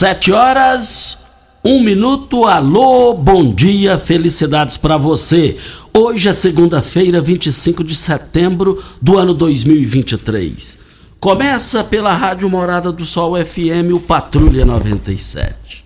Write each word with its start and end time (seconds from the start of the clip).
Sete 0.00 0.32
horas, 0.32 1.18
um 1.62 1.82
minuto. 1.82 2.46
Alô, 2.46 3.12
bom 3.12 3.52
dia, 3.52 3.98
felicidades 3.98 4.78
para 4.78 4.96
você. 4.96 5.58
Hoje 5.92 6.26
é 6.26 6.32
segunda-feira, 6.32 7.20
25 7.20 7.84
de 7.84 7.94
setembro 7.94 8.82
do 8.98 9.18
ano 9.18 9.34
2023. 9.34 10.78
Começa 11.20 11.84
pela 11.84 12.14
Rádio 12.14 12.48
Morada 12.48 12.90
do 12.90 13.04
Sol 13.04 13.34
FM, 13.44 13.92
o 13.94 14.00
Patrulha 14.00 14.64
97. 14.64 15.84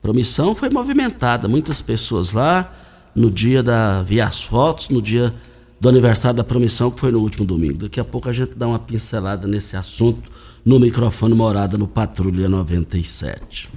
Promissão 0.00 0.54
foi 0.54 0.70
movimentada, 0.70 1.46
muitas 1.46 1.82
pessoas 1.82 2.32
lá 2.32 2.72
no 3.14 3.30
dia 3.30 3.62
da. 3.62 4.02
Vi 4.02 4.22
as 4.22 4.40
fotos, 4.40 4.88
no 4.88 5.02
dia 5.02 5.34
do 5.78 5.86
aniversário 5.86 6.38
da 6.38 6.44
promissão, 6.44 6.90
que 6.90 6.98
foi 6.98 7.12
no 7.12 7.20
último 7.20 7.44
domingo. 7.44 7.80
Daqui 7.80 8.00
a 8.00 8.04
pouco 8.06 8.26
a 8.26 8.32
gente 8.32 8.54
dá 8.56 8.66
uma 8.66 8.78
pincelada 8.78 9.46
nesse 9.46 9.76
assunto 9.76 10.30
no 10.64 10.78
microfone 10.78 11.34
Morada 11.34 11.78
no 11.78 11.88
Patrulha 11.88 12.48
97. 12.48 13.68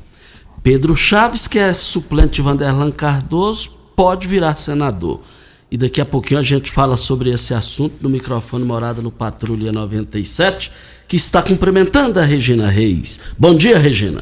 Pedro 0.61 0.95
Chaves, 0.95 1.47
que 1.47 1.59
é 1.59 1.73
suplente 1.73 2.35
de 2.35 2.41
Vanderlan 2.41 2.91
Cardoso, 2.91 3.71
pode 3.95 4.27
virar 4.27 4.55
senador. 4.55 5.21
E 5.69 5.77
daqui 5.77 5.99
a 5.99 6.05
pouquinho 6.05 6.39
a 6.39 6.43
gente 6.43 6.71
fala 6.71 6.95
sobre 6.95 7.31
esse 7.31 7.53
assunto 7.53 7.95
no 8.01 8.09
microfone 8.09 8.63
Morada 8.63 9.01
no 9.01 9.11
Patrulha 9.11 9.71
97, 9.71 10.71
que 11.08 11.16
está 11.16 11.41
cumprimentando 11.41 12.19
a 12.19 12.23
Regina 12.23 12.69
Reis. 12.69 13.19
Bom 13.38 13.55
dia, 13.55 13.77
Regina. 13.77 14.21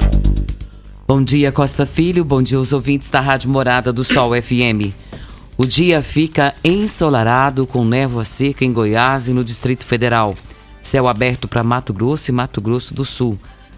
Bom 1.07 1.21
dia, 1.21 1.51
Costa 1.51 1.85
Filho. 1.85 2.23
Bom 2.23 2.41
dia 2.41 2.57
aos 2.57 2.71
ouvintes 2.71 3.09
da 3.09 3.19
Rádio 3.19 3.49
Morada 3.49 3.91
do 3.91 4.03
Sol 4.03 4.31
FM. 4.33 4.93
O 5.57 5.65
dia 5.67 6.01
fica 6.01 6.55
ensolarado 6.63 7.67
com 7.67 7.83
névoa 7.83 8.23
seca 8.23 8.63
em 8.63 8.71
Goiás 8.71 9.27
e 9.27 9.33
no 9.33 9.43
Distrito 9.43 9.85
Federal. 9.85 10.35
Céu 10.81 11.07
aberto 11.07 11.47
para 11.47 11.63
Mato 11.63 11.93
Grosso 11.93 12.31
e 12.31 12.33
Mato 12.33 12.59
Grosso 12.59 12.93
do 12.93 13.05
Sul. 13.05 13.37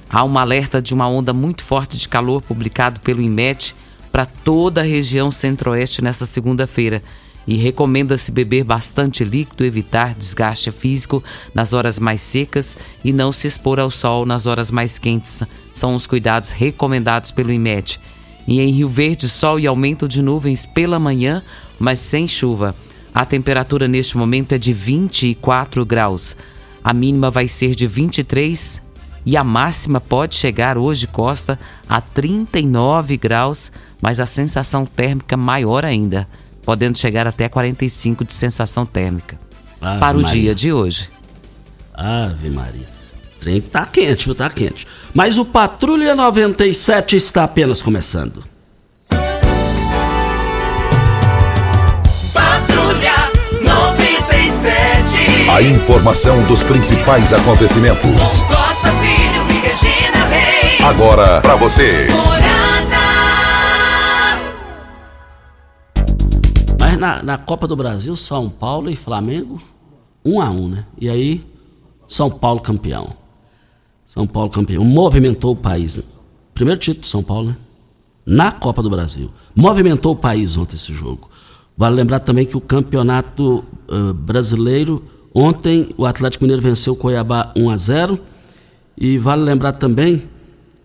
Há 0.09 0.23
um 0.23 0.37
alerta 0.37 0.81
de 0.81 0.93
uma 0.93 1.07
onda 1.07 1.33
muito 1.33 1.63
forte 1.63 1.97
de 1.97 2.07
calor 2.07 2.41
publicado 2.41 2.99
pelo 2.99 3.21
IMET 3.21 3.75
para 4.11 4.25
toda 4.25 4.81
a 4.81 4.83
região 4.83 5.31
centro-oeste 5.31 6.01
nesta 6.03 6.25
segunda-feira. 6.25 7.01
E 7.45 7.55
recomenda-se 7.57 8.31
beber 8.31 8.63
bastante 8.63 9.23
líquido, 9.23 9.65
evitar 9.65 10.13
desgaste 10.13 10.71
físico 10.71 11.21
nas 11.53 11.73
horas 11.73 11.99
mais 11.99 12.21
secas 12.21 12.77
e 13.03 13.11
não 13.11 13.33
se 13.33 13.47
expor 13.47 13.79
ao 13.79 13.91
sol 13.91 14.25
nas 14.25 14.45
horas 14.45 14.71
mais 14.71 14.97
quentes. 14.97 15.43
São 15.73 15.93
os 15.95 16.07
cuidados 16.07 16.51
recomendados 16.51 17.31
pelo 17.31 17.51
IMET. 17.51 17.99
E 18.47 18.61
em 18.61 18.71
Rio 18.71 18.87
Verde, 18.87 19.27
sol 19.27 19.59
e 19.59 19.67
aumento 19.67 20.07
de 20.07 20.21
nuvens 20.21 20.65
pela 20.65 20.99
manhã, 20.99 21.43
mas 21.77 21.99
sem 21.99 22.27
chuva. 22.27 22.75
A 23.13 23.25
temperatura 23.25 23.87
neste 23.87 24.17
momento 24.17 24.53
é 24.53 24.57
de 24.57 24.71
24 24.71 25.85
graus. 25.85 26.35
A 26.83 26.93
mínima 26.93 27.31
vai 27.31 27.47
ser 27.47 27.75
de 27.75 27.87
23 27.87 28.81
e 29.25 29.37
a 29.37 29.43
máxima 29.43 30.01
pode 30.01 30.35
chegar 30.35 30.77
hoje, 30.77 31.07
Costa, 31.07 31.57
a 31.87 32.01
39 32.01 33.15
graus, 33.17 33.71
mas 34.01 34.19
a 34.19 34.25
sensação 34.25 34.85
térmica 34.85 35.37
maior 35.37 35.85
ainda, 35.85 36.27
podendo 36.63 36.97
chegar 36.97 37.25
até 37.25 37.47
45 37.47 38.25
de 38.25 38.33
sensação 38.33 38.85
térmica. 38.85 39.39
Ave 39.79 39.99
para 39.99 40.17
o 40.17 40.21
Maria. 40.21 40.41
dia 40.41 40.55
de 40.55 40.73
hoje. 40.73 41.09
Ave 41.93 42.49
Maria. 42.49 42.87
O 43.37 43.39
trem 43.39 43.61
tá 43.61 43.85
quente? 43.85 44.33
Tá 44.33 44.49
quente. 44.49 44.87
Mas 45.13 45.37
o 45.37 45.45
Patrulha 45.45 46.15
97 46.15 47.15
está 47.15 47.43
apenas 47.43 47.81
começando. 47.81 48.52
A 55.51 55.61
informação 55.61 56.41
dos 56.47 56.63
principais 56.63 57.33
acontecimentos. 57.33 58.41
Costa 58.43 58.91
Filho 58.93 59.51
e 59.51 59.59
Regina 59.59 60.25
Reis. 60.25 60.81
Agora 60.81 61.41
para 61.41 61.55
você. 61.57 62.07
Mas 66.79 66.97
na, 66.97 67.21
na 67.21 67.37
Copa 67.37 67.67
do 67.67 67.75
Brasil, 67.75 68.15
São 68.15 68.49
Paulo 68.49 68.89
e 68.89 68.95
Flamengo, 68.95 69.61
um 70.25 70.41
a 70.41 70.49
um, 70.49 70.69
né? 70.69 70.85
E 70.99 71.09
aí, 71.09 71.45
São 72.07 72.31
Paulo 72.31 72.61
campeão. 72.61 73.09
São 74.05 74.25
Paulo 74.25 74.49
campeão. 74.49 74.83
Movimentou 74.83 75.51
o 75.51 75.55
país. 75.55 75.97
Né? 75.97 76.03
Primeiro 76.55 76.79
título 76.79 77.01
de 77.01 77.07
São 77.07 77.21
Paulo, 77.21 77.49
né? 77.49 77.57
Na 78.25 78.51
Copa 78.51 78.81
do 78.81 78.89
Brasil. 78.89 79.29
Movimentou 79.53 80.13
o 80.13 80.15
país 80.15 80.57
ontem 80.57 80.77
esse 80.77 80.93
jogo. 80.93 81.29
Vale 81.77 81.95
lembrar 81.95 82.21
também 82.21 82.45
que 82.45 82.55
o 82.55 82.61
campeonato 82.61 83.63
uh, 83.89 84.13
brasileiro 84.13 85.03
Ontem 85.33 85.89
o 85.97 86.05
Atlético 86.05 86.43
Mineiro 86.43 86.61
venceu 86.61 86.93
o 86.93 86.95
Cuiabá 86.95 87.51
1 87.55 87.69
a 87.69 87.77
0 87.77 88.19
e 88.97 89.17
vale 89.17 89.43
lembrar 89.43 89.73
também 89.73 90.23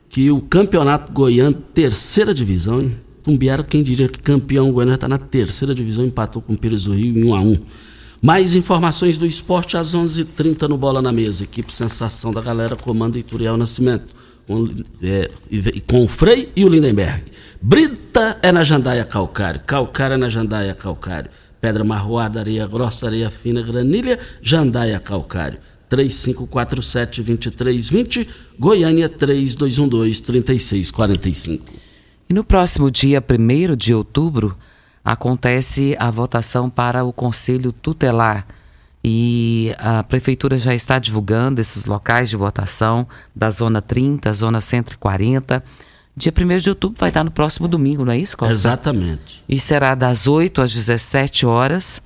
que 0.08 0.30
o 0.30 0.40
Campeonato 0.40 1.12
Goiano, 1.12 1.54
terceira 1.74 2.32
divisão, 2.32 2.80
hein? 2.80 2.96
Tumbiara, 3.28 3.62
quem 3.62 3.82
diria 3.82 4.08
que 4.08 4.18
campeão 4.18 4.72
goiano 4.72 4.94
está 4.94 5.06
na 5.06 5.18
terceira 5.18 5.74
divisão, 5.74 6.06
empatou 6.06 6.40
com 6.40 6.54
o 6.54 6.58
Pires 6.58 6.84
do 6.84 6.94
Rio 6.94 7.18
em 7.18 7.24
1 7.24 7.34
a 7.34 7.40
1 7.40 7.58
Mais 8.22 8.54
informações 8.54 9.18
do 9.18 9.26
esporte 9.26 9.76
às 9.76 9.94
11:30 9.94 10.22
h 10.22 10.32
30 10.34 10.68
no 10.68 10.78
Bola 10.78 11.02
na 11.02 11.12
Mesa. 11.12 11.44
Equipe 11.44 11.70
Sensação 11.70 12.32
da 12.32 12.40
Galera, 12.40 12.74
comando 12.74 13.18
Ituriel 13.18 13.58
Nascimento. 13.58 14.16
Com, 14.46 14.66
é, 15.02 15.30
com 15.86 16.04
o 16.04 16.08
Frei 16.08 16.50
e 16.56 16.64
o 16.64 16.70
Lindenberg. 16.70 17.22
Brita 17.60 18.38
é 18.42 18.50
na 18.50 18.64
Jandaia 18.64 19.04
Calcário, 19.04 19.60
Calcário 19.66 20.14
é 20.14 20.16
na 20.16 20.30
Jandaia 20.30 20.72
Calcário 20.72 21.30
pedra 21.60 21.84
marroada, 21.84 22.40
areia 22.40 22.66
grossa, 22.66 23.06
areia 23.06 23.30
fina, 23.30 23.62
granilha, 23.62 24.18
jandaia 24.40 24.98
calcário. 24.98 25.58
3547-2320, 25.90 28.26
Goiânia 28.58 29.08
3212-3645. 29.08 31.60
E 32.28 32.34
no 32.34 32.44
próximo 32.44 32.90
dia 32.90 33.22
1 33.22 33.24
de 33.74 33.94
outubro 33.94 34.54
acontece 35.02 35.96
a 35.98 36.10
votação 36.10 36.68
para 36.68 37.02
o 37.04 37.12
Conselho 37.12 37.72
Tutelar. 37.72 38.46
E 39.02 39.74
a 39.78 40.02
Prefeitura 40.02 40.58
já 40.58 40.74
está 40.74 40.98
divulgando 40.98 41.58
esses 41.60 41.86
locais 41.86 42.28
de 42.28 42.36
votação 42.36 43.08
da 43.34 43.48
Zona 43.48 43.80
30, 43.80 44.30
Zona 44.34 44.60
140 44.60 45.64
Dia 46.18 46.32
1 46.36 46.58
de 46.58 46.68
outubro 46.68 46.98
vai 46.98 47.10
estar 47.10 47.22
no 47.22 47.30
próximo 47.30 47.68
domingo, 47.68 48.04
não 48.04 48.12
é 48.12 48.18
isso, 48.18 48.36
Costa? 48.36 48.52
Exatamente. 48.52 49.44
E 49.48 49.60
será 49.60 49.94
das 49.94 50.26
8 50.26 50.60
às 50.60 50.74
17 50.74 51.46
horas. 51.46 52.02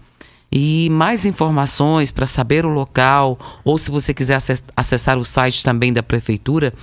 E 0.54 0.90
mais 0.90 1.24
informações 1.24 2.10
para 2.10 2.26
saber 2.26 2.66
o 2.66 2.68
local, 2.68 3.38
ou 3.64 3.78
se 3.78 3.90
você 3.90 4.12
quiser 4.12 4.38
acessar 4.76 5.16
o 5.16 5.24
site 5.24 5.64
também 5.64 5.94
da 5.94 6.02
Prefeitura, 6.02 6.74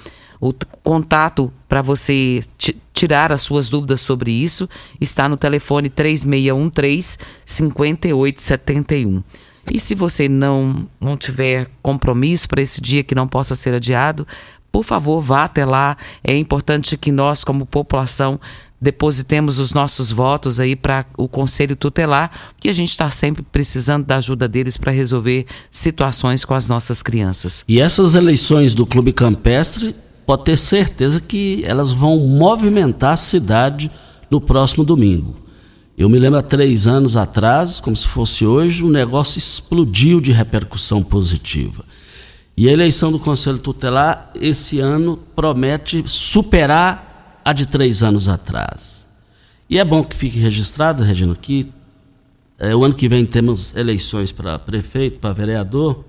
o 0.41 0.51
contato 0.81 1.53
para 1.67 1.83
você 1.83 2.43
tirar 2.93 3.31
as 3.31 3.41
suas 3.41 3.69
dúvidas 3.69 4.01
sobre 4.01 4.31
isso 4.31 4.67
está 4.99 5.29
no 5.29 5.37
telefone 5.37 5.87
3613 5.87 7.19
5871. 7.45 9.23
E 9.71 9.79
se 9.79 9.93
você 9.93 10.27
não, 10.27 10.87
não 10.99 11.15
tiver 11.15 11.69
compromisso 11.81 12.49
para 12.49 12.61
esse 12.61 12.81
dia 12.81 13.03
que 13.03 13.13
não 13.13 13.27
possa 13.27 13.53
ser 13.53 13.73
adiado, 13.75 14.25
por 14.71 14.83
favor, 14.83 15.21
vá 15.21 15.45
até 15.45 15.65
lá. 15.65 15.97
É 16.23 16.37
importante 16.37 16.97
que 16.97 17.11
nós, 17.11 17.43
como 17.43 17.65
população, 17.65 18.39
depositemos 18.81 19.59
os 19.59 19.73
nossos 19.73 20.11
votos 20.11 20.59
aí 20.59 20.75
para 20.75 21.05
o 21.17 21.27
Conselho 21.27 21.75
Tutelar, 21.75 22.31
porque 22.53 22.69
a 22.69 22.73
gente 22.73 22.89
está 22.89 23.11
sempre 23.11 23.43
precisando 23.43 24.05
da 24.05 24.17
ajuda 24.17 24.47
deles 24.47 24.77
para 24.77 24.91
resolver 24.91 25.45
situações 25.69 26.45
com 26.45 26.53
as 26.53 26.67
nossas 26.67 27.03
crianças. 27.03 27.63
E 27.67 27.81
essas 27.81 28.15
eleições 28.15 28.73
do 28.73 28.85
Clube 28.85 29.11
Campestre, 29.11 29.95
pode 30.25 30.43
ter 30.43 30.57
certeza 30.57 31.19
que 31.19 31.63
elas 31.65 31.91
vão 31.91 32.19
movimentar 32.19 33.13
a 33.13 33.17
cidade 33.17 33.89
no 34.29 34.39
próximo 34.39 34.83
domingo. 34.83 35.35
Eu 35.97 36.07
me 36.07 36.19
lembro 36.19 36.39
há 36.39 36.41
três 36.43 36.87
anos 36.87 37.17
atrás, 37.17 37.79
como 37.79 37.95
se 37.95 38.07
fosse 38.07 38.45
hoje, 38.45 38.83
o 38.83 38.89
negócio 38.89 39.37
explodiu 39.37 40.21
de 40.21 40.31
repercussão 40.31 41.03
positiva. 41.03 41.83
E 42.59 42.67
a 42.67 42.73
eleição 42.73 43.09
do 43.09 43.17
Conselho 43.17 43.57
Tutelar 43.57 44.33
esse 44.35 44.81
ano 44.81 45.15
promete 45.33 46.03
superar 46.05 47.39
a 47.45 47.53
de 47.53 47.65
três 47.65 48.03
anos 48.03 48.27
atrás. 48.27 49.07
E 49.69 49.79
é 49.79 49.85
bom 49.85 50.03
que 50.03 50.13
fique 50.13 50.37
registrado, 50.37 51.01
Regina, 51.01 51.33
que 51.35 51.71
é, 52.57 52.75
o 52.75 52.83
ano 52.83 52.93
que 52.93 53.07
vem 53.07 53.25
temos 53.25 53.73
eleições 53.77 54.33
para 54.33 54.59
prefeito, 54.59 55.19
para 55.19 55.31
vereador, 55.31 56.03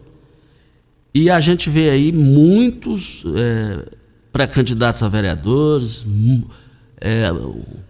e 1.14 1.30
a 1.30 1.38
gente 1.38 1.70
vê 1.70 1.88
aí 1.88 2.10
muitos 2.10 3.22
é, 3.36 3.88
pré-candidatos 4.32 5.04
a 5.04 5.08
vereadores, 5.08 6.04
é, 7.00 7.30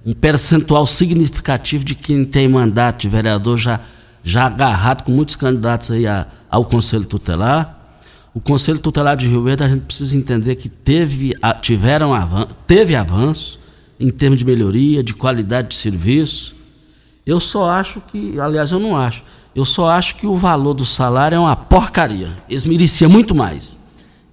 um 0.04 0.12
percentual 0.12 0.86
significativo 0.86 1.82
de 1.82 1.94
quem 1.94 2.26
tem 2.26 2.46
mandato 2.46 3.00
de 3.00 3.08
vereador 3.08 3.56
já, 3.56 3.80
já 4.22 4.44
agarrado 4.44 5.04
com 5.04 5.12
muitos 5.12 5.34
candidatos 5.34 5.90
aí 5.90 6.06
a, 6.06 6.26
ao 6.50 6.66
Conselho 6.66 7.06
Tutelar. 7.06 7.79
O 8.32 8.40
Conselho 8.40 8.78
Tutelar 8.78 9.16
de 9.16 9.26
Rio 9.26 9.42
Verde, 9.42 9.64
a 9.64 9.68
gente 9.68 9.82
precisa 9.82 10.16
entender 10.16 10.54
que 10.56 10.68
teve, 10.68 11.34
tiveram 11.60 12.14
avan 12.14 12.46
teve 12.66 12.94
avanço 12.94 13.58
em 13.98 14.10
termos 14.10 14.38
de 14.38 14.44
melhoria, 14.44 15.02
de 15.02 15.12
qualidade 15.14 15.68
de 15.68 15.74
serviço. 15.74 16.54
Eu 17.26 17.40
só 17.40 17.68
acho 17.68 18.00
que, 18.00 18.38
aliás, 18.38 18.72
eu 18.72 18.78
não 18.78 18.96
acho, 18.96 19.22
eu 19.54 19.64
só 19.64 19.90
acho 19.90 20.16
que 20.16 20.26
o 20.26 20.36
valor 20.36 20.74
do 20.74 20.86
salário 20.86 21.36
é 21.36 21.38
uma 21.38 21.56
porcaria. 21.56 22.30
Eles 22.48 22.64
mereciam 22.64 23.10
muito 23.10 23.34
mais. 23.34 23.78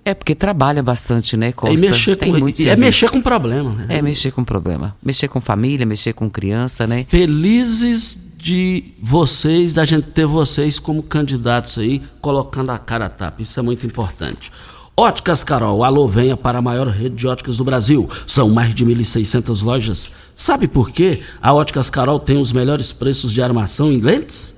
É 0.06 0.14
porque 0.14 0.34
trabalha 0.34 0.82
bastante, 0.82 1.36
né, 1.36 1.52
Costa? 1.52 1.76
E 1.76 1.82
mexer 1.82 2.16
Tem 2.16 2.32
com, 2.32 2.48
é 2.48 2.52
serviço. 2.54 2.78
mexer 2.78 3.10
com 3.10 3.22
problema. 3.22 3.72
né? 3.72 3.86
É 3.90 4.02
mexer 4.02 4.32
com 4.32 4.42
problema. 4.42 4.96
Mexer 5.04 5.28
com 5.28 5.42
família, 5.42 5.86
mexer 5.86 6.14
com 6.14 6.30
criança, 6.30 6.88
né? 6.88 7.04
Felizes 7.10 8.27
de 8.48 8.94
vocês, 9.02 9.74
da 9.74 9.84
gente 9.84 10.10
ter 10.12 10.26
vocês 10.26 10.80
como 10.80 11.04
candidatos 11.04 11.78
aí, 11.78 12.02
colocando 12.22 12.70
a 12.70 12.80
cara 12.80 13.08
a 13.08 13.10
tapa. 13.10 13.42
Isso 13.42 13.60
é 13.60 13.62
muito 13.62 13.86
importante. 13.86 14.54
Óticas 14.96 15.44
Carol, 15.44 15.84
alô, 15.84 16.08
venha 16.08 16.38
para 16.38 16.60
a 16.60 16.62
maior 16.62 16.88
rede 16.88 17.16
de 17.16 17.28
óticas 17.28 17.58
do 17.58 17.66
Brasil. 17.66 18.10
São 18.26 18.50
mais 18.50 18.74
de 18.74 18.86
1.600 18.86 19.66
lojas. 19.66 20.12
Sabe 20.34 20.66
por 20.66 20.92
quê? 20.92 21.20
A 21.42 21.54
Óticas 21.54 21.90
Carol 21.90 22.22
tem 22.22 22.38
os 22.38 22.54
melhores 22.54 22.94
preços 22.94 23.34
de 23.34 23.42
armação 23.42 23.92
em 23.92 24.00
lentes? 24.00 24.56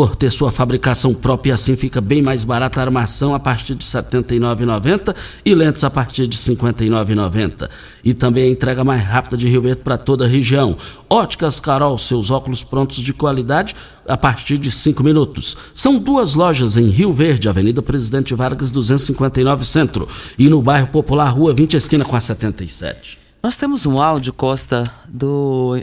Por 0.00 0.16
ter 0.16 0.30
sua 0.30 0.50
fabricação 0.50 1.12
própria, 1.12 1.52
assim 1.52 1.76
fica 1.76 2.00
bem 2.00 2.22
mais 2.22 2.42
barata 2.42 2.80
a 2.80 2.84
armação 2.84 3.34
a 3.34 3.38
partir 3.38 3.74
de 3.74 3.84
R$ 3.84 4.02
79,90 4.02 5.14
e 5.44 5.54
lentes 5.54 5.84
a 5.84 5.90
partir 5.90 6.26
de 6.26 6.38
R$ 6.38 6.56
59,90. 6.56 7.68
E 8.02 8.14
também 8.14 8.44
a 8.44 8.50
entrega 8.50 8.82
mais 8.82 9.04
rápida 9.04 9.36
de 9.36 9.46
Rio 9.46 9.60
Verde 9.60 9.82
para 9.82 9.98
toda 9.98 10.24
a 10.24 10.26
região. 10.26 10.74
Óticas 11.06 11.60
Carol, 11.60 11.98
seus 11.98 12.30
óculos 12.30 12.62
prontos 12.62 12.96
de 13.02 13.12
qualidade 13.12 13.76
a 14.08 14.16
partir 14.16 14.56
de 14.56 14.70
5 14.70 15.04
minutos. 15.04 15.54
São 15.74 15.98
duas 15.98 16.34
lojas 16.34 16.78
em 16.78 16.88
Rio 16.88 17.12
Verde, 17.12 17.50
Avenida 17.50 17.82
Presidente 17.82 18.34
Vargas 18.34 18.70
259 18.70 19.66
Centro 19.66 20.08
e 20.38 20.48
no 20.48 20.62
bairro 20.62 20.86
Popular, 20.86 21.28
Rua 21.28 21.52
20, 21.52 21.76
esquina 21.76 22.06
com 22.06 22.16
a 22.16 22.20
77. 22.20 23.29
Nós 23.42 23.56
temos 23.56 23.86
um 23.86 23.98
áudio, 23.98 24.34
Costa, 24.34 24.84
do, 25.08 25.76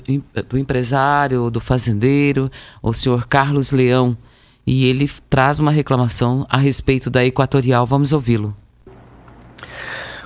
do 0.48 0.60
empresário, 0.60 1.50
do 1.50 1.60
fazendeiro, 1.60 2.52
o 2.84 2.94
senhor 2.94 3.26
Carlos 3.28 3.72
Leão, 3.72 4.16
e 4.66 4.88
ele 4.88 5.10
traz 5.28 5.58
uma 5.58 5.72
reclamação 5.72 6.46
a 6.52 6.58
respeito 6.58 7.10
da 7.10 7.26
Equatorial. 7.26 7.84
Vamos 7.84 8.14
ouvi-lo. 8.14 8.56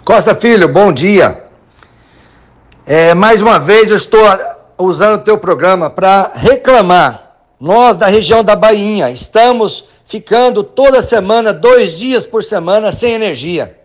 Costa 0.03 0.35
Filho, 0.35 0.67
bom 0.67 0.91
dia. 0.91 1.45
É, 2.85 3.13
mais 3.13 3.41
uma 3.41 3.57
vez 3.59 3.89
eu 3.89 3.97
estou 3.97 4.21
usando 4.77 5.15
o 5.15 5.23
teu 5.23 5.37
programa 5.37 5.89
para 5.89 6.33
reclamar. 6.35 7.37
Nós 7.57 7.95
da 7.95 8.07
região 8.07 8.43
da 8.43 8.57
Bainha 8.57 9.09
estamos 9.09 9.85
ficando 10.05 10.63
toda 10.63 11.01
semana, 11.01 11.53
dois 11.53 11.97
dias 11.97 12.25
por 12.25 12.43
semana, 12.43 12.91
sem 12.91 13.13
energia. 13.13 13.79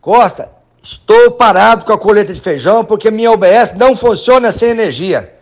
Costa, 0.00 0.57
estou 0.88 1.32
parado 1.32 1.84
com 1.84 1.92
a 1.92 1.98
colheita 1.98 2.32
de 2.32 2.40
feijão 2.40 2.82
porque 2.82 3.10
minha 3.10 3.30
UBS 3.30 3.74
não 3.76 3.94
funciona 3.94 4.50
sem 4.50 4.70
energia. 4.70 5.34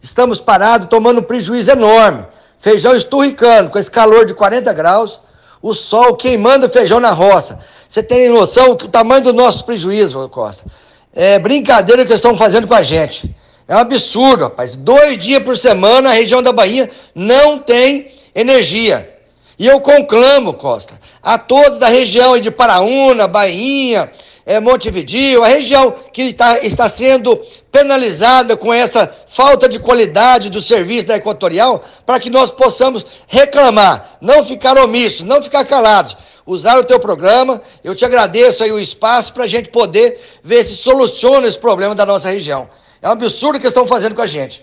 Estamos 0.00 0.38
parados, 0.38 0.86
tomando 0.88 1.20
um 1.20 1.24
prejuízo 1.24 1.72
enorme. 1.72 2.24
Feijão 2.60 2.94
esturricando, 2.94 3.70
com 3.70 3.78
esse 3.78 3.90
calor 3.90 4.24
de 4.24 4.34
40 4.34 4.72
graus, 4.72 5.20
o 5.60 5.74
sol 5.74 6.14
queimando 6.14 6.66
o 6.66 6.70
feijão 6.70 7.00
na 7.00 7.10
roça. 7.10 7.58
Você 7.88 8.02
tem 8.02 8.28
noção 8.28 8.76
do 8.76 8.88
tamanho 8.88 9.22
do 9.22 9.32
nosso 9.32 9.64
prejuízo, 9.64 10.28
Costa? 10.28 10.64
É 11.12 11.38
brincadeira 11.38 12.04
que 12.04 12.12
estão 12.12 12.36
fazendo 12.36 12.68
com 12.68 12.74
a 12.74 12.82
gente. 12.82 13.34
É 13.66 13.74
um 13.74 13.78
absurdo, 13.78 14.44
rapaz. 14.44 14.76
Dois 14.76 15.18
dias 15.18 15.42
por 15.42 15.56
semana 15.56 16.10
a 16.10 16.12
região 16.12 16.42
da 16.42 16.52
Bahia 16.52 16.88
não 17.14 17.58
tem 17.58 18.14
energia. 18.34 19.10
E 19.58 19.66
eu 19.66 19.80
conclamo, 19.80 20.54
Costa, 20.54 21.00
a 21.22 21.38
todos 21.38 21.78
da 21.78 21.88
região 21.88 22.38
de 22.38 22.50
Paraúna, 22.50 23.26
Bainha, 23.26 24.10
é, 24.46 24.60
Montevideo, 24.60 25.42
a 25.42 25.48
região 25.48 25.94
que 26.12 26.32
tá, 26.32 26.58
está 26.58 26.88
sendo 26.88 27.36
penalizada 27.72 28.56
com 28.56 28.72
essa 28.72 29.12
falta 29.28 29.68
de 29.68 29.78
qualidade 29.78 30.50
do 30.50 30.60
serviço 30.60 31.08
da 31.08 31.16
Equatorial, 31.16 31.84
para 32.04 32.20
que 32.20 32.30
nós 32.30 32.50
possamos 32.50 33.04
reclamar, 33.26 34.18
não 34.20 34.44
ficar 34.44 34.78
omissos, 34.78 35.22
não 35.22 35.42
ficar 35.42 35.64
calados. 35.64 36.16
Usar 36.46 36.78
o 36.78 36.84
teu 36.84 37.00
programa, 37.00 37.62
eu 37.82 37.94
te 37.94 38.04
agradeço 38.04 38.62
aí 38.62 38.70
o 38.70 38.78
espaço 38.78 39.32
para 39.32 39.44
a 39.44 39.48
gente 39.48 39.70
poder 39.70 40.20
ver 40.44 40.62
se 40.64 40.76
soluciona 40.76 41.46
esse 41.46 41.58
problema 41.58 41.94
da 41.94 42.04
nossa 42.04 42.28
região. 42.28 42.68
É 43.00 43.08
um 43.08 43.12
absurdo 43.12 43.56
o 43.56 43.60
que 43.60 43.66
estão 43.66 43.86
fazendo 43.86 44.14
com 44.14 44.20
a 44.20 44.26
gente. 44.26 44.62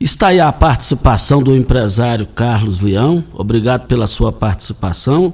Está 0.00 0.28
aí 0.28 0.40
a 0.40 0.50
participação 0.50 1.40
do 1.40 1.54
empresário 1.54 2.26
Carlos 2.26 2.80
Leão. 2.80 3.24
Obrigado 3.32 3.86
pela 3.86 4.08
sua 4.08 4.32
participação. 4.32 5.32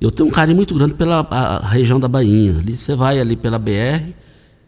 Eu 0.00 0.10
tenho 0.10 0.28
um 0.28 0.32
carinho 0.32 0.56
muito 0.56 0.74
grande 0.74 0.94
pela 0.94 1.26
a 1.30 1.66
região 1.66 1.98
da 1.98 2.06
Bainha. 2.06 2.58
Ali 2.58 2.76
você 2.76 2.94
vai 2.94 3.18
ali 3.18 3.36
pela 3.36 3.58
BR, 3.58 4.12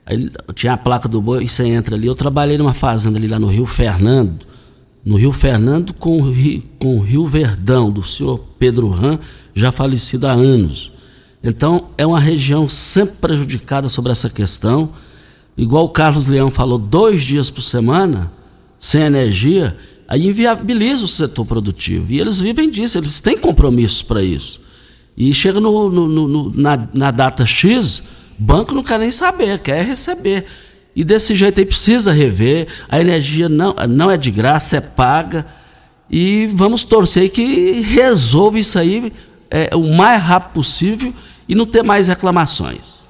aí 0.05 0.31
tinha 0.55 0.73
a 0.73 0.77
placa 0.77 1.09
do 1.09 1.21
boi 1.23 1.45
e 1.45 1.49
você 1.49 1.67
entra 1.69 1.95
ali. 1.95 2.07
Eu 2.07 2.15
trabalhei 2.15 2.59
numa 2.59 2.75
fazenda 2.75 3.17
ali 3.17 3.29
lá 3.29 3.39
no 3.39 3.47
Rio 3.47 3.67
Fernando, 3.67 4.45
no 5.05 5.17
Rio 5.17 5.33
Fernando 5.33 5.95
com 5.95 6.21
o 6.21 6.31
Rio, 6.31 6.63
com 6.81 6.99
o 6.99 7.01
Rio 7.01 7.27
Verdão, 7.27 7.91
do 7.91 8.03
senhor 8.03 8.39
Pedro 8.59 8.89
Ram, 8.89 9.19
já 9.55 9.71
falecido 9.71 10.27
há 10.27 10.33
anos. 10.33 10.93
Então 11.43 11.89
é 11.97 12.05
uma 12.05 12.21
região 12.21 12.69
sempre 12.69 13.17
prejudicada 13.21 13.89
sobre 13.89 14.11
essa 14.11 14.29
questão. 14.29 14.91
Igual 15.57 15.85
o 15.85 15.91
Carlos 15.91 16.27
Leão 16.27 16.51
falou, 16.51 16.79
dois 16.79 17.23
dias 17.23 17.51
por 17.51 17.63
semana, 17.63 18.33
sem 18.79 19.03
energia, 19.03 19.77
aí 20.09 20.27
inviabiliza 20.27 21.05
o 21.05 21.09
setor 21.09 21.45
produtivo. 21.47 22.11
E 22.11 22.19
eles 22.21 22.41
vivem 22.41 22.69
disso, 22.69 22.99
eles 22.99 23.21
têm 23.21 23.39
compromissos 23.39 24.03
para 24.03 24.23
isso. 24.23 24.60
E 25.23 25.35
chega 25.35 25.61
no, 25.61 25.91
no- 25.91 26.09
no- 26.29 26.53
na, 26.57 26.89
na 26.95 27.11
data 27.11 27.45
X, 27.45 28.03
banco 28.39 28.75
não 28.75 28.83
quer 28.83 28.99
nem 28.99 29.11
saber, 29.11 29.59
quer 29.59 29.85
receber. 29.85 30.47
E 30.97 31.05
desse 31.05 31.35
jeito 31.35 31.61
aí 31.61 31.67
precisa 31.67 32.11
rever, 32.11 32.67
a 32.89 32.99
energia 32.99 33.47
não, 33.47 33.75
não 33.87 34.11
é 34.11 34.17
de 34.17 34.31
graça, 34.31 34.79
é 34.79 34.81
paga. 34.81 35.47
E 36.11 36.47
vamos 36.55 36.85
torcer 36.85 37.29
que 37.31 37.83
resolva 37.83 38.59
isso 38.59 38.79
aí 38.79 39.13
é, 39.51 39.77
o 39.77 39.95
mais 39.95 40.23
rápido 40.23 40.55
possível 40.55 41.13
e 41.47 41.55
não 41.55 41.67
ter 41.67 41.83
mais 41.83 42.09
reclamações. 42.09 43.01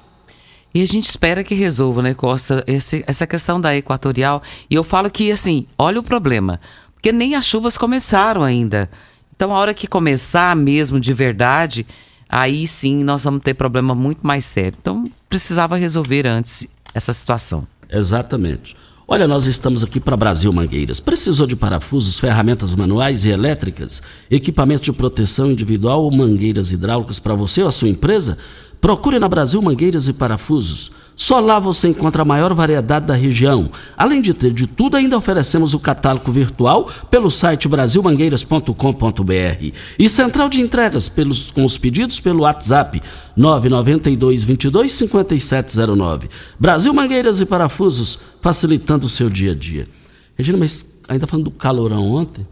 E 0.75 0.81
a 0.81 0.85
gente 0.85 1.05
espera 1.09 1.45
que 1.45 1.55
resolva, 1.55 2.01
né, 2.01 2.13
Costa, 2.13 2.61
esse- 2.67 3.05
essa 3.07 3.25
questão 3.25 3.59
da 3.59 3.73
equatorial. 3.75 4.43
E 4.69 4.75
eu 4.75 4.83
falo 4.83 5.09
que, 5.09 5.31
assim, 5.31 5.65
olha 5.77 5.99
o 5.99 6.03
problema. 6.03 6.59
Porque 6.93 7.11
nem 7.13 7.35
as 7.35 7.45
chuvas 7.45 7.77
começaram 7.77 8.43
ainda. 8.43 8.89
Então, 9.35 9.55
a 9.55 9.57
hora 9.57 9.73
que 9.73 9.87
começar 9.87 10.55
mesmo 10.55 10.99
de 10.99 11.13
verdade, 11.15 11.85
aí 12.31 12.65
sim 12.67 13.03
nós 13.03 13.23
vamos 13.23 13.43
ter 13.43 13.53
problema 13.53 13.93
muito 13.93 14.25
mais 14.25 14.45
sério. 14.45 14.77
Então, 14.79 15.11
precisava 15.29 15.75
resolver 15.75 16.25
antes 16.25 16.65
essa 16.93 17.13
situação. 17.13 17.67
Exatamente. 17.89 18.75
Olha, 19.07 19.27
nós 19.27 19.45
estamos 19.45 19.83
aqui 19.83 19.99
para 19.99 20.15
Brasil 20.15 20.53
Mangueiras. 20.53 21.01
Precisou 21.01 21.45
de 21.45 21.57
parafusos, 21.57 22.17
ferramentas 22.17 22.73
manuais 22.73 23.25
e 23.25 23.29
elétricas, 23.29 24.01
equipamentos 24.29 24.83
de 24.85 24.93
proteção 24.93 25.51
individual 25.51 26.03
ou 26.03 26.11
mangueiras 26.11 26.71
hidráulicas 26.71 27.19
para 27.19 27.35
você 27.35 27.61
ou 27.61 27.67
a 27.67 27.73
sua 27.73 27.89
empresa? 27.89 28.37
Procure 28.81 29.19
na 29.19 29.29
Brasil 29.29 29.61
Mangueiras 29.61 30.07
e 30.07 30.13
Parafusos. 30.13 30.91
Só 31.15 31.39
lá 31.39 31.59
você 31.59 31.87
encontra 31.87 32.23
a 32.23 32.25
maior 32.25 32.51
variedade 32.51 33.05
da 33.05 33.13
região. 33.13 33.69
Além 33.95 34.21
de 34.21 34.33
ter 34.33 34.51
de 34.51 34.65
tudo, 34.65 34.97
ainda 34.97 35.15
oferecemos 35.15 35.75
o 35.75 35.79
catálogo 35.79 36.31
virtual 36.31 36.89
pelo 37.11 37.29
site 37.29 37.67
brasilmangueiras.com.br 37.67 39.71
e 39.99 40.09
central 40.09 40.49
de 40.49 40.61
entregas 40.61 41.07
pelos, 41.07 41.51
com 41.51 41.63
os 41.63 41.77
pedidos 41.77 42.19
pelo 42.19 42.41
WhatsApp 42.41 42.99
992 43.37 44.43
22 44.43 44.91
5709. 44.91 46.27
Brasil 46.59 46.91
Mangueiras 46.91 47.39
e 47.39 47.45
Parafusos, 47.45 48.17
facilitando 48.41 49.05
o 49.05 49.09
seu 49.09 49.29
dia 49.29 49.51
a 49.51 49.55
dia. 49.55 49.87
Regina, 50.35 50.57
mas 50.57 50.91
ainda 51.07 51.27
falando 51.27 51.45
do 51.45 51.51
calorão 51.51 52.11
ontem, 52.11 52.47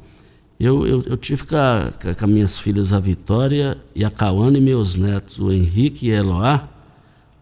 eu, 0.59 0.85
eu, 0.85 1.03
eu 1.05 1.15
tive 1.15 1.45
com, 1.45 1.55
a, 1.55 1.89
com 2.01 2.25
as 2.25 2.31
minhas 2.31 2.59
filhas, 2.59 2.91
a 2.91 2.99
Vitória 2.99 3.77
e 3.95 4.03
a 4.03 4.09
Cauana 4.09 4.57
e 4.57 4.61
meus 4.61 4.95
netos, 4.95 5.39
o 5.39 5.51
Henrique 5.51 6.07
e 6.07 6.13
a 6.13 6.17
Eloá, 6.17 6.67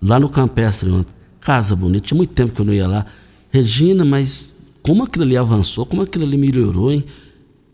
lá 0.01 0.19
no 0.19 0.29
Campestre 0.29 0.91
ontem. 0.91 1.13
Casa 1.41 1.75
bonita, 1.75 2.05
tinha 2.05 2.17
muito 2.17 2.33
tempo 2.33 2.51
que 2.53 2.61
eu 2.61 2.65
não 2.65 2.73
ia 2.73 2.87
lá. 2.87 3.05
Regina, 3.49 4.05
mas 4.05 4.55
como 4.83 5.03
aquilo 5.03 5.23
ali 5.23 5.35
avançou, 5.35 5.85
como 5.85 6.03
aquilo 6.03 6.25
ali 6.25 6.37
melhorou, 6.37 6.91
hein? 6.91 7.03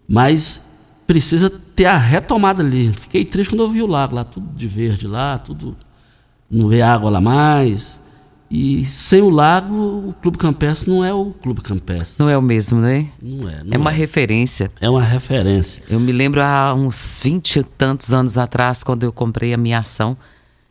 Mas 0.08 0.66
precisa 1.06 1.50
ter 1.50 1.86
a 1.86 1.98
retomada 1.98 2.64
ali. 2.64 2.94
Fiquei 2.94 3.26
triste 3.26 3.50
quando 3.50 3.64
eu 3.64 3.70
vi 3.70 3.82
o 3.82 3.88
lago 3.88 4.16
lá, 4.16 4.24
tudo 4.24 4.48
de 4.56 4.68
verde 4.68 5.08
lá, 5.08 5.38
tudo. 5.38 5.76
Não 6.50 6.68
vê 6.68 6.82
água 6.82 7.10
lá 7.10 7.20
mais. 7.20 8.02
E 8.56 8.86
sem 8.86 9.20
o 9.20 9.32
lago, 9.32 9.74
o 10.10 10.14
Clube 10.22 10.38
Campestre 10.38 10.88
não 10.92 11.04
é 11.04 11.12
o 11.12 11.32
Clube 11.42 11.60
Campestre. 11.62 12.24
Não 12.24 12.30
é 12.30 12.38
o 12.38 12.42
mesmo, 12.42 12.80
né? 12.80 13.08
Não 13.20 13.50
é. 13.50 13.64
Não 13.64 13.72
É 13.74 13.78
uma 13.80 13.90
referência. 13.90 14.72
é 14.80 14.88
uma 14.88 15.02
referência. 15.02 15.82
Eu 15.90 16.00
me 16.00 16.12
lembro 16.12 16.40
há 16.40 16.72
uns 16.72 17.20
20 17.24 17.56
e 17.60 17.64
tantos 17.64 18.14
anos 18.14 18.38
atrás, 18.38 18.84
quando 18.84 19.02
eu 19.02 19.12
comprei 19.12 19.56
a 19.56 19.58
minha 19.58 19.80
ação. 19.80 20.16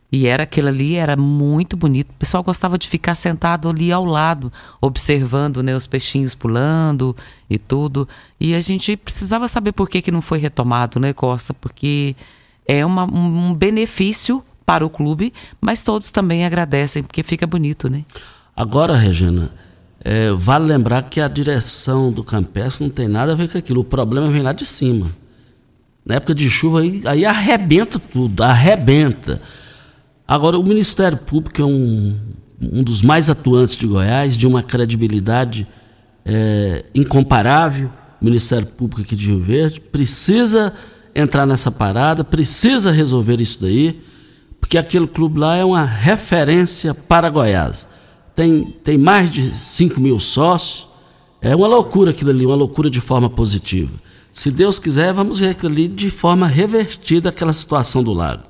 E 0.09 0.27
era 0.27 0.43
aquilo 0.43 0.69
ali, 0.69 0.95
era 0.95 1.17
muito 1.17 1.75
bonito. 1.75 2.11
O 2.11 2.13
pessoal 2.13 2.41
gostava 2.41 2.77
de 2.77 2.87
ficar 2.87 3.15
sentado 3.15 3.67
ali 3.67 3.91
ao 3.91 4.05
lado, 4.05 4.49
observando 4.79 5.61
né, 5.61 5.75
os 5.75 5.85
peixinhos 5.85 6.33
pulando 6.33 7.13
e 7.49 7.57
tudo. 7.57 8.07
E 8.39 8.53
a 8.55 8.61
gente 8.61 8.95
precisava 8.95 9.45
saber 9.49 9.73
por 9.73 9.89
que, 9.89 10.01
que 10.01 10.11
não 10.11 10.21
foi 10.21 10.37
retomado, 10.39 11.01
né, 11.01 11.11
Costa? 11.11 11.53
Porque 11.53 12.15
é 12.65 12.85
uma- 12.85 13.03
um 13.11 13.49
um 13.49 13.53
benefício 13.53 14.41
para 14.65 14.85
o 14.85 14.89
clube, 14.89 15.33
mas 15.59 15.81
todos 15.81 16.11
também 16.11 16.45
agradecem, 16.45 17.03
porque 17.03 17.23
fica 17.23 17.45
bonito, 17.45 17.89
né? 17.89 18.03
Agora, 18.55 18.95
Regina, 18.95 19.51
é, 20.03 20.31
vale 20.31 20.65
lembrar 20.65 21.03
que 21.03 21.21
a 21.21 21.27
direção 21.27 22.11
do 22.11 22.23
Campestre 22.23 22.83
não 22.83 22.91
tem 22.91 23.07
nada 23.07 23.31
a 23.31 23.35
ver 23.35 23.49
com 23.49 23.57
aquilo. 23.57 23.81
O 23.81 23.85
problema 23.85 24.29
vem 24.29 24.41
lá 24.41 24.51
de 24.51 24.65
cima. 24.65 25.07
Na 26.05 26.15
época 26.15 26.35
de 26.35 26.49
chuva, 26.49 26.81
aí, 26.81 27.01
aí 27.05 27.25
arrebenta 27.25 27.97
tudo, 27.97 28.43
arrebenta. 28.43 29.41
Agora, 30.27 30.59
o 30.59 30.63
Ministério 30.63 31.17
Público 31.17 31.61
é 31.61 31.65
um, 31.65 32.17
um 32.61 32.83
dos 32.83 33.01
mais 33.01 33.29
atuantes 33.29 33.77
de 33.77 33.87
Goiás, 33.87 34.37
de 34.37 34.45
uma 34.45 34.61
credibilidade 34.61 35.65
é, 36.25 36.85
incomparável. 36.93 37.89
O 38.21 38.25
Ministério 38.25 38.67
Público 38.67 39.01
aqui 39.01 39.15
de 39.15 39.27
Rio 39.27 39.39
Verde 39.39 39.79
precisa 39.79 40.73
entrar 41.15 41.45
nessa 41.45 41.71
parada, 41.71 42.23
precisa 42.23 42.91
resolver 42.91 43.39
isso 43.39 43.61
daí, 43.61 44.01
porque 44.63 44.77
aquele 44.77 45.05
clube 45.05 45.39
lá 45.39 45.57
é 45.57 45.65
uma 45.65 45.83
referência 45.83 46.93
para 46.93 47.29
Goiás. 47.29 47.85
Tem, 48.33 48.63
tem 48.81 48.97
mais 48.97 49.29
de 49.29 49.53
5 49.53 49.99
mil 49.99 50.17
sócios, 50.21 50.87
é 51.41 51.53
uma 51.53 51.67
loucura 51.67 52.11
aquilo 52.11 52.29
ali, 52.29 52.45
uma 52.45 52.55
loucura 52.55 52.89
de 52.89 53.01
forma 53.01 53.29
positiva. 53.29 53.91
Se 54.31 54.49
Deus 54.49 54.79
quiser, 54.79 55.11
vamos 55.11 55.41
ver 55.41 55.49
aquilo 55.49 55.69
ali 55.69 55.89
de 55.89 56.09
forma 56.09 56.47
revertida, 56.47 57.27
aquela 57.27 57.51
situação 57.51 58.01
do 58.01 58.13
lago. 58.13 58.43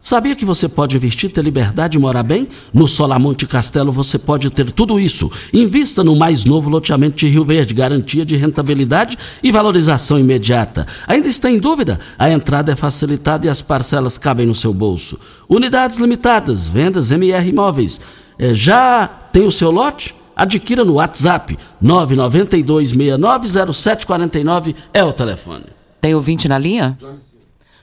Sabia 0.00 0.34
que 0.34 0.46
você 0.46 0.66
pode 0.66 0.96
investir, 0.96 1.30
ter 1.30 1.44
liberdade 1.44 1.98
e 1.98 2.00
morar 2.00 2.22
bem? 2.22 2.48
No 2.72 2.88
Solamonte 2.88 3.46
Castelo 3.46 3.92
você 3.92 4.18
pode 4.18 4.48
ter 4.48 4.72
tudo 4.72 4.98
isso. 4.98 5.30
Invista 5.52 6.02
no 6.02 6.16
mais 6.16 6.46
novo 6.46 6.70
loteamento 6.70 7.16
de 7.16 7.28
Rio 7.28 7.44
Verde, 7.44 7.74
garantia 7.74 8.24
de 8.24 8.34
rentabilidade 8.34 9.18
e 9.42 9.52
valorização 9.52 10.18
imediata. 10.18 10.86
Ainda 11.06 11.28
está 11.28 11.50
em 11.50 11.58
dúvida? 11.58 12.00
A 12.18 12.30
entrada 12.30 12.72
é 12.72 12.76
facilitada 12.76 13.46
e 13.46 13.50
as 13.50 13.60
parcelas 13.60 14.16
cabem 14.16 14.46
no 14.46 14.54
seu 14.54 14.72
bolso. 14.72 15.20
Unidades 15.46 15.98
limitadas, 15.98 16.66
vendas 16.66 17.10
MR 17.10 17.46
Imóveis. 17.46 18.00
É, 18.38 18.54
já 18.54 19.06
tem 19.06 19.46
o 19.46 19.52
seu 19.52 19.70
lote? 19.70 20.14
Adquira 20.34 20.82
no 20.82 20.94
WhatsApp 20.94 21.58
992690749 21.84 24.74
é 24.94 25.04
o 25.04 25.12
telefone. 25.12 25.66
Tem 26.00 26.14
ouvinte 26.14 26.48
na 26.48 26.56
linha? 26.56 26.96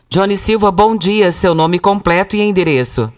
Johnny 0.10 0.38
Silva, 0.38 0.72
bom 0.72 0.96
dia. 0.96 1.32
Seu 1.34 1.54
nome 1.54 1.80
completo 1.80 2.38
e 2.38 2.42
endereço. 2.42 3.12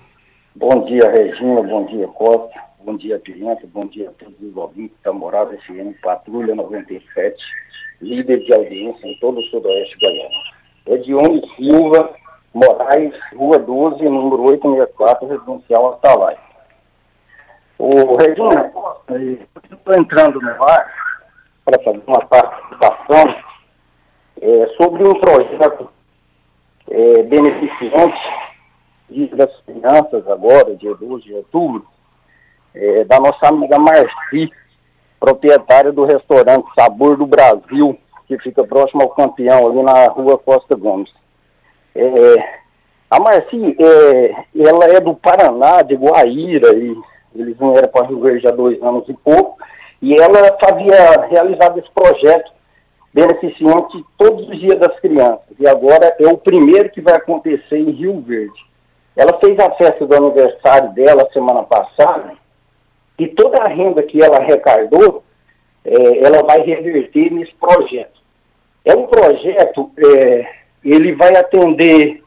Bom 0.55 0.85
dia, 0.85 1.07
Regina. 1.09 1.61
Bom 1.61 1.85
dia, 1.85 2.07
Costa. 2.07 2.59
Bom 2.83 2.97
dia, 2.97 3.19
Pimenta. 3.19 3.61
Bom 3.67 3.85
dia 3.85 4.09
a 4.09 4.11
todos 4.13 4.41
os 4.41 4.57
ouvintes 4.57 4.97
da 5.03 5.13
Morada 5.13 5.55
FM 5.55 6.01
Patrulha 6.01 6.55
97, 6.55 7.37
líder 8.01 8.39
de 8.39 8.51
audiência 8.51 9.07
em 9.07 9.15
todo 9.19 9.39
o 9.39 9.43
sudoeste 9.43 9.95
goiano. 9.99 10.29
Edione 10.87 11.47
Silva, 11.55 12.09
Moraes, 12.55 13.13
Rua 13.35 13.59
12, 13.59 14.03
número 14.05 14.41
864, 14.41 15.27
residencial 15.27 15.93
Atalai. 15.93 16.37
O 17.77 18.15
Regina, 18.15 18.73
estou 19.71 19.95
entrando 19.95 20.41
no 20.41 20.63
ar 20.63 20.91
para 21.63 21.83
fazer 21.83 22.01
uma 22.07 22.25
participação 22.25 23.35
é, 24.41 24.67
sobre 24.75 25.03
um 25.03 25.13
projeto 25.19 25.98
é, 26.89 27.23
beneficiante 27.23 28.19
das 29.35 29.49
crianças 29.61 30.27
agora, 30.27 30.75
dia 30.75 30.93
12 30.93 31.23
de 31.23 31.33
outubro, 31.33 31.85
é, 32.73 33.03
da 33.03 33.19
nossa 33.19 33.47
amiga 33.47 33.79
Marci, 33.79 34.51
proprietária 35.19 35.91
do 35.91 36.05
restaurante 36.05 36.67
Sabor 36.75 37.17
do 37.17 37.25
Brasil, 37.25 37.97
que 38.27 38.37
fica 38.39 38.63
próximo 38.63 39.01
ao 39.01 39.09
campeão, 39.09 39.67
ali 39.67 39.83
na 39.83 40.07
rua 40.07 40.37
Costa 40.37 40.75
Gomes. 40.75 41.11
É, 41.95 42.59
a 43.09 43.19
Marci, 43.19 43.75
é, 43.79 44.45
ela 44.55 44.85
é 44.85 44.99
do 44.99 45.15
Paraná, 45.15 45.81
de 45.81 45.95
Guaíra, 45.95 46.75
e 46.75 46.95
eles 47.35 47.57
vieram 47.57 47.87
para 47.87 48.07
Rio 48.07 48.21
Verde 48.21 48.47
há 48.47 48.51
dois 48.51 48.81
anos 48.81 49.07
e 49.09 49.13
pouco, 49.13 49.57
e 50.01 50.15
ela 50.15 50.57
fazia, 50.63 51.27
realizado 51.27 51.79
esse 51.79 51.89
projeto 51.91 52.51
beneficiante 53.13 54.03
todos 54.17 54.47
os 54.47 54.59
dias 54.59 54.79
das 54.79 54.99
crianças. 54.99 55.55
E 55.59 55.67
agora 55.67 56.15
é 56.19 56.27
o 56.27 56.37
primeiro 56.37 56.89
que 56.89 57.01
vai 57.01 57.15
acontecer 57.15 57.77
em 57.77 57.91
Rio 57.91 58.21
Verde. 58.21 58.65
Ela 59.15 59.37
fez 59.39 59.57
a 59.59 59.71
festa 59.71 60.05
do 60.05 60.15
aniversário 60.15 60.93
dela 60.93 61.27
semana 61.33 61.63
passada 61.63 62.33
e 63.17 63.27
toda 63.27 63.57
a 63.57 63.67
renda 63.67 64.01
que 64.01 64.21
ela 64.21 64.37
arrecadou, 64.37 65.23
é, 65.83 66.19
ela 66.19 66.41
vai 66.43 66.61
reverter 66.61 67.31
nesse 67.31 67.53
projeto. 67.55 68.19
É 68.85 68.95
um 68.95 69.07
projeto, 69.07 69.91
é, 69.97 70.47
ele 70.85 71.13
vai 71.15 71.35
atender 71.35 72.23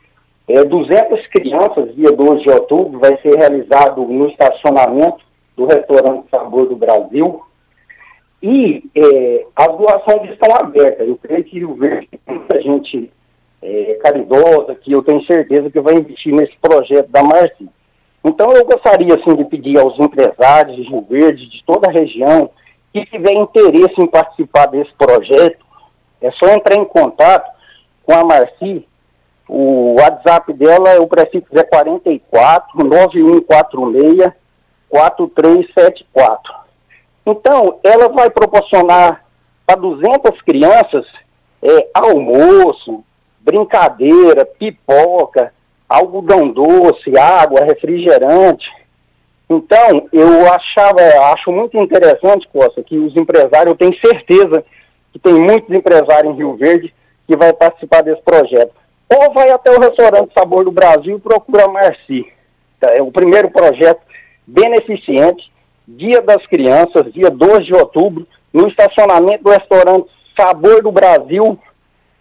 é, 0.47 0.63
200 0.65 1.27
crianças, 1.29 1.95
dia 1.95 2.13
12 2.13 2.43
de 2.43 2.51
outubro, 2.51 2.99
vai 2.99 3.17
ser 3.23 3.37
realizado 3.37 4.05
no 4.05 4.29
estacionamento 4.29 5.25
do 5.57 5.65
restaurante 5.65 6.27
Sabor 6.31 6.69
do 6.69 6.77
Brasil, 6.77 7.43
e 8.43 8.83
é, 8.95 9.47
as 9.55 9.77
doações 9.77 10.31
estão 10.31 10.53
abertas. 10.57 11.07
Eu 11.07 11.17
creio 11.17 11.45
que 11.45 11.65
o 11.65 11.75
Verde 11.75 12.09
tem 12.27 12.37
muita 12.37 12.61
gente 12.61 13.13
é, 13.63 13.95
caridosa, 14.03 14.75
que 14.75 14.91
eu 14.91 15.03
tenho 15.03 15.25
certeza 15.25 15.71
que 15.71 15.81
vai 15.81 15.95
investir 15.95 16.35
nesse 16.35 16.57
projeto 16.61 17.09
da 17.09 17.23
Marci. 17.23 17.69
Então 18.25 18.53
eu 18.53 18.65
gostaria 18.65 19.15
assim, 19.15 19.37
de 19.37 19.45
pedir 19.45 19.79
aos 19.79 19.99
empresários 19.99 20.75
de 20.75 20.83
Rio 20.83 21.07
Verde, 21.09 21.49
de 21.49 21.63
toda 21.65 21.89
a 21.89 21.93
região, 21.93 22.51
que 22.93 23.07
tiver 23.07 23.33
interesse 23.33 23.95
em 24.01 24.07
participar 24.07 24.67
desse 24.67 24.93
projeto, 24.95 25.65
é 26.21 26.31
só 26.33 26.49
entrar 26.49 26.77
em 26.77 26.85
contato 26.85 27.49
com 28.03 28.13
a 28.13 28.25
Marci. 28.25 28.87
O 29.49 29.95
WhatsApp 30.01 30.53
dela, 30.53 31.01
o 31.01 31.07
prefixo 31.07 31.47
é 31.53 31.63
44 31.63 32.85
9146 32.85 34.33
4374. 34.89 36.62
Então, 37.25 37.79
ela 37.83 38.09
vai 38.09 38.31
proporcionar 38.31 39.25
para 39.67 39.77
200 39.77 40.41
crianças 40.43 41.07
é, 41.63 41.89
almoço, 41.95 43.05
brincadeira, 43.41 44.45
pipoca, 44.45 45.53
algodão 45.89 46.49
doce, 46.49 47.17
água, 47.17 47.65
refrigerante. 47.65 48.71
Então, 49.49 50.09
eu 50.13 50.53
achava, 50.53 51.01
acho 51.33 51.53
muito 51.53 51.77
interessante, 51.77 52.49
Costa, 52.53 52.83
que 52.83 52.97
os 52.97 53.15
empresários, 53.17 53.69
eu 53.69 53.77
tenho 53.77 53.99
certeza 54.01 54.65
que 55.13 55.19
tem 55.19 55.35
muitos 55.35 55.75
empresários 55.75 56.33
em 56.33 56.37
Rio 56.37 56.57
Verde 56.57 56.93
que 57.27 57.37
vai 57.37 57.53
participar 57.53 58.03
desse 58.03 58.23
projeto. 58.23 58.73
Ou 59.09 59.33
vai 59.33 59.51
até 59.51 59.71
o 59.71 59.79
restaurante 59.79 60.33
Sabor 60.33 60.65
do 60.65 60.73
Brasil 60.73 61.17
e 61.17 61.21
procura 61.21 61.69
Marci. 61.69 62.27
É 62.81 63.03
o 63.03 63.13
primeiro 63.13 63.51
projeto 63.51 64.01
beneficente 64.47 65.52
Dia 65.87 66.23
das 66.23 66.47
Crianças, 66.47 67.13
dia 67.13 67.31
2 67.31 67.67
de 67.67 67.75
outubro, 67.75 68.27
no 68.53 68.69
estacionamento 68.69 69.45
do 69.45 69.51
restaurante 69.51 70.09
Sabor 70.37 70.83
do 70.83 70.93
Brasil, 70.93 71.59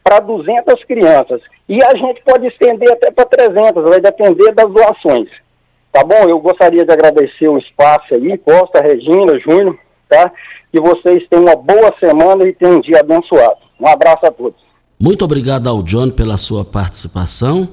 para 0.04 0.20
200 0.20 0.84
crianças. 0.86 1.42
E 1.70 1.82
a 1.84 1.96
gente 1.96 2.22
pode 2.24 2.48
estender 2.48 2.92
até 2.92 3.12
para 3.12 3.26
300, 3.26 3.84
vai 3.84 4.02
depender 4.02 4.52
das 4.54 4.70
doações. 4.70 5.30
Tá 5.92 6.04
bom? 6.04 6.28
Eu 6.28 6.40
gostaria 6.40 6.86
de 6.86 6.92
agradecer 6.92 7.48
o 7.48 7.58
espaço 7.58 8.14
aí, 8.14 8.38
Costa, 8.38 8.82
Regina, 8.82 9.40
Júnior, 9.40 9.78
tá? 10.10 10.32
Que 10.72 10.80
vocês 10.80 11.28
tenham 11.30 11.46
uma 11.46 11.56
boa 11.56 11.94
semana 12.00 12.46
e 12.46 12.54
tenham 12.54 12.78
um 12.78 12.82
dia 12.82 13.00
abençoado. 13.02 13.58
Um 13.80 13.88
abraço 13.88 14.26
a 14.26 14.32
todos. 14.32 14.60
Muito 15.00 15.26
obrigado 15.26 15.68
ao 15.68 15.82
John 15.84 16.12
pela 16.12 16.38
sua 16.38 16.64
participação. 16.64 17.68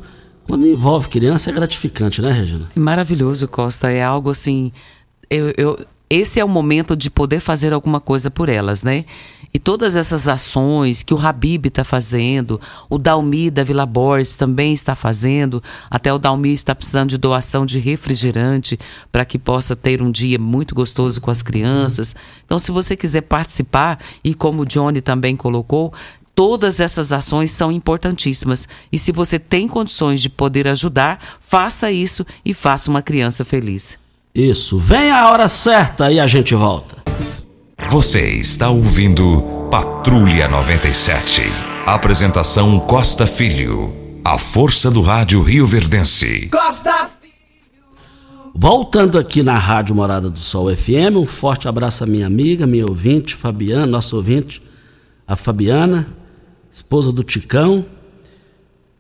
Quando 0.47 0.67
envolve 0.67 1.09
criança 1.09 1.51
é 1.51 1.53
gratificante, 1.53 2.23
né, 2.23 2.33
Regina? 2.33 2.71
Maravilhoso, 2.75 3.47
Costa. 3.47 3.91
É 3.91 4.03
algo 4.03 4.31
assim 4.31 4.73
eu, 5.31 5.53
eu, 5.57 5.87
esse 6.11 6.41
é 6.41 6.45
o 6.45 6.49
momento 6.49 6.97
de 6.97 7.11
poder 7.11 7.41
fazer 7.41 7.73
alguma 7.73 8.01
coisa 8.01 8.31
por 8.31 8.49
elas, 8.49 8.83
né? 8.83 9.05
E 9.53 9.59
todas 9.59 9.97
essas 9.97 10.29
ações 10.29 11.03
que 11.03 11.15
o 11.15 11.19
Habib 11.19 11.67
está 11.67 11.83
fazendo, 11.83 12.61
o 12.89 12.99
Dalmi 12.99 13.51
da 13.51 13.65
Vila 13.65 13.87
Borges 13.87 14.35
também 14.35 14.73
está 14.73 14.95
fazendo, 14.95 15.63
até 15.91 16.13
o 16.13 16.19
Dalmi 16.19 16.53
está 16.53 16.75
precisando 16.75 17.11
de 17.11 17.19
doação 17.19 17.65
de 17.65 17.79
refrigerante 17.79 18.79
para 19.11 19.25
que 19.25 19.39
possa 19.39 19.75
ter 19.75 20.03
um 20.03 20.11
dia 20.11 20.39
muito 20.39 20.75
gostoso 20.75 21.21
com 21.21 21.31
as 21.31 21.41
crianças. 21.41 22.15
Então, 22.45 22.59
se 22.59 22.71
você 22.71 22.95
quiser 22.95 23.23
participar, 23.23 23.99
e 24.23 24.35
como 24.35 24.63
o 24.63 24.67
Johnny 24.67 25.01
também 25.01 25.35
colocou, 25.35 25.95
todas 26.35 26.79
essas 26.79 27.11
ações 27.11 27.51
são 27.51 27.73
importantíssimas. 27.73 28.69
E 28.93 28.99
se 28.99 29.13
você 29.13 29.39
tem 29.39 29.67
condições 29.67 30.21
de 30.21 30.29
poder 30.29 30.69
ajudar, 30.69 31.37
faça 31.41 31.91
isso 31.91 32.25
e 32.45 32.53
faça 32.53 32.91
uma 32.91 33.03
criança 33.03 33.45
feliz. 33.45 33.99
Isso, 34.39 34.79
vem 34.79 35.11
a 35.11 35.29
hora 35.31 35.49
certa 35.49 36.13
e 36.13 36.21
a 36.21 36.27
gente 36.29 36.55
volta. 36.55 36.95
Você 37.91 38.35
está 38.35 38.71
ouvindo 38.71 39.43
Patrulha 39.69 40.47
97. 40.47 41.43
Apresentação 41.85 42.79
Costa 42.79 43.27
Filho. 43.27 43.93
A 44.25 44.39
força 44.39 44.93
do 44.93 45.01
rádio 45.01 45.43
Rio 45.43 45.67
Verdense. 45.67 46.49
Costa 46.53 47.11
Voltando 48.55 49.19
aqui 49.19 49.43
na 49.43 49.59
Rádio 49.59 49.97
Morada 49.97 50.31
do 50.31 50.39
Sol 50.39 50.73
FM, 50.73 51.17
um 51.17 51.27
forte 51.27 51.67
abraço 51.67 52.05
à 52.05 52.07
minha 52.07 52.29
amiga, 52.29 52.65
minha 52.65 52.87
ouvinte, 52.87 53.35
Fabiana, 53.35 53.87
nosso 53.87 54.15
ouvinte, 54.15 54.63
a 55.27 55.35
Fabiana, 55.35 56.07
esposa 56.71 57.11
do 57.11 57.25
Ticão. 57.25 57.85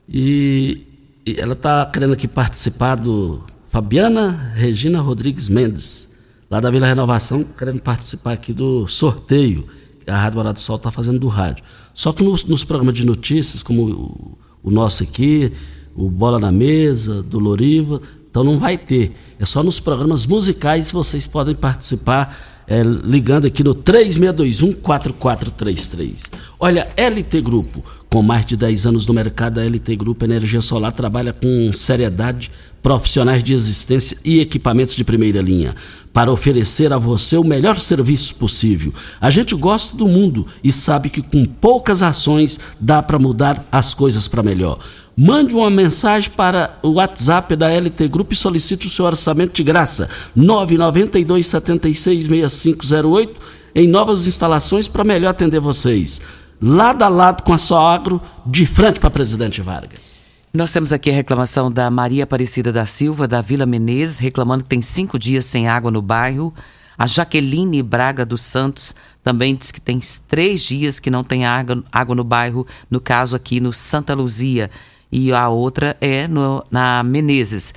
E, 0.08 0.84
e 1.24 1.36
ela 1.38 1.52
está 1.52 1.86
querendo 1.86 2.14
aqui 2.14 2.26
participar 2.26 2.96
do 2.96 3.40
Fabiana 3.68 4.52
Regina 4.54 4.98
Rodrigues 4.98 5.48
Mendes, 5.48 6.08
lá 6.50 6.58
da 6.58 6.70
Vila 6.70 6.86
Renovação, 6.86 7.44
querendo 7.44 7.82
participar 7.82 8.32
aqui 8.32 8.52
do 8.52 8.88
sorteio 8.88 9.66
que 10.02 10.10
a 10.10 10.16
Rádio 10.16 10.38
Morada 10.38 10.54
do 10.54 10.60
Sol 10.60 10.76
está 10.76 10.90
fazendo 10.90 11.18
do 11.18 11.28
rádio. 11.28 11.62
Só 11.92 12.10
que 12.12 12.24
nos, 12.24 12.44
nos 12.44 12.64
programas 12.64 12.94
de 12.94 13.04
notícias, 13.04 13.62
como 13.62 13.82
o, 13.82 14.38
o, 14.62 14.70
nosso 14.70 15.02
aqui, 15.02 15.52
o 15.94 16.08
Bola 16.08 16.38
na 16.38 16.50
Mesa, 16.50 17.22
do 17.22 17.38
Loriva, 17.38 18.00
Então 18.30 18.42
não 18.42 18.58
vai 18.58 18.78
ter. 18.78 19.12
É 19.38 19.44
só 19.44 19.62
nos 19.62 19.80
programas 19.80 20.24
musicais 20.24 20.90
vocês 20.90 21.26
podem 21.26 21.54
participar 21.54 22.57
é, 22.68 22.82
ligando 22.82 23.46
aqui 23.46 23.64
no 23.64 23.74
3621-4433. 23.74 26.26
Olha, 26.60 26.86
LT 26.96 27.40
Grupo, 27.40 27.82
com 28.10 28.20
mais 28.22 28.44
de 28.44 28.54
10 28.56 28.86
anos 28.86 29.06
no 29.06 29.14
mercado, 29.14 29.58
a 29.58 29.64
LT 29.64 29.96
Grupo 29.96 30.24
Energia 30.24 30.60
Solar 30.60 30.92
trabalha 30.92 31.32
com 31.32 31.72
seriedade, 31.72 32.50
profissionais 32.82 33.42
de 33.42 33.54
existência 33.54 34.18
e 34.24 34.40
equipamentos 34.40 34.94
de 34.94 35.04
primeira 35.04 35.40
linha 35.40 35.74
para 36.12 36.30
oferecer 36.32 36.92
a 36.92 36.98
você 36.98 37.36
o 37.36 37.44
melhor 37.44 37.80
serviço 37.80 38.34
possível. 38.34 38.92
A 39.20 39.30
gente 39.30 39.54
gosta 39.54 39.96
do 39.96 40.08
mundo 40.08 40.46
e 40.64 40.72
sabe 40.72 41.10
que 41.10 41.22
com 41.22 41.44
poucas 41.44 42.02
ações 42.02 42.58
dá 42.80 43.00
para 43.02 43.18
mudar 43.18 43.68
as 43.70 43.94
coisas 43.94 44.26
para 44.26 44.42
melhor. 44.42 44.80
Mande 45.20 45.52
uma 45.52 45.68
mensagem 45.68 46.30
para 46.30 46.78
o 46.80 46.90
WhatsApp 46.90 47.56
da 47.56 47.66
LT 47.68 48.06
Grupo 48.06 48.34
e 48.34 48.36
solicite 48.36 48.86
o 48.86 48.90
seu 48.90 49.04
orçamento 49.04 49.52
de 49.52 49.64
graça. 49.64 50.08
992 50.36 51.44
76 51.44 52.26
6508 52.26 53.42
em 53.74 53.88
novas 53.88 54.28
instalações 54.28 54.86
para 54.86 55.02
melhor 55.02 55.30
atender 55.30 55.58
vocês. 55.58 56.20
Lado 56.62 57.02
a 57.02 57.08
lado 57.08 57.42
com 57.42 57.52
a 57.52 57.58
sua 57.58 57.92
agro, 57.92 58.22
de 58.46 58.64
frente 58.64 59.00
para 59.00 59.10
Presidente 59.10 59.60
Vargas. 59.60 60.20
Nós 60.54 60.72
temos 60.72 60.92
aqui 60.92 61.10
a 61.10 61.14
reclamação 61.14 61.68
da 61.68 61.90
Maria 61.90 62.22
Aparecida 62.22 62.72
da 62.72 62.86
Silva, 62.86 63.26
da 63.26 63.40
Vila 63.40 63.66
Menezes, 63.66 64.18
reclamando 64.18 64.62
que 64.62 64.70
tem 64.70 64.80
cinco 64.80 65.18
dias 65.18 65.44
sem 65.44 65.66
água 65.66 65.90
no 65.90 66.00
bairro. 66.00 66.54
A 66.96 67.08
Jaqueline 67.08 67.82
Braga 67.82 68.24
dos 68.24 68.42
Santos 68.42 68.94
também 69.24 69.56
diz 69.56 69.72
que 69.72 69.80
tem 69.80 69.98
três 70.28 70.62
dias 70.62 71.00
que 71.00 71.10
não 71.10 71.24
tem 71.24 71.44
água, 71.44 71.82
água 71.90 72.14
no 72.14 72.22
bairro, 72.22 72.64
no 72.88 73.00
caso 73.00 73.34
aqui 73.34 73.58
no 73.58 73.72
Santa 73.72 74.14
Luzia 74.14 74.70
e 75.10 75.32
a 75.32 75.48
outra 75.48 75.96
é 76.00 76.28
no, 76.28 76.64
na 76.70 77.02
Menezes. 77.02 77.74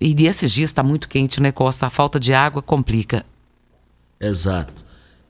E 0.00 0.14
esses 0.26 0.52
dias 0.52 0.70
está 0.70 0.82
muito 0.82 1.08
quente, 1.08 1.40
né, 1.42 1.50
Costa? 1.50 1.86
A 1.86 1.90
falta 1.90 2.20
de 2.20 2.32
água 2.32 2.62
complica. 2.62 3.24
Exato. 4.20 4.72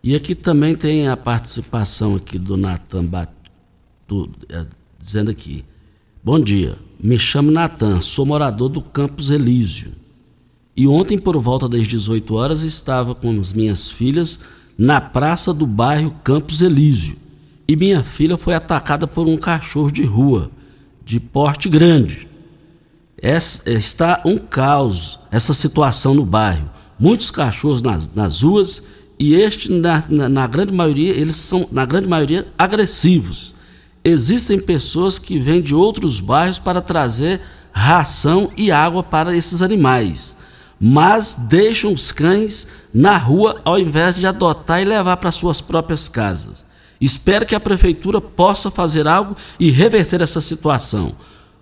E 0.02 0.14
aqui 0.14 0.34
também 0.34 0.76
tem 0.76 1.08
a 1.08 1.16
participação 1.16 2.14
aqui 2.16 2.38
do 2.38 2.56
Natan 2.56 3.04
Bat... 3.04 3.30
é, 4.48 4.66
dizendo 4.98 5.30
aqui. 5.30 5.64
Bom 6.22 6.38
dia, 6.38 6.76
me 7.00 7.18
chamo 7.18 7.50
Natan, 7.50 8.00
sou 8.00 8.26
morador 8.26 8.68
do 8.68 8.82
Campos 8.82 9.30
Elísio. 9.30 9.92
E 10.76 10.86
ontem, 10.86 11.18
por 11.18 11.36
volta 11.38 11.68
das 11.68 11.86
18 11.86 12.34
horas, 12.34 12.62
estava 12.62 13.14
com 13.14 13.30
as 13.40 13.52
minhas 13.52 13.90
filhas 13.90 14.40
na 14.76 15.00
praça 15.00 15.52
do 15.52 15.66
bairro 15.66 16.12
Campos 16.22 16.60
Elísio. 16.60 17.16
E 17.66 17.74
minha 17.74 18.02
filha 18.02 18.36
foi 18.36 18.54
atacada 18.54 19.06
por 19.06 19.26
um 19.26 19.36
cachorro 19.36 19.90
de 19.90 20.04
rua 20.04 20.50
de 21.08 21.18
porte 21.18 21.70
grande. 21.70 22.28
está 23.64 24.20
um 24.26 24.36
caos 24.36 25.18
essa 25.30 25.54
situação 25.54 26.12
no 26.12 26.22
bairro. 26.22 26.68
Muitos 27.00 27.30
cachorros 27.30 27.80
nas, 27.80 28.10
nas 28.14 28.42
ruas 28.42 28.82
e 29.18 29.34
este, 29.34 29.72
na, 29.72 30.04
na, 30.06 30.28
na, 30.28 30.46
grande 30.46 30.74
maioria, 30.74 31.12
eles 31.12 31.36
são, 31.36 31.66
na 31.72 31.86
grande 31.86 32.06
maioria, 32.06 32.46
agressivos. 32.58 33.54
Existem 34.04 34.60
pessoas 34.60 35.18
que 35.18 35.38
vêm 35.38 35.62
de 35.62 35.74
outros 35.74 36.20
bairros 36.20 36.58
para 36.58 36.82
trazer 36.82 37.40
ração 37.72 38.50
e 38.54 38.70
água 38.70 39.02
para 39.02 39.34
esses 39.34 39.62
animais, 39.62 40.36
mas 40.78 41.32
deixam 41.32 41.90
os 41.90 42.12
cães 42.12 42.66
na 42.92 43.16
rua 43.16 43.62
ao 43.64 43.78
invés 43.78 44.14
de 44.14 44.26
adotar 44.26 44.82
e 44.82 44.84
levar 44.84 45.16
para 45.16 45.32
suas 45.32 45.62
próprias 45.62 46.06
casas. 46.06 46.67
Espero 47.00 47.46
que 47.46 47.54
a 47.54 47.60
prefeitura 47.60 48.20
possa 48.20 48.70
fazer 48.70 49.06
algo 49.06 49.36
e 49.58 49.70
reverter 49.70 50.20
essa 50.20 50.40
situação. 50.40 51.14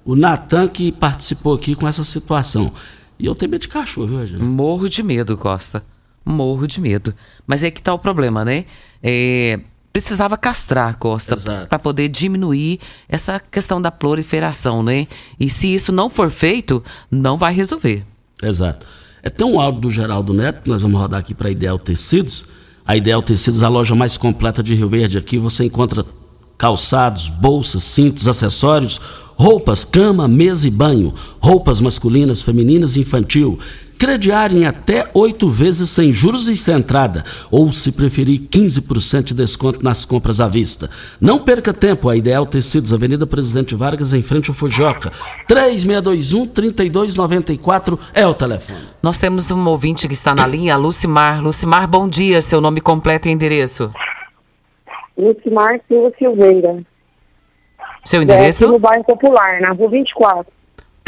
O 0.05 0.17
Natan 0.17 0.69
que 0.69 0.93
participou 0.93 1.55
aqui 1.55 1.75
com 1.75 1.87
essa 1.87 2.05
situação. 2.05 2.73
E 3.19 3.27
eu 3.27 3.35
tenho 3.35 3.51
medo 3.51 3.63
de 3.63 3.69
cachorro, 3.69 4.07
viu, 4.07 4.27
gente? 4.27 4.43
Morro 4.43 4.89
de 4.89 5.03
medo, 5.03 5.37
Costa. 5.37 5.83
Morro 6.25 6.67
de 6.67 6.81
medo. 6.81 7.15
Mas 7.47 7.63
é 7.63 7.71
que 7.71 7.83
tá 7.83 7.93
o 7.93 7.99
problema, 7.99 8.45
né? 8.45 8.67
É, 9.03 9.61
precisava 9.93 10.37
castrar, 10.37 10.97
Costa, 10.99 11.37
para 11.69 11.79
poder 11.79 12.09
diminuir 12.09 12.81
essa 13.09 13.41
questão 13.41 13.81
da 13.81 13.91
proliferação, 13.91 14.83
né? 14.83 15.07
E 15.39 15.49
se 15.51 15.73
isso 15.73 15.93
não 15.93 16.09
for 16.09 16.31
feito, 16.31 16.83
não 17.11 17.37
vai 17.37 17.55
resolver. 17.55 18.05
Exato. 18.43 18.87
É, 19.23 19.31
tem 19.31 19.47
um 19.47 19.59
áudio 19.59 19.81
do 19.81 19.91
Geraldo 19.91 20.33
Neto, 20.33 20.63
que 20.63 20.69
nós 20.69 20.83
vamos 20.83 21.01
rodar 21.01 21.21
aqui 21.21 21.35
para 21.35 21.51
Ideal 21.51 21.79
Tecidos 21.79 22.45
a 22.87 22.97
Ideal 22.97 23.23
Tecidos, 23.23 23.63
a 23.63 23.69
loja 23.69 23.95
mais 23.95 24.17
completa 24.17 24.63
de 24.63 24.75
Rio 24.75 24.89
Verde. 24.89 25.19
Aqui 25.19 25.39
você 25.39 25.65
encontra 25.65 26.05
calçados, 26.57 27.29
bolsas, 27.29 27.83
cintos, 27.83 28.29
acessórios, 28.29 29.01
roupas, 29.35 29.85
cama, 29.85 30.29
mesa 30.29 30.67
e 30.69 30.71
banho, 30.71 31.13
roupas 31.41 31.81
masculinas, 31.81 32.43
femininas 32.43 32.97
e 32.97 33.01
infantil 33.01 33.59
crediar 33.99 34.55
em 34.55 34.67
até 34.67 35.09
oito 35.15 35.49
vezes 35.49 35.89
sem 35.91 36.13
juros 36.13 36.49
e 36.49 36.57
sem 36.57 36.77
entrada, 36.77 37.25
ou 37.51 37.73
se 37.73 37.91
preferir 37.93 38.43
15% 38.43 39.25
de 39.25 39.35
desconto 39.35 39.83
nas 39.83 40.05
compras 40.05 40.41
à 40.41 40.47
vista. 40.49 40.89
Não 41.21 41.39
perca 41.39 41.73
tempo, 41.73 42.09
a 42.09 42.17
Ideal 42.17 42.47
Tecidos, 42.47 42.93
Avenida 42.93 43.27
Presidente 43.27 43.75
Vargas, 43.75 44.13
em 44.13 44.23
frente 44.23 44.51
ao 44.51 44.55
Fujoca. 44.55 45.11
3621-3294 45.49 47.99
é 48.15 48.25
o 48.27 48.35
telefone. 48.35 48.85
Nós 49.03 49.19
temos 49.19 49.51
um 49.51 49.67
ouvinte 49.67 50.07
que 50.07 50.15
está 50.15 50.33
na 50.35 50.47
linha, 50.47 50.77
Lucimar. 50.77 51.43
Lucimar, 51.43 51.89
bom 51.89 52.09
dia, 52.09 52.41
seu 52.43 52.61
nome 52.61 52.81
completo 52.81 53.29
e 53.29 53.33
endereço. 53.33 53.91
Lucimar 55.17 55.81
Silva 55.89 56.13
Silveira. 56.19 56.85
Seu 58.05 58.23
endereço? 58.23 58.67
É, 58.67 58.69
no 58.69 58.79
bairro 58.79 59.03
Popular, 59.05 59.61
na 59.61 59.73
rua 59.73 59.91
24. 59.91 60.53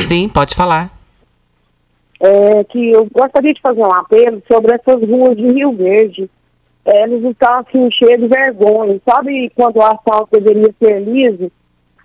Sim, 0.01 0.29
pode 0.29 0.55
falar 0.55 0.97
é, 2.20 2.64
que 2.64 2.90
eu 2.90 3.07
gostaria 3.12 3.54
de 3.54 3.61
fazer 3.61 3.81
um 3.81 3.92
apelo 3.92 4.42
sobre 4.50 4.74
essas 4.74 5.00
ruas 5.09 5.37
de 5.37 5.50
Rio 5.50 5.72
Verde. 5.72 6.31
É, 6.85 7.02
eles 7.02 7.22
estão 7.22 7.54
assim 7.59 7.90
cheios 7.90 8.20
de 8.20 8.28
vergonha. 8.28 9.00
Sabe 9.04 9.50
quando 9.50 9.76
o 9.76 9.83
asfalto 9.83 10.40
deveria 10.40 10.74
ser 10.78 11.00
liso? 11.00 11.52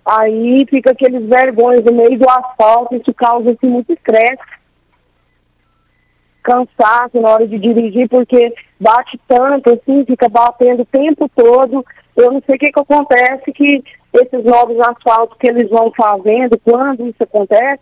Aí 0.04 0.66
fica 0.68 0.90
aqueles 0.90 1.24
vergões 1.26 1.82
no 1.82 1.92
meio 1.92 2.18
do 2.18 2.28
asfalto, 2.28 2.94
isso 2.94 3.12
causa 3.14 3.50
assim, 3.50 3.66
muito 3.66 3.92
estresse. 3.92 4.42
Cansaço 6.42 7.18
na 7.20 7.30
hora 7.30 7.48
de 7.48 7.58
dirigir, 7.58 8.06
porque 8.08 8.52
bate 8.78 9.18
tanto, 9.26 9.70
assim, 9.70 10.04
fica 10.04 10.28
batendo 10.28 10.82
o 10.82 10.86
tempo 10.86 11.30
todo. 11.34 11.84
Eu 12.14 12.32
não 12.32 12.42
sei 12.44 12.56
o 12.56 12.58
que, 12.58 12.70
que 12.70 12.80
acontece, 12.80 13.50
que 13.52 13.82
esses 14.12 14.44
novos 14.44 14.78
asfaltos 14.80 15.38
que 15.38 15.46
eles 15.46 15.70
vão 15.70 15.90
fazendo, 15.96 16.58
quando 16.58 17.08
isso 17.08 17.22
acontece, 17.22 17.80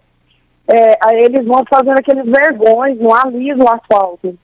é, 0.69 0.99
aí 1.01 1.25
eles 1.25 1.45
vão 1.45 1.65
fazendo 1.69 1.99
aqueles 1.99 2.25
vergões, 2.25 2.99
não 2.99 3.15
alisa 3.15 3.63
o 3.63 3.69
asfalto. 3.69 4.39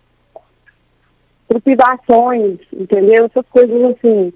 Trepidações, 1.46 2.58
entendeu? 2.72 3.26
Essas 3.26 3.46
coisas 3.50 3.96
assim. 3.96 4.32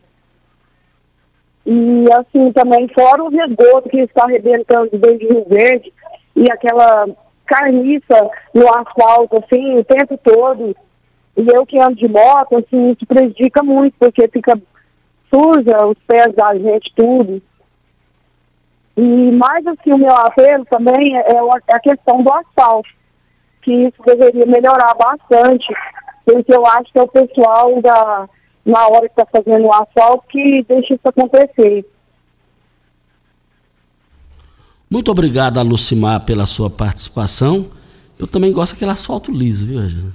E 1.66 2.06
assim 2.12 2.52
também, 2.52 2.88
fora 2.88 3.22
o 3.22 3.34
esgoto 3.34 3.88
que 3.88 4.00
está 4.00 4.24
arrebentando 4.24 4.90
desde 4.98 5.26
Rio 5.26 5.44
Verde 5.48 5.92
e 6.34 6.50
aquela 6.50 7.06
carniça 7.46 8.30
no 8.54 8.72
asfalto, 8.74 9.44
assim, 9.44 9.78
o 9.78 9.84
tempo 9.84 10.18
todo. 10.18 10.74
E 11.36 11.46
eu 11.48 11.64
que 11.66 11.78
ando 11.78 11.96
de 11.96 12.08
moto, 12.08 12.56
assim, 12.56 12.92
isso 12.92 13.06
prejudica 13.06 13.62
muito, 13.62 13.94
porque 13.98 14.26
fica 14.28 14.60
suja 15.32 15.86
os 15.86 15.98
pés 16.06 16.34
da 16.34 16.54
gente, 16.54 16.92
tudo. 16.94 17.42
E 18.96 19.30
mais 19.32 19.66
assim, 19.66 19.92
o 19.92 19.98
meu 19.98 20.14
apelo 20.14 20.64
também 20.66 21.16
é, 21.16 21.32
é 21.32 21.74
a 21.74 21.80
questão 21.80 22.22
do 22.22 22.30
asfalto, 22.30 22.88
que 23.62 23.72
isso 23.72 24.02
deveria 24.04 24.44
melhorar 24.44 24.94
bastante, 24.94 25.72
porque 26.24 26.54
eu 26.54 26.66
acho 26.66 26.92
que 26.92 26.98
é 26.98 27.02
o 27.02 27.08
pessoal 27.08 27.80
da, 27.80 28.28
na 28.64 28.86
hora 28.88 29.08
que 29.08 29.20
está 29.20 29.26
fazendo 29.26 29.66
o 29.66 29.72
asfalto 29.72 30.24
que 30.28 30.62
deixa 30.68 30.94
isso 30.94 31.08
acontecer. 31.08 31.86
Muito 34.90 35.10
obrigado, 35.10 35.62
Lucimar, 35.62 36.20
pela 36.20 36.44
sua 36.44 36.68
participação. 36.68 37.66
Eu 38.18 38.26
também 38.26 38.52
gosto 38.52 38.74
daquele 38.74 38.90
asfalto 38.90 39.32
liso, 39.32 39.66
viu, 39.66 39.80
Regina? 39.80 40.12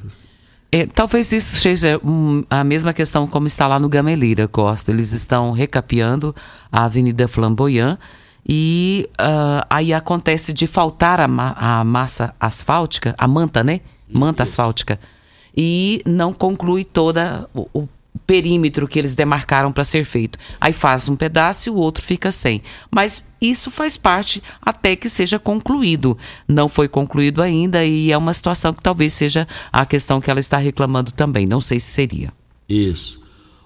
É, 0.71 0.85
talvez 0.85 1.31
isso 1.31 1.55
seja 1.55 1.99
um, 2.03 2.43
a 2.49 2.63
mesma 2.63 2.93
questão 2.93 3.25
como 3.25 3.47
está 3.47 3.67
lá 3.67 3.79
no 3.79 3.89
Gameleira, 3.89 4.47
Costa. 4.47 4.91
Eles 4.91 5.13
estão 5.13 5.51
recapeando 5.51 6.35
a 6.71 6.85
Avenida 6.85 7.27
Flamboyant 7.27 7.97
e 8.47 9.09
uh, 9.19 9.65
aí 9.69 9.91
acontece 9.93 10.53
de 10.53 10.67
faltar 10.67 11.19
a, 11.19 11.27
ma 11.27 11.51
a, 11.57 11.83
massa 11.83 12.33
asfáltica, 12.39 13.13
a 13.17 13.27
manta, 13.27 13.61
né? 13.61 13.81
Manta 14.07 14.43
Isso. 14.43 14.53
asfáltica. 14.53 14.99
E 15.55 16.01
não 16.05 16.31
conclui 16.31 16.85
toda 16.85 17.49
o, 17.53 17.67
o 17.73 17.89
perímetro 18.25 18.87
que 18.87 18.97
eles 18.97 19.15
demarcaram 19.15 19.71
para 19.71 19.83
ser 19.83 20.05
feito. 20.05 20.39
Aí 20.61 20.71
faz 20.71 21.09
um 21.09 21.15
pedaço 21.15 21.67
e 21.67 21.71
o 21.71 21.75
outro 21.75 22.03
fica 22.03 22.31
sem. 22.31 22.61
Mas 22.89 23.29
isso 23.41 23.69
faz 23.69 23.97
parte 23.97 24.41
até 24.61 24.95
que 24.95 25.09
seja 25.09 25.37
concluído. 25.37 26.17
Não 26.47 26.69
foi 26.69 26.87
concluído 26.87 27.41
ainda 27.41 27.83
e 27.83 28.11
é 28.11 28.17
uma 28.17 28.33
situação 28.33 28.73
que 28.73 28.81
talvez 28.81 29.13
seja 29.13 29.47
a 29.73 29.85
questão 29.85 30.21
que 30.21 30.31
ela 30.31 30.39
está 30.39 30.57
reclamando 30.57 31.11
também. 31.11 31.45
Não 31.45 31.59
sei 31.59 31.79
se 31.79 31.91
seria. 31.91 32.31
Isso. 32.67 33.21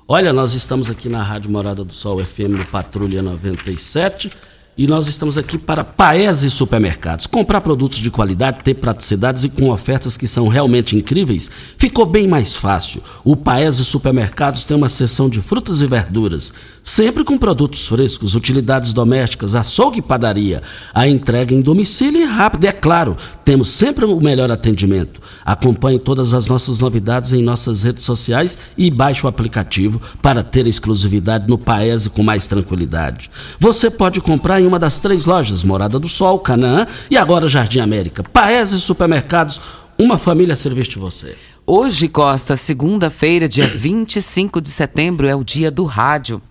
Olha, 0.07 0.33
nós 0.33 0.53
estamos 0.53 0.89
aqui 0.89 1.07
na 1.07 1.23
Rádio 1.23 1.51
Morada 1.51 1.83
do 1.83 1.93
Sol 1.93 2.19
FM 2.19 2.57
do 2.57 2.65
Patrulha 2.65 3.21
97 3.21 4.31
e 4.77 4.87
nós 4.87 5.07
estamos 5.07 5.37
aqui 5.37 5.57
para 5.57 5.83
Paese 5.83 6.49
Supermercados. 6.49 7.27
Comprar 7.27 7.59
produtos 7.61 7.99
de 7.99 8.09
qualidade, 8.09 8.63
ter 8.63 8.75
praticidades 8.75 9.43
e 9.43 9.49
com 9.49 9.69
ofertas 9.69 10.15
que 10.15 10.27
são 10.27 10.47
realmente 10.47 10.95
incríveis, 10.95 11.49
ficou 11.77 12.05
bem 12.05 12.27
mais 12.27 12.55
fácil. 12.55 13.03
O 13.23 13.35
Paese 13.35 13.83
Supermercados 13.83 14.63
tem 14.63 14.77
uma 14.77 14.87
seção 14.87 15.29
de 15.29 15.41
frutas 15.41 15.81
e 15.81 15.87
verduras, 15.87 16.53
sempre 16.81 17.23
com 17.23 17.37
produtos 17.37 17.85
frescos, 17.85 18.33
utilidades 18.33 18.93
domésticas, 18.93 19.55
açougue 19.55 19.99
e 19.99 20.01
padaria. 20.01 20.61
A 20.93 21.07
entrega 21.07 21.53
em 21.53 21.61
domicílio 21.61 22.21
e 22.21 22.25
rápida, 22.25 22.69
é 22.69 22.71
claro. 22.71 23.17
Temos 23.43 23.67
sempre 23.67 24.05
o 24.05 24.21
melhor 24.21 24.51
atendimento. 24.51 25.19
Acompanhe 25.43 25.99
todas 25.99 26.33
as 26.33 26.47
nossas 26.47 26.79
novidades 26.79 27.33
em 27.33 27.43
nossas 27.43 27.83
redes 27.83 28.05
sociais 28.05 28.57
e 28.77 28.89
baixe 28.89 29.25
o 29.25 29.29
aplicativo 29.29 30.01
para 30.21 30.43
ter 30.43 30.65
exclusividade 30.65 31.47
no 31.47 31.57
Paese 31.57 32.09
com 32.09 32.23
mais 32.23 32.47
tranquilidade. 32.47 33.29
Você 33.59 33.89
pode 33.89 34.21
comprar 34.21 34.60
em 34.61 34.67
uma 34.67 34.79
das 34.79 34.99
três 34.99 35.25
lojas, 35.25 35.63
Morada 35.63 35.99
do 35.99 36.07
Sol, 36.07 36.39
Canaã 36.39 36.85
e 37.09 37.17
agora 37.17 37.47
Jardim 37.47 37.79
América. 37.79 38.23
Paese 38.23 38.79
Supermercados, 38.79 39.59
uma 39.97 40.17
família 40.17 40.53
a 40.53 40.55
serviço 40.55 40.91
de 40.91 40.99
você. 40.99 41.35
Hoje, 41.65 42.07
Costa, 42.07 42.55
segunda-feira, 42.55 43.49
dia 43.49 43.67
25 43.67 44.61
de 44.61 44.69
setembro, 44.69 45.27
é 45.27 45.35
o 45.35 45.43
dia 45.43 45.71
do 45.71 45.83
rádio. 45.83 46.41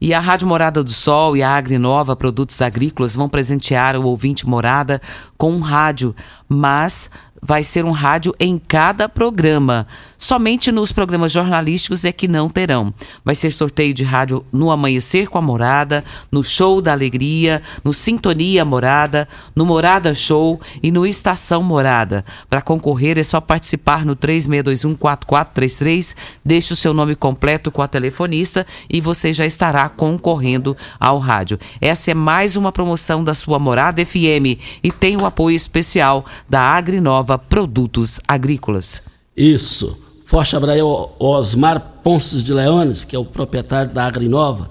E 0.00 0.14
a 0.14 0.20
Rádio 0.20 0.48
Morada 0.48 0.82
do 0.82 0.90
Sol 0.90 1.36
e 1.36 1.42
a 1.42 1.54
Agrinova 1.54 2.16
Produtos 2.16 2.62
Agrícolas 2.62 3.14
vão 3.14 3.28
presentear 3.28 3.96
o 3.96 4.06
ouvinte 4.06 4.48
Morada 4.48 5.00
com 5.36 5.52
um 5.52 5.60
rádio, 5.60 6.14
mas 6.50 7.08
vai 7.42 7.64
ser 7.64 7.84
um 7.84 7.90
rádio 7.90 8.34
em 8.38 8.58
cada 8.58 9.08
programa. 9.08 9.86
Somente 10.18 10.70
nos 10.70 10.92
programas 10.92 11.32
jornalísticos 11.32 12.04
é 12.04 12.12
que 12.12 12.28
não 12.28 12.50
terão. 12.50 12.92
Vai 13.24 13.34
ser 13.34 13.52
sorteio 13.52 13.94
de 13.94 14.04
rádio 14.04 14.44
no 14.52 14.70
Amanhecer 14.70 15.28
com 15.28 15.38
a 15.38 15.42
Morada, 15.42 16.04
no 16.30 16.44
Show 16.44 16.82
da 16.82 16.92
Alegria, 16.92 17.62
no 17.82 17.94
Sintonia 17.94 18.62
Morada, 18.64 19.26
no 19.56 19.64
Morada 19.64 20.12
Show 20.12 20.60
e 20.82 20.92
no 20.92 21.06
Estação 21.06 21.62
Morada. 21.62 22.24
Para 22.50 22.60
concorrer 22.60 23.16
é 23.16 23.22
só 23.22 23.40
participar 23.40 24.04
no 24.04 24.14
36214433, 24.16 26.14
deixe 26.44 26.74
o 26.74 26.76
seu 26.76 26.92
nome 26.92 27.16
completo 27.16 27.70
com 27.70 27.80
a 27.80 27.88
telefonista 27.88 28.66
e 28.90 29.00
você 29.00 29.32
já 29.32 29.46
estará 29.46 29.88
concorrendo 29.88 30.76
ao 30.98 31.18
rádio. 31.18 31.58
Essa 31.80 32.10
é 32.10 32.14
mais 32.14 32.56
uma 32.56 32.70
promoção 32.70 33.24
da 33.24 33.34
sua 33.34 33.58
Morada 33.58 34.04
FM 34.04 34.60
e 34.82 34.90
tem 34.90 35.16
o 35.18 35.24
apoio 35.24 35.56
especial 35.56 36.26
da 36.48 36.60
Agrinova 36.62 37.38
Produtos 37.38 38.20
Agrícolas. 38.26 39.02
Isso. 39.36 39.98
Forte 40.24 40.54
abraço 40.54 40.80
ao 40.80 41.16
Osmar 41.18 41.80
Ponces 42.04 42.44
de 42.44 42.54
Leones, 42.54 43.04
que 43.04 43.16
é 43.16 43.18
o 43.18 43.24
proprietário 43.24 43.92
da 43.92 44.06
Agrinova, 44.06 44.70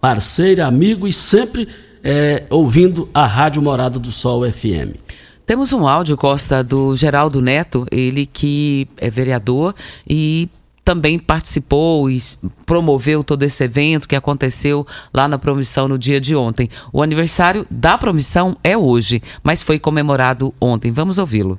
parceiro, 0.00 0.64
amigo 0.64 1.08
e 1.08 1.12
sempre 1.12 1.66
é, 2.04 2.44
ouvindo 2.50 3.08
a 3.12 3.26
Rádio 3.26 3.62
Morada 3.62 3.98
do 3.98 4.12
Sol 4.12 4.48
FM. 4.50 4.96
Temos 5.44 5.72
um 5.72 5.86
áudio, 5.86 6.16
Costa, 6.16 6.62
do 6.62 6.96
Geraldo 6.96 7.42
Neto, 7.42 7.84
ele 7.90 8.26
que 8.26 8.86
é 8.96 9.10
vereador 9.10 9.74
e 10.08 10.48
também 10.84 11.18
participou 11.18 12.10
e 12.10 12.22
promoveu 12.66 13.22
todo 13.22 13.42
esse 13.42 13.62
evento 13.64 14.08
que 14.08 14.16
aconteceu 14.16 14.86
lá 15.12 15.28
na 15.28 15.38
Promissão 15.38 15.86
no 15.86 15.98
dia 15.98 16.20
de 16.20 16.34
ontem. 16.34 16.68
O 16.92 17.02
aniversário 17.02 17.66
da 17.70 17.96
Promissão 17.96 18.56
é 18.64 18.76
hoje, 18.76 19.22
mas 19.42 19.62
foi 19.62 19.78
comemorado 19.78 20.52
ontem. 20.60 20.90
Vamos 20.90 21.18
ouvi-lo. 21.18 21.58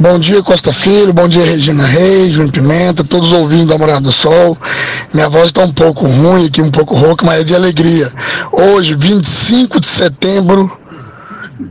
Bom 0.00 0.18
dia, 0.18 0.42
Costa 0.42 0.72
Filho. 0.72 1.12
Bom 1.12 1.28
dia, 1.28 1.44
Regina 1.44 1.84
Reis, 1.84 2.32
Júnior 2.32 2.52
Pimenta, 2.52 3.04
todos 3.04 3.30
os 3.30 3.38
ouvintes 3.38 3.66
da 3.66 3.78
Morada 3.78 4.00
do 4.00 4.12
Sol. 4.12 4.58
Minha 5.12 5.28
voz 5.28 5.46
está 5.46 5.62
um 5.62 5.72
pouco 5.72 6.04
ruim 6.06 6.46
aqui, 6.46 6.60
um 6.60 6.70
pouco 6.70 6.94
rouca, 6.94 7.24
mas 7.24 7.42
é 7.42 7.44
de 7.44 7.54
alegria. 7.54 8.10
Hoje, 8.52 8.94
25 8.94 9.80
de 9.80 9.86
setembro 9.86 10.83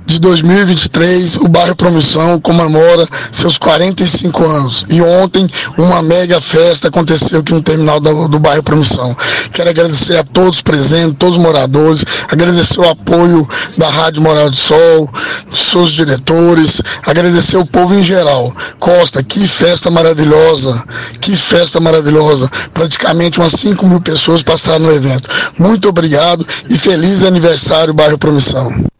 de 0.06 0.19
2023, 0.19 1.36
o 1.38 1.48
bairro 1.48 1.76
Promissão 1.76 2.39
comemora 2.39 3.06
seus 3.32 3.58
45 3.58 4.43
anos. 4.46 4.86
E 4.89 5.02
ontem, 5.02 5.50
uma 5.78 6.02
mega 6.02 6.39
festa 6.39 6.88
aconteceu 6.88 7.39
aqui 7.39 7.54
no 7.54 7.62
terminal 7.62 8.00
do, 8.00 8.28
do 8.28 8.39
bairro 8.39 8.63
Promissão. 8.63 9.15
Quero 9.52 9.69
agradecer 9.69 10.15
a 10.17 10.24
todos 10.24 10.62
presentes, 10.62 11.17
todos 11.17 11.36
os 11.36 11.41
moradores, 11.41 12.06
agradecer 12.30 12.80
o 12.80 12.89
apoio 12.89 13.48
da 13.78 13.89
Rádio 13.89 14.22
Moral 14.22 14.50
do 14.50 14.56
Sol, 14.56 15.10
seus 15.54 15.91
diretores, 15.91 16.82
agradecer 17.06 17.58
o 17.58 17.65
povo 17.65 17.93
em 17.93 18.04
geral. 18.04 18.54
Costa, 18.80 19.22
que 19.22 19.48
festa 19.48 19.91
maravilhosa, 19.91 20.84
que 21.19 21.36
festa 21.36 21.80
maravilhosa. 21.80 22.50
Praticamente 22.74 23.39
umas 23.39 23.54
5 23.54 23.86
mil 23.88 24.02
pessoas 24.02 24.41
passaram 24.41 24.86
no 24.86 24.93
evento. 24.93 25.30
Muito 25.58 25.89
obrigado 25.89 26.46
e 26.69 26.78
feliz 26.78 27.24
aniversário, 27.24 27.93
bairro 27.93 28.17
Promissão. 28.17 28.92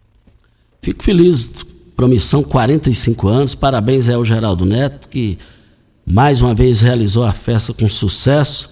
Fico 0.84 1.02
feliz, 1.02 1.50
promissão 1.96 2.44
45 2.44 3.30
anos, 3.30 3.56
parabéns 3.56 4.10
ao 4.10 4.26
Geraldo 4.26 4.66
Neto, 4.66 5.08
que 5.08 5.38
mais 6.06 6.42
uma 6.42 6.54
vez 6.54 6.82
realizou 6.82 7.24
a 7.24 7.32
festa 7.32 7.74
com 7.74 7.88
sucesso. 7.88 8.70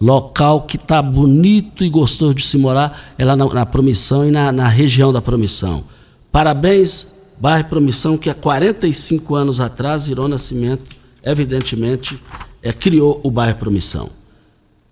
Local 0.00 0.62
que 0.62 0.76
está 0.76 1.02
bonito 1.02 1.84
e 1.84 1.90
gostoso 1.90 2.32
de 2.32 2.46
se 2.46 2.56
morar 2.56 3.12
é 3.18 3.26
lá 3.26 3.36
na, 3.36 3.44
na 3.44 3.66
Promissão 3.66 4.26
e 4.26 4.30
na, 4.30 4.50
na, 4.50 4.68
região 4.68 5.12
da 5.12 5.20
Promissão. 5.20 5.84
Parabéns, 6.32 7.08
bairro 7.38 7.68
Promissão, 7.68 8.16
que 8.16 8.30
há 8.30 8.34
45 8.34 9.34
anos 9.34 9.60
atrás, 9.60 10.08
Irô 10.08 10.26
Nascimento, 10.28 10.96
evidentemente, 11.22 12.18
é, 12.62 12.72
criou 12.72 13.20
o 13.22 13.30
bairro 13.30 13.58
Promissão. 13.58 14.08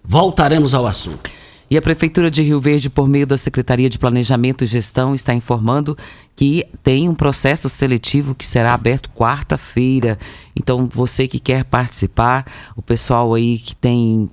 Voltaremos 0.05 0.75
ao 0.75 0.87
assunto. 0.87 1.31
E 1.71 1.77
a 1.77 1.83
Prefeitura 1.83 2.31
de 2.31 2.43
Rio 2.43 2.61
Verde, 2.61 2.89
por 2.89 3.07
meio 3.07 3.27
da 3.27 3.37
Secretaria 3.37 3.91
de 3.91 3.99
Planejamento 3.99 4.65
e 4.65 4.67
Gestão, 4.67 5.15
está 5.15 5.35
informando 5.35 5.97
que 6.35 6.65
tem 6.83 7.09
um 7.09 7.15
processo 7.15 7.69
seletivo 7.69 8.35
que 8.35 8.47
será 8.47 8.73
aberto 8.73 9.11
quarta-feira. 9.11 10.19
Então, 10.57 10.89
você 10.91 11.29
que 11.29 11.39
quer 11.39 11.65
participar, 11.65 12.47
o 12.75 12.81
pessoal 12.81 13.35
aí 13.35 13.59
que 13.59 13.75
tem 13.77 14.31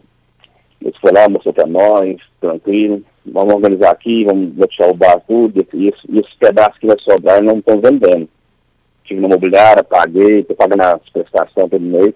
Eles 0.80 0.98
foram 0.98 1.22
lá, 1.22 1.30
mostrou 1.30 1.54
para 1.54 1.66
nós, 1.66 2.18
tranquilo, 2.40 3.02
vamos 3.26 3.56
organizar 3.56 3.92
aqui, 3.92 4.24
vamos 4.24 4.50
deixar 4.52 4.88
o 4.88 4.94
bar 4.94 5.20
tudo, 5.28 5.66
e, 5.74 5.88
esse, 5.88 6.00
e 6.10 6.20
esses 6.20 6.34
pedaços 6.36 6.78
que 6.78 6.86
vai 6.86 6.98
sobrar 7.00 7.42
não 7.42 7.58
estão 7.58 7.80
vendendo. 7.80 8.30
Tive 9.06 9.20
na 9.20 9.28
mobiliária, 9.28 9.84
paguei, 9.84 10.40
estou 10.40 10.56
pagando 10.56 10.82
as 10.82 11.10
prestações 11.10 11.70
todo 11.70 11.80
mês. 11.80 12.14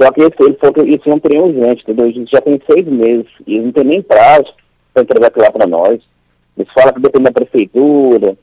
Só 0.00 0.10
que 0.12 0.20
esse, 0.22 0.42
ele 0.42 0.54
que 0.54 0.82
isso 0.82 1.10
um 1.10 1.18
trem 1.18 1.40
urgente, 1.40 1.82
entendeu? 1.82 2.08
Isso 2.08 2.30
já 2.30 2.40
tem 2.40 2.60
seis 2.68 2.86
meses. 2.86 3.26
E 3.46 3.54
eles 3.54 3.66
não 3.66 3.72
tem 3.72 3.84
nem 3.84 4.02
prazo 4.02 4.52
para 4.92 5.02
entregar 5.02 5.28
aquilo 5.28 5.44
lá 5.44 5.52
para 5.52 5.66
nós. 5.66 6.00
Eles 6.56 6.72
falam 6.72 6.94
que 6.94 7.00
depende 7.00 7.24
da 7.24 7.32
prefeitura. 7.32 8.36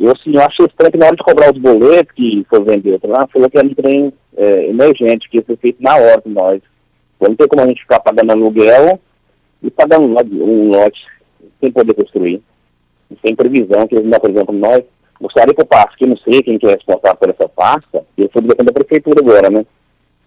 Eu, 0.00 0.12
assim, 0.12 0.34
eu 0.34 0.42
acho 0.42 0.64
estranho 0.64 0.92
que 0.92 0.98
na 0.98 1.06
hora 1.06 1.16
de 1.16 1.22
cobrar 1.22 1.52
os 1.52 1.58
boletos 1.58 2.14
que 2.14 2.46
foi 2.48 2.62
vendido 2.62 3.00
lá, 3.04 3.26
falou 3.26 3.50
que 3.50 3.58
era 3.58 3.66
um 3.66 3.74
trem 3.74 4.12
é, 4.36 4.66
emergente, 4.68 5.28
que 5.28 5.38
ia 5.38 5.44
ser 5.44 5.56
feito 5.56 5.82
na 5.82 5.96
hora 5.96 6.22
de 6.24 6.32
nós. 6.32 6.60
Então, 7.16 7.28
não 7.30 7.36
tem 7.36 7.48
como 7.48 7.62
a 7.62 7.66
gente 7.66 7.82
ficar 7.82 7.98
pagando 8.00 8.30
aluguel 8.30 9.00
e 9.62 9.70
pagando 9.70 10.04
um, 10.04 10.68
lote 10.70 11.04
sem 11.60 11.72
poder 11.72 11.94
construir. 11.94 12.40
Sem 13.22 13.34
previsão, 13.34 13.88
que 13.88 13.96
eles 13.96 14.06
não, 14.06 14.20
por 14.20 14.30
exemplo, 14.30 14.54
nós 14.54 14.84
gostaria 15.20 15.52
que 15.52 15.60
eu 15.60 15.66
passe, 15.66 15.96
que 15.96 16.06
não 16.06 16.16
sei 16.18 16.42
quem 16.42 16.58
que 16.58 16.66
é 16.66 16.74
responsável 16.74 17.16
por 17.16 17.30
essa 17.30 17.48
pasta, 17.48 18.04
e 18.16 18.22
eu 18.22 18.30
sou 18.32 18.40
da 18.40 18.72
prefeitura 18.72 19.20
agora, 19.20 19.50
né? 19.50 19.66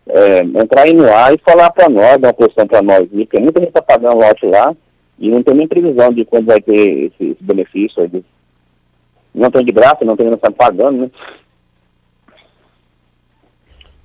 É, 0.07 0.39
entrar 0.41 0.81
aí 0.81 0.93
no 0.93 1.07
ar 1.07 1.33
e 1.33 1.37
falar 1.37 1.71
para 1.71 1.87
nós, 1.87 2.17
dar 2.19 2.29
uma 2.29 2.33
posição 2.33 2.67
para 2.67 2.81
nós, 2.81 3.07
porque 3.07 3.39
muita 3.39 3.59
gente 3.59 3.69
está 3.69 3.81
pagando 3.81 4.17
lote 4.17 4.45
lá 4.45 4.75
e 5.17 5.29
não 5.29 5.41
tem 5.43 5.53
nem 5.53 5.67
previsão 5.67 6.11
de 6.11 6.25
quando 6.25 6.47
vai 6.47 6.59
ter 6.59 6.73
esse, 6.73 7.31
esse 7.31 7.43
benefício. 7.43 8.01
Aí, 8.01 8.23
não 9.33 9.49
tem 9.49 9.65
de 9.65 9.71
graça, 9.71 10.03
não 10.03 10.15
tem 10.15 10.25
ninguém 10.25 10.39
tá 10.39 10.51
pagando, 10.51 10.97
né? 11.03 11.11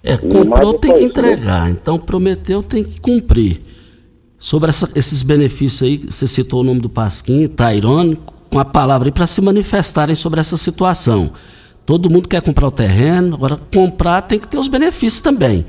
É, 0.03 0.17
comprou 0.17 0.75
tem 0.75 0.93
que 0.93 1.01
né? 1.01 1.05
entregar, 1.05 1.71
então 1.71 1.99
prometeu 1.99 2.63
tem 2.63 2.85
que 2.85 3.01
cumprir. 3.01 3.61
Sobre 4.39 4.69
essa, 4.69 4.91
esses 4.95 5.23
benefícios 5.23 5.83
aí, 5.83 5.97
você 5.97 6.29
citou 6.29 6.61
o 6.61 6.65
nome 6.65 6.81
do 6.81 6.89
Pasquim, 6.89 7.49
Tairone, 7.49 8.17
com 8.51 8.59
a 8.61 8.65
palavra 8.65 9.09
aí 9.09 9.13
para 9.13 9.27
se 9.27 9.41
manifestarem 9.41 10.15
sobre 10.15 10.39
essa 10.39 10.57
situação. 10.57 11.33
Todo 11.85 12.11
mundo 12.11 12.29
quer 12.29 12.43
comprar 12.43 12.69
o 12.69 12.71
terreno, 12.71 13.35
agora 13.35 13.59
comprar 13.75 14.23
tem 14.23 14.39
que 14.39 14.47
ter 14.47 14.59
os 14.59 14.69
benefícios 14.69 15.21
também. 15.21 15.65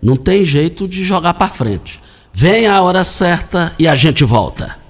Não 0.00 0.16
tem 0.16 0.44
jeito 0.44 0.88
de 0.88 1.04
jogar 1.04 1.34
para 1.34 1.48
frente. 1.48 2.00
Vem 2.32 2.66
a 2.66 2.80
hora 2.80 3.04
certa 3.04 3.72
e 3.78 3.86
a 3.86 3.94
gente 3.94 4.24
volta. 4.24 4.81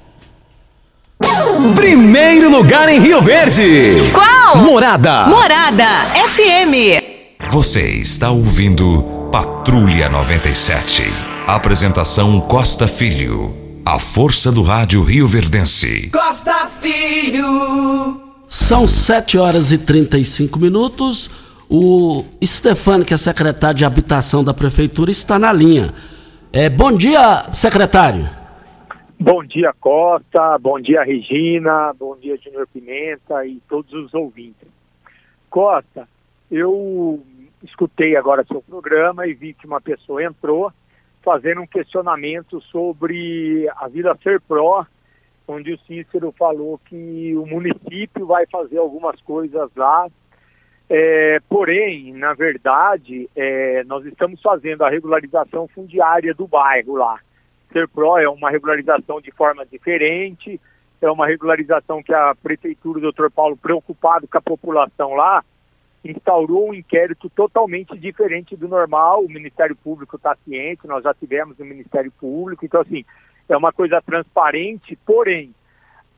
Primeiro 1.75 2.51
lugar 2.51 2.89
em 2.89 2.99
Rio 2.99 3.21
Verde. 3.23 4.11
Qual? 4.13 4.57
Morada. 4.59 5.27
Morada 5.27 5.87
FM. 6.29 7.03
Você 7.51 7.89
está 7.91 8.31
ouvindo 8.31 9.03
Patrulha 9.31 10.09
97. 10.09 11.05
Apresentação 11.47 12.41
Costa 12.41 12.87
Filho. 12.87 13.57
A 13.85 13.99
força 13.99 14.53
do 14.53 14.63
rádio 14.63 15.03
Rio 15.03 15.27
Verdense. 15.27 16.11
Costa 16.13 16.69
Filho. 16.81 18.21
São 18.47 18.87
7 18.87 19.39
horas 19.39 19.73
e 19.73 19.79
35 19.79 20.59
minutos. 20.59 21.31
O 21.69 22.25
Stefano, 22.45 23.05
que 23.05 23.15
é 23.15 23.17
secretário 23.17 23.79
de 23.79 23.85
Habitação 23.85 24.45
da 24.45 24.53
Prefeitura, 24.53 25.11
está 25.11 25.39
na 25.39 25.53
linha. 25.53 25.93
É, 26.53 26.69
bom 26.69 26.93
dia, 26.93 27.47
secretário. 27.53 28.29
Bom 29.25 29.45
dia, 29.45 29.73
Costa. 29.73 30.59
Bom 30.59 30.81
dia, 30.81 31.05
Regina. 31.05 31.93
Bom 31.93 32.17
dia, 32.17 32.37
Júnior 32.39 32.67
Pimenta 32.67 33.47
e 33.47 33.61
todos 33.69 33.93
os 33.93 34.13
ouvintes. 34.13 34.67
Costa, 35.49 36.09
eu 36.51 37.25
escutei 37.63 38.17
agora 38.17 38.45
seu 38.45 38.61
programa 38.61 39.25
e 39.29 39.33
vi 39.33 39.55
que 39.55 39.65
uma 39.65 39.81
pessoa 39.81 40.25
entrou 40.25 40.73
fazendo 41.23 41.61
um 41.61 41.67
questionamento 41.69 42.61
sobre 42.63 43.71
a 43.77 43.87
Vila 43.87 44.19
Ser 44.25 44.41
Pro, 44.41 44.85
onde 45.47 45.73
o 45.73 45.79
Cícero 45.87 46.35
falou 46.37 46.81
que 46.85 47.33
o 47.37 47.47
município 47.47 48.27
vai 48.27 48.45
fazer 48.51 48.79
algumas 48.79 49.21
coisas 49.21 49.71
lá. 49.77 50.09
É, 50.91 51.39
porém, 51.49 52.13
na 52.13 52.35
verdade, 52.35 53.31
é, 53.37 53.85
nós 53.85 54.05
estamos 54.05 54.43
fazendo 54.43 54.83
a 54.83 54.91
regularização 54.91 55.69
fundiária 55.69 56.35
do 56.35 56.49
bairro 56.49 56.97
lá. 56.97 57.21
Ser 57.73 57.89
Pro 57.89 58.19
é 58.19 58.29
uma 58.29 58.51
regularização 58.51 59.21
de 59.21 59.31
forma 59.31 59.65
diferente, 59.65 60.61
é 61.01 61.11
uma 61.11 61.27
regularização 61.27 62.03
que 62.03 62.15
a 62.15 62.35
prefeitura, 62.35 62.99
o 62.99 63.03
doutor 63.03 63.31
Paulo, 63.31 63.57
preocupado 63.57 64.29
com 64.29 64.39
a 64.39 64.43
população 64.43 65.15
lá, 65.15 65.45
instaurou 66.05 66.71
um 66.71 66.75
inquérito 66.75 67.31
totalmente 67.31 67.97
diferente 67.99 68.57
do 68.57 68.69
normal. 68.69 69.25
O 69.25 69.29
Ministério 69.29 69.75
Público 69.77 70.17
está 70.17 70.37
ciente, 70.45 70.87
nós 70.87 71.03
já 71.03 71.15
tivemos 71.15 71.59
o 71.59 71.65
Ministério 71.65 72.13
Público, 72.13 72.65
então 72.65 72.81
assim, 72.81 73.05
é 73.49 73.57
uma 73.57 73.73
coisa 73.73 74.01
transparente, 74.01 74.97
porém, 75.05 75.55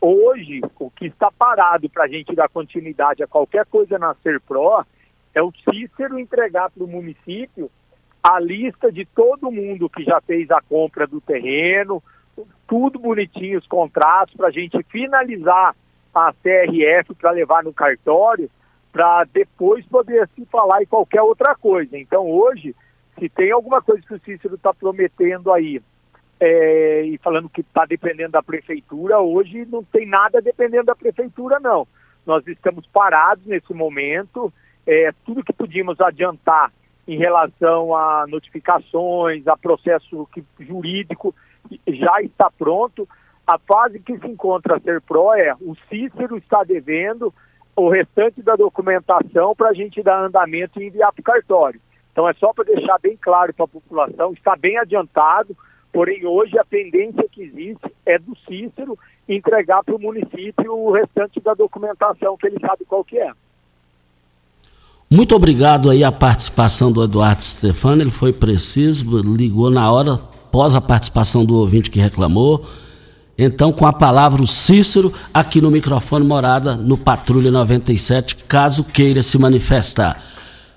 hoje 0.01 0.61
o 0.79 0.91
que 0.91 1.07
está 1.07 1.31
parado 1.31 1.89
para 1.89 2.05
a 2.05 2.09
gente 2.09 2.35
dar 2.35 2.49
continuidade 2.49 3.23
a 3.23 3.27
qualquer 3.27 3.65
coisa 3.67 3.99
na 3.99 4.15
Serpro 4.23 4.85
é 5.35 5.43
o 5.43 5.53
Cícero 5.53 6.19
entregar 6.19 6.71
para 6.71 6.85
o 6.85 6.89
município 6.89 7.71
a 8.25 8.41
lista 8.41 8.91
de 8.91 9.05
todo 9.05 9.53
mundo 9.53 9.91
que 9.91 10.03
já 10.03 10.19
fez 10.19 10.51
a 10.51 10.59
compra 10.63 11.07
do 11.07 11.21
terreno, 11.21 12.03
tudo 12.67 12.99
bonitinho, 12.99 13.59
os 13.59 13.67
contratos, 13.67 14.35
para 14.35 14.49
a 14.49 14.51
gente 14.51 14.83
finalizar 14.85 15.77
a 16.15 16.33
CRF 16.33 17.15
para 17.17 17.33
levar 17.33 17.63
no 17.63 17.75
cartório 17.75 18.51
para 18.91 19.25
depois 19.25 19.85
poder 19.85 20.27
se 20.35 20.47
falar 20.47 20.83
em 20.83 20.87
qualquer 20.87 21.21
outra 21.21 21.55
coisa. 21.55 21.99
Então 21.99 22.31
hoje, 22.31 22.75
se 23.19 23.29
tem 23.29 23.51
alguma 23.51 23.83
coisa 23.83 24.01
que 24.07 24.15
o 24.15 24.21
Cícero 24.21 24.55
está 24.55 24.73
prometendo 24.73 25.53
aí 25.53 25.83
é, 26.41 27.03
e 27.03 27.19
falando 27.19 27.51
que 27.51 27.61
está 27.61 27.85
dependendo 27.85 28.33
da 28.33 28.43
prefeitura, 28.43 29.19
hoje 29.19 29.67
não 29.67 29.85
tem 29.85 30.07
nada 30.07 30.41
dependendo 30.41 30.85
da 30.85 30.97
prefeitura, 30.97 31.61
não. 31.61 31.87
Nós 32.25 32.47
estamos 32.47 32.87
parados 32.87 33.45
nesse 33.45 33.75
momento, 33.75 34.51
é, 34.87 35.13
tudo 35.27 35.45
que 35.45 35.53
podíamos 35.53 36.01
adiantar 36.01 36.73
em 37.07 37.19
relação 37.19 37.95
a 37.95 38.27
notificações, 38.27 39.47
a 39.47 39.57
processo 39.57 40.29
jurídico, 40.59 41.35
já 41.87 42.21
está 42.23 42.51
pronto. 42.51 43.09
A 43.47 43.59
fase 43.59 44.01
que 44.01 44.19
se 44.19 44.27
encontra 44.27 44.77
a 44.77 44.81
ser 44.81 45.01
pró 45.03 45.35
é 45.35 45.55
o 45.61 45.75
Cícero 45.89 46.39
está 46.39 46.65
devendo, 46.65 47.33
o 47.77 47.89
restante 47.89 48.43
da 48.43 48.57
documentação 48.57 49.55
para 49.55 49.71
a 49.71 49.75
gente 49.75 50.03
dar 50.03 50.25
andamento 50.25 50.81
e 50.81 50.87
enviar 50.87 51.13
para 51.13 51.21
o 51.21 51.25
cartório. 51.25 51.81
Então 52.13 52.29
é 52.29 52.33
só 52.35 52.53
para 52.53 52.65
deixar 52.65 52.99
bem 52.99 53.17
claro 53.21 53.53
para 53.53 53.65
a 53.65 53.69
população, 53.69 54.33
está 54.33 54.57
bem 54.57 54.79
adiantado, 54.79 55.57
porém 55.93 56.25
hoje 56.25 56.59
a 56.59 56.65
tendência 56.65 57.29
que 57.29 57.43
existe 57.43 57.93
é 58.07 58.19
do 58.19 58.37
Cícero 58.39 58.99
entregar 59.29 59.83
para 59.83 59.97
o 59.97 60.01
município 60.01 60.73
o 60.73 60.93
restante 60.93 61.41
da 61.41 61.55
documentação 61.55 62.37
que 62.37 62.47
ele 62.47 62.61
sabe 62.61 62.85
qual 62.85 63.05
que 63.05 63.19
é. 63.19 63.33
Muito 65.15 65.37
obrigado 65.37 65.91
aí 65.91 66.03
a 66.03 66.11
participação 66.11 66.91
do 66.91 67.01
Eduardo 67.01 67.41
Stefano, 67.41 68.03
ele 68.03 68.11
foi 68.11 68.33
preciso, 68.33 69.19
ligou 69.19 69.71
na 69.71 69.89
hora, 69.89 70.15
após 70.15 70.75
a 70.75 70.81
participação 70.81 71.45
do 71.45 71.55
ouvinte 71.55 71.89
que 71.89 72.01
reclamou, 72.01 72.67
então, 73.39 73.71
com 73.71 73.87
a 73.87 73.93
palavra 73.93 74.43
o 74.43 74.47
Cícero, 74.47 75.13
aqui 75.33 75.61
no 75.61 75.71
microfone 75.71 76.27
Morada, 76.27 76.75
no 76.77 76.99
Patrulha 76.99 77.49
97, 77.49 78.35
caso 78.49 78.83
queira 78.83 79.23
se 79.23 79.39
manifestar. 79.39 80.21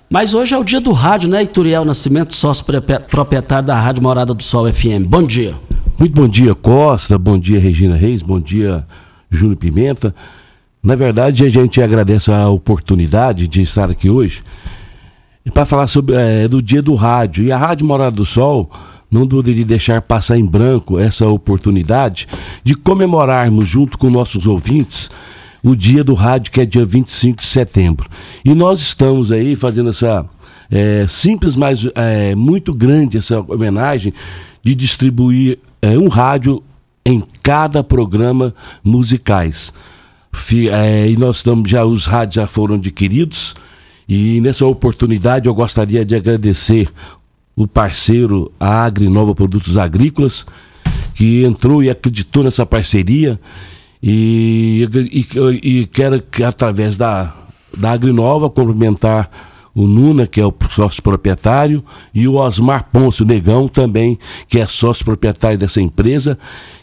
Mas 0.08 0.34
hoje 0.34 0.54
é 0.54 0.58
o 0.58 0.62
dia 0.62 0.80
do 0.80 0.92
rádio, 0.92 1.28
né, 1.28 1.42
Ituriel 1.42 1.84
Nascimento, 1.84 2.32
sócio 2.32 2.64
proprietário 3.10 3.66
da 3.66 3.74
Rádio 3.74 4.04
Morada 4.04 4.32
do 4.32 4.42
Sol 4.44 4.72
FM. 4.72 5.04
Bom 5.08 5.24
dia. 5.24 5.56
Muito 5.98 6.14
bom 6.14 6.28
dia, 6.28 6.54
Costa. 6.54 7.18
Bom 7.18 7.40
dia, 7.40 7.58
Regina 7.58 7.96
Reis. 7.96 8.22
Bom 8.22 8.38
dia, 8.38 8.86
Júnior 9.32 9.56
Pimenta. 9.56 10.14
Na 10.82 10.94
verdade, 10.94 11.44
a 11.44 11.50
gente 11.50 11.82
agradece 11.82 12.30
a 12.30 12.48
oportunidade 12.48 13.48
de 13.48 13.62
estar 13.62 13.90
aqui 13.90 14.08
hoje 14.08 14.42
para 15.52 15.64
falar 15.64 15.86
sobre 15.86 16.14
é, 16.14 16.46
do 16.46 16.62
dia 16.62 16.82
do 16.82 16.94
rádio. 16.94 17.44
E 17.44 17.50
a 17.50 17.58
Rádio 17.58 17.86
Morada 17.86 18.16
do 18.16 18.24
Sol 18.24 18.70
não 19.10 19.26
poderia 19.26 19.64
deixar 19.64 20.00
passar 20.02 20.38
em 20.38 20.44
branco 20.44 20.98
essa 20.98 21.26
oportunidade 21.26 22.28
de 22.62 22.74
comemorarmos 22.74 23.68
junto 23.68 23.98
com 23.98 24.10
nossos 24.10 24.46
ouvintes 24.46 25.10
o 25.62 25.74
dia 25.74 26.04
do 26.04 26.14
rádio, 26.14 26.52
que 26.52 26.60
é 26.60 26.66
dia 26.66 26.84
25 26.84 27.40
de 27.40 27.46
setembro. 27.46 28.08
E 28.44 28.54
nós 28.54 28.80
estamos 28.80 29.32
aí 29.32 29.56
fazendo 29.56 29.90
essa 29.90 30.24
é, 30.70 31.06
simples, 31.08 31.56
mas 31.56 31.86
é, 31.94 32.34
muito 32.34 32.72
grande 32.72 33.18
essa 33.18 33.40
homenagem 33.40 34.12
de 34.62 34.74
distribuir 34.74 35.58
é, 35.82 35.98
um 35.98 36.08
rádio 36.08 36.62
em 37.04 37.22
cada 37.42 37.82
programa 37.82 38.54
musicais. 38.84 39.72
É, 40.72 41.08
e 41.08 41.16
nós 41.16 41.38
estamos 41.38 41.68
já, 41.68 41.84
os 41.84 42.06
rádios 42.06 42.36
já 42.36 42.46
foram 42.46 42.76
adquiridos. 42.76 43.54
E 44.08 44.40
nessa 44.40 44.64
oportunidade 44.64 45.46
eu 45.46 45.54
gostaria 45.54 46.04
de 46.04 46.14
agradecer 46.14 46.90
o 47.54 47.66
parceiro 47.66 48.50
a 48.58 48.84
Agrinova 48.84 49.34
Produtos 49.34 49.76
Agrícolas, 49.76 50.46
que 51.14 51.44
entrou 51.44 51.82
e 51.82 51.90
acreditou 51.90 52.44
nessa 52.44 52.64
parceria 52.64 53.38
e, 54.02 54.88
e, 54.94 55.80
e 55.80 55.86
quero 55.86 56.22
que 56.22 56.44
através 56.44 56.96
da, 56.96 57.34
da 57.76 57.90
Agrinova 57.90 58.48
complementar 58.48 59.28
o 59.74 59.86
Nuna, 59.86 60.26
que 60.26 60.40
é 60.40 60.46
o 60.46 60.54
sócio 60.70 61.02
proprietário, 61.02 61.84
e 62.12 62.26
o 62.26 62.34
Osmar 62.34 62.88
Ponce, 62.92 63.22
o 63.22 63.26
Negão, 63.26 63.68
também, 63.68 64.18
que 64.48 64.58
é 64.58 64.66
sócio 64.66 65.04
proprietário 65.04 65.58
dessa 65.58 65.80
empresa 65.80 66.38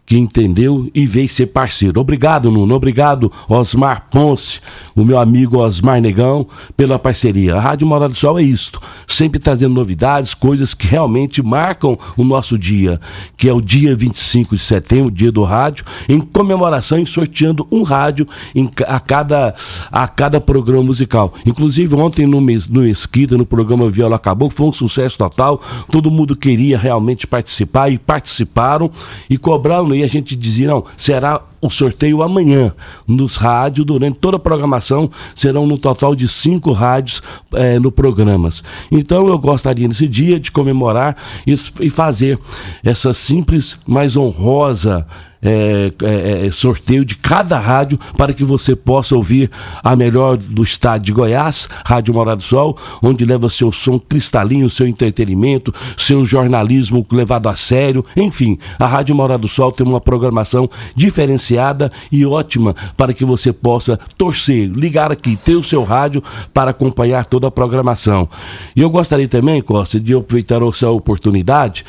que 0.05 0.17
entendeu 0.17 0.89
e 0.93 1.05
veio 1.05 1.27
ser 1.27 1.47
parceiro. 1.47 1.99
Obrigado, 1.99 2.51
Nuno. 2.51 2.75
Obrigado, 2.75 3.31
Osmar 3.49 4.07
Ponce, 4.11 4.59
o 4.95 5.03
meu 5.03 5.19
amigo 5.19 5.57
Osmar 5.57 5.99
Negão, 5.99 6.47
pela 6.77 6.99
parceria. 6.99 7.55
A 7.55 7.59
Rádio 7.59 7.87
Morada 7.87 8.09
do 8.09 8.15
Sol 8.15 8.37
é 8.37 8.43
isto, 8.43 8.79
sempre 9.07 9.39
trazendo 9.39 9.73
novidades, 9.73 10.33
coisas 10.33 10.73
que 10.73 10.87
realmente 10.87 11.41
marcam 11.41 11.97
o 12.15 12.23
nosso 12.23 12.57
dia, 12.57 12.99
que 13.35 13.49
é 13.49 13.53
o 13.53 13.61
dia 13.61 13.95
25 13.95 14.55
de 14.55 14.61
setembro, 14.61 15.09
dia 15.09 15.31
do 15.31 15.43
rádio, 15.43 15.85
em 16.07 16.19
comemoração 16.19 16.99
e 16.99 17.07
sorteando 17.07 17.67
um 17.71 17.81
rádio 17.81 18.27
em, 18.53 18.69
a, 18.87 18.99
cada, 18.99 19.55
a 19.91 20.07
cada 20.07 20.39
programa 20.39 20.83
musical. 20.83 21.33
Inclusive, 21.45 21.95
ontem 21.95 22.27
no, 22.27 22.39
no 22.39 22.81
Mesquita, 22.81 23.37
no 23.37 23.45
programa 23.45 23.89
Viola 23.89 24.17
Acabou, 24.17 24.49
foi 24.49 24.67
um 24.67 24.71
sucesso 24.71 25.17
total, 25.17 25.61
todo 25.91 26.11
mundo 26.11 26.35
queria 26.35 26.77
realmente 26.77 27.25
participar 27.25 27.89
e 27.89 27.97
participaram 27.97 28.91
e 29.29 29.37
cobraram 29.37 29.94
e 29.95 30.03
a 30.03 30.08
gente 30.08 30.36
dizia, 30.36 30.67
não, 30.67 30.84
será 30.97 31.41
o 31.62 31.69
sorteio 31.69 32.21
amanhã 32.21 32.73
nos 33.08 33.36
rádios, 33.36 33.86
durante 33.86 34.19
toda 34.19 34.38
a 34.38 34.39
programação, 34.39 35.10
serão 35.36 35.65
no 35.65 35.77
total 35.77 36.15
de 36.15 36.27
cinco 36.27 36.71
rádios 36.71 37.21
é, 37.53 37.79
no 37.79 37.91
programas. 37.91 38.63
Então 38.91 39.27
eu 39.27 39.38
gostaria 39.38 39.88
nesse 39.88 40.08
dia 40.08 40.39
de 40.39 40.51
comemorar 40.51 41.15
e 41.45 41.89
fazer 41.89 42.39
essa 42.84 43.13
simples, 43.13 43.77
mas 43.86 44.15
honrosa 44.15 45.08
é, 45.41 45.91
é, 46.03 46.47
é, 46.47 46.51
sorteio 46.51 47.05
de 47.05 47.15
cada 47.15 47.59
rádio 47.59 47.99
para 48.17 48.33
que 48.33 48.43
você 48.43 48.75
possa 48.75 49.15
ouvir 49.15 49.49
a 49.83 49.95
melhor 49.95 50.37
do 50.37 50.63
estado 50.63 51.03
de 51.03 51.11
Goiás, 51.11 51.67
Rádio 51.85 52.13
Morado 52.13 52.41
do 52.41 52.43
Sol, 52.43 52.77
onde 53.01 53.25
leva 53.25 53.49
seu 53.49 53.71
som 53.71 53.99
cristalino, 53.99 54.69
seu 54.69 54.87
entretenimento, 54.87 55.73
seu 55.97 56.25
jornalismo 56.25 57.05
levado 57.11 57.47
a 57.47 57.55
sério, 57.55 58.05
enfim, 58.15 58.57
a 58.79 58.87
Rádio 58.87 59.15
Morado 59.15 59.43
do 59.43 59.47
Sol 59.47 59.71
tem 59.71 59.85
uma 59.85 60.01
programação 60.01 60.69
diferenciada 60.95 61.91
e 62.11 62.25
ótima 62.25 62.75
para 62.97 63.13
que 63.13 63.25
você 63.25 63.53
possa 63.53 63.99
torcer, 64.17 64.69
ligar 64.69 65.11
aqui, 65.11 65.35
ter 65.35 65.55
o 65.55 65.63
seu 65.63 65.83
rádio 65.83 66.23
para 66.53 66.71
acompanhar 66.71 67.25
toda 67.25 67.47
a 67.47 67.51
programação. 67.51 68.27
E 68.75 68.81
eu 68.81 68.89
gostaria 68.89 69.27
também, 69.27 69.61
Costa, 69.61 69.99
de 69.99 70.13
aproveitar 70.13 70.61
essa 70.61 70.89
oportunidade 70.89 71.85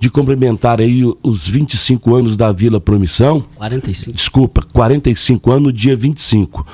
de 0.00 0.08
cumprimentar 0.08 0.80
aí 0.80 1.02
os 1.22 1.46
25 1.46 2.14
anos 2.14 2.36
da 2.36 2.52
Vila 2.52 2.80
Promissão. 2.80 3.44
45. 3.56 4.16
Desculpa, 4.16 4.62
45 4.72 5.50
anos, 5.50 5.74
dia 5.74 5.96
25. 5.96 6.66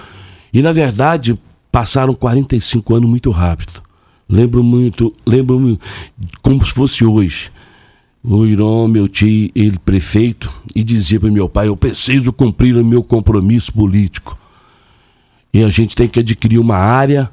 E 0.53 0.61
na 0.61 0.73
verdade, 0.73 1.39
passaram 1.73 2.15
45 2.15 2.95
anos 2.95 3.09
muito 3.09 3.31
rápido. 3.31 3.83
Lembro 4.29 4.63
muito, 4.63 5.13
lembro 5.27 5.59
muito, 5.59 5.81
como 6.43 6.65
se 6.65 6.73
fosse 6.73 7.05
hoje. 7.05 7.51
O 8.23 8.47
Irão, 8.47 8.89
meu 8.89 9.07
tio, 9.07 9.51
ele 9.55 9.79
prefeito, 9.79 10.51
e 10.75 10.83
dizia 10.83 11.21
para 11.21 11.31
meu 11.31 11.49
pai: 11.49 11.69
Eu 11.69 11.77
preciso 11.77 12.33
cumprir 12.33 12.75
o 12.75 12.85
meu 12.85 13.03
compromisso 13.03 13.73
político. 13.73 14.39
E 15.53 15.63
a 15.63 15.69
gente 15.69 15.95
tem 15.95 16.09
que 16.09 16.21
adquirir 16.21 16.59
uma 16.59 16.77
área 16.77 17.31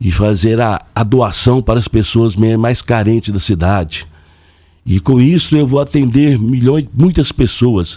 e 0.00 0.10
fazer 0.12 0.60
a, 0.60 0.80
a 0.94 1.02
doação 1.02 1.60
para 1.60 1.78
as 1.78 1.88
pessoas 1.88 2.36
mais 2.36 2.80
carentes 2.80 3.32
da 3.32 3.40
cidade. 3.40 4.06
E 4.90 4.98
com 4.98 5.20
isso 5.20 5.56
eu 5.56 5.68
vou 5.68 5.78
atender 5.78 6.36
milhões, 6.36 6.84
muitas 6.92 7.30
pessoas. 7.30 7.96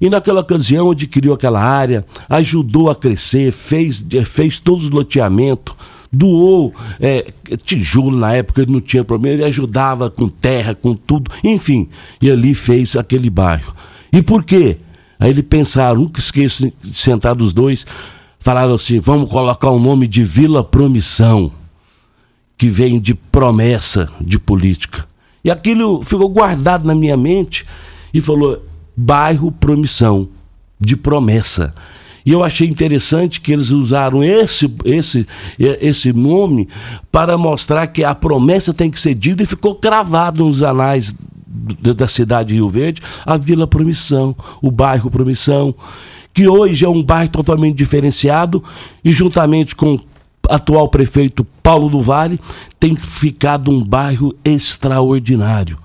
E 0.00 0.08
naquela 0.08 0.40
ocasião 0.40 0.92
adquiriu 0.92 1.32
aquela 1.32 1.60
área, 1.60 2.06
ajudou 2.28 2.88
a 2.88 2.94
crescer, 2.94 3.50
fez, 3.50 4.04
eh, 4.12 4.24
fez 4.24 4.60
todos 4.60 4.84
os 4.84 4.90
loteamentos, 4.90 5.74
doou 6.12 6.72
é, 7.00 7.32
tijolo 7.64 8.16
na 8.16 8.34
época, 8.34 8.64
não 8.68 8.80
tinha 8.80 9.02
problema, 9.02 9.34
ele 9.34 9.44
ajudava 9.46 10.08
com 10.08 10.28
terra, 10.28 10.76
com 10.76 10.94
tudo, 10.94 11.28
enfim, 11.42 11.88
e 12.22 12.30
ali 12.30 12.54
fez 12.54 12.94
aquele 12.94 13.28
bairro. 13.28 13.74
E 14.12 14.22
por 14.22 14.44
quê? 14.44 14.76
Aí 15.18 15.30
ele 15.30 15.42
pensaram, 15.42 16.02
nunca 16.02 16.20
esqueço 16.20 16.72
de 16.80 16.96
sentar 16.96 17.34
dos 17.34 17.52
dois, 17.52 17.84
falaram 18.38 18.74
assim: 18.74 19.00
vamos 19.00 19.28
colocar 19.28 19.70
o 19.70 19.80
nome 19.80 20.06
de 20.06 20.22
Vila 20.22 20.62
Promissão, 20.62 21.50
que 22.56 22.68
vem 22.68 23.00
de 23.00 23.12
promessa 23.12 24.08
de 24.20 24.38
política. 24.38 25.04
E 25.44 25.50
aquilo 25.50 26.02
ficou 26.04 26.28
guardado 26.28 26.86
na 26.86 26.94
minha 26.94 27.16
mente 27.16 27.64
e 28.12 28.20
falou: 28.20 28.64
bairro 28.96 29.52
Promissão, 29.52 30.28
de 30.80 30.96
promessa. 30.96 31.74
E 32.26 32.32
eu 32.32 32.44
achei 32.44 32.68
interessante 32.68 33.40
que 33.40 33.52
eles 33.52 33.70
usaram 33.70 34.22
esse, 34.22 34.70
esse, 34.84 35.26
esse 35.58 36.12
nome 36.12 36.68
para 37.10 37.38
mostrar 37.38 37.86
que 37.86 38.04
a 38.04 38.14
promessa 38.14 38.74
tem 38.74 38.90
que 38.90 39.00
ser 39.00 39.14
dita 39.14 39.42
e 39.42 39.46
ficou 39.46 39.74
cravado 39.74 40.44
nos 40.44 40.62
anais 40.62 41.14
da 41.80 42.06
cidade 42.06 42.50
de 42.50 42.56
Rio 42.56 42.68
Verde, 42.68 43.02
a 43.24 43.36
Vila 43.36 43.66
Promissão, 43.66 44.36
o 44.60 44.70
bairro 44.70 45.10
Promissão, 45.10 45.74
que 46.34 46.46
hoje 46.46 46.84
é 46.84 46.88
um 46.88 47.02
bairro 47.02 47.30
totalmente 47.30 47.76
diferenciado 47.76 48.62
e 49.02 49.12
juntamente 49.12 49.74
com 49.74 49.98
atual 50.48 50.88
prefeito 50.88 51.44
Paulo 51.62 51.88
do 51.88 52.02
Vale, 52.02 52.40
tem 52.80 52.96
ficado 52.96 53.70
um 53.70 53.84
bairro 53.84 54.34
extraordinário. 54.44 55.78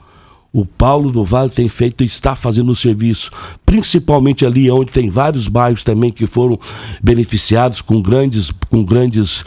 O 0.51 0.65
Paulo 0.65 1.11
do 1.11 1.25
Vale 1.25 1.49
tem 1.49 1.67
feito 1.67 2.03
e 2.03 2.07
está 2.07 2.35
fazendo 2.35 2.71
o 2.71 2.75
serviço, 2.75 3.31
principalmente 3.65 4.45
ali 4.45 4.69
onde 4.69 4.91
tem 4.91 5.09
vários 5.09 5.47
bairros 5.47 5.83
também 5.83 6.11
que 6.11 6.27
foram 6.27 6.59
beneficiados 7.01 7.81
com 7.81 7.99
grandes, 7.99 8.51
com 8.69 8.85
grandes, 8.85 9.43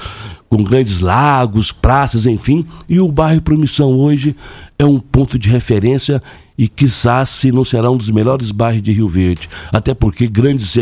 com 0.48 0.64
grandes 0.64 1.00
lagos, 1.00 1.70
praças, 1.70 2.26
enfim. 2.26 2.66
E 2.88 2.98
o 2.98 3.06
bairro 3.06 3.40
Promissão 3.40 3.92
hoje 3.92 4.34
é 4.76 4.84
um 4.84 4.98
ponto 4.98 5.38
de 5.38 5.48
referência 5.48 6.20
e 6.58 6.68
quizás 6.68 7.30
se 7.30 7.52
não 7.52 7.64
será 7.64 7.90
um 7.90 7.96
dos 7.96 8.10
melhores 8.10 8.50
bairros 8.50 8.82
de 8.82 8.92
Rio 8.92 9.08
Verde, 9.08 9.48
até 9.72 9.94
porque 9.94 10.26
grandes, 10.26 10.74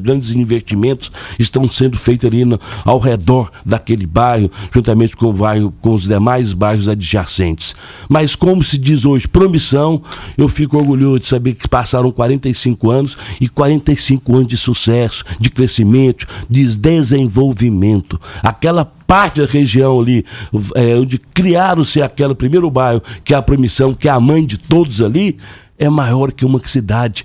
grandes 0.00 0.30
investimentos 0.30 1.10
estão 1.38 1.68
sendo 1.68 1.98
feitos 1.98 2.26
ali 2.26 2.44
no, 2.44 2.60
ao 2.84 2.98
redor 2.98 3.50
daquele 3.64 4.06
bairro, 4.06 4.50
juntamente 4.72 5.16
com, 5.16 5.26
o 5.26 5.32
bairro, 5.32 5.72
com 5.80 5.94
os 5.94 6.04
demais 6.04 6.52
bairros 6.52 6.88
adjacentes. 6.88 7.74
Mas 8.08 8.34
como 8.34 8.62
se 8.62 8.78
diz 8.78 9.04
hoje, 9.04 9.26
promissão, 9.28 10.02
eu 10.36 10.48
fico 10.48 10.76
orgulhoso 10.76 11.20
de 11.20 11.26
saber 11.26 11.54
que 11.54 11.68
passaram 11.68 12.10
45 12.10 12.90
anos 12.90 13.16
e 13.40 13.48
45 13.48 14.36
anos 14.36 14.48
de 14.48 14.56
sucesso, 14.56 15.24
de 15.40 15.50
crescimento, 15.50 16.26
de 16.48 16.64
desenvolvimento. 16.76 18.20
Aquela 18.42 18.84
parte 19.06 19.40
da 19.40 19.46
região 19.46 20.00
ali, 20.00 20.24
é, 20.74 20.94
onde 20.96 21.18
criaram-se 21.18 22.02
aquele 22.02 22.34
primeiro 22.34 22.70
bairro, 22.70 23.02
que 23.24 23.34
é 23.34 23.36
a 23.36 23.42
Promissão, 23.42 23.94
que 23.94 24.08
é 24.08 24.10
a 24.10 24.20
mãe 24.20 24.44
de 24.44 24.58
todos 24.58 25.00
ali, 25.00 25.36
é 25.78 25.88
maior 25.88 26.32
que 26.32 26.44
uma 26.44 26.60
cidade 26.64 27.24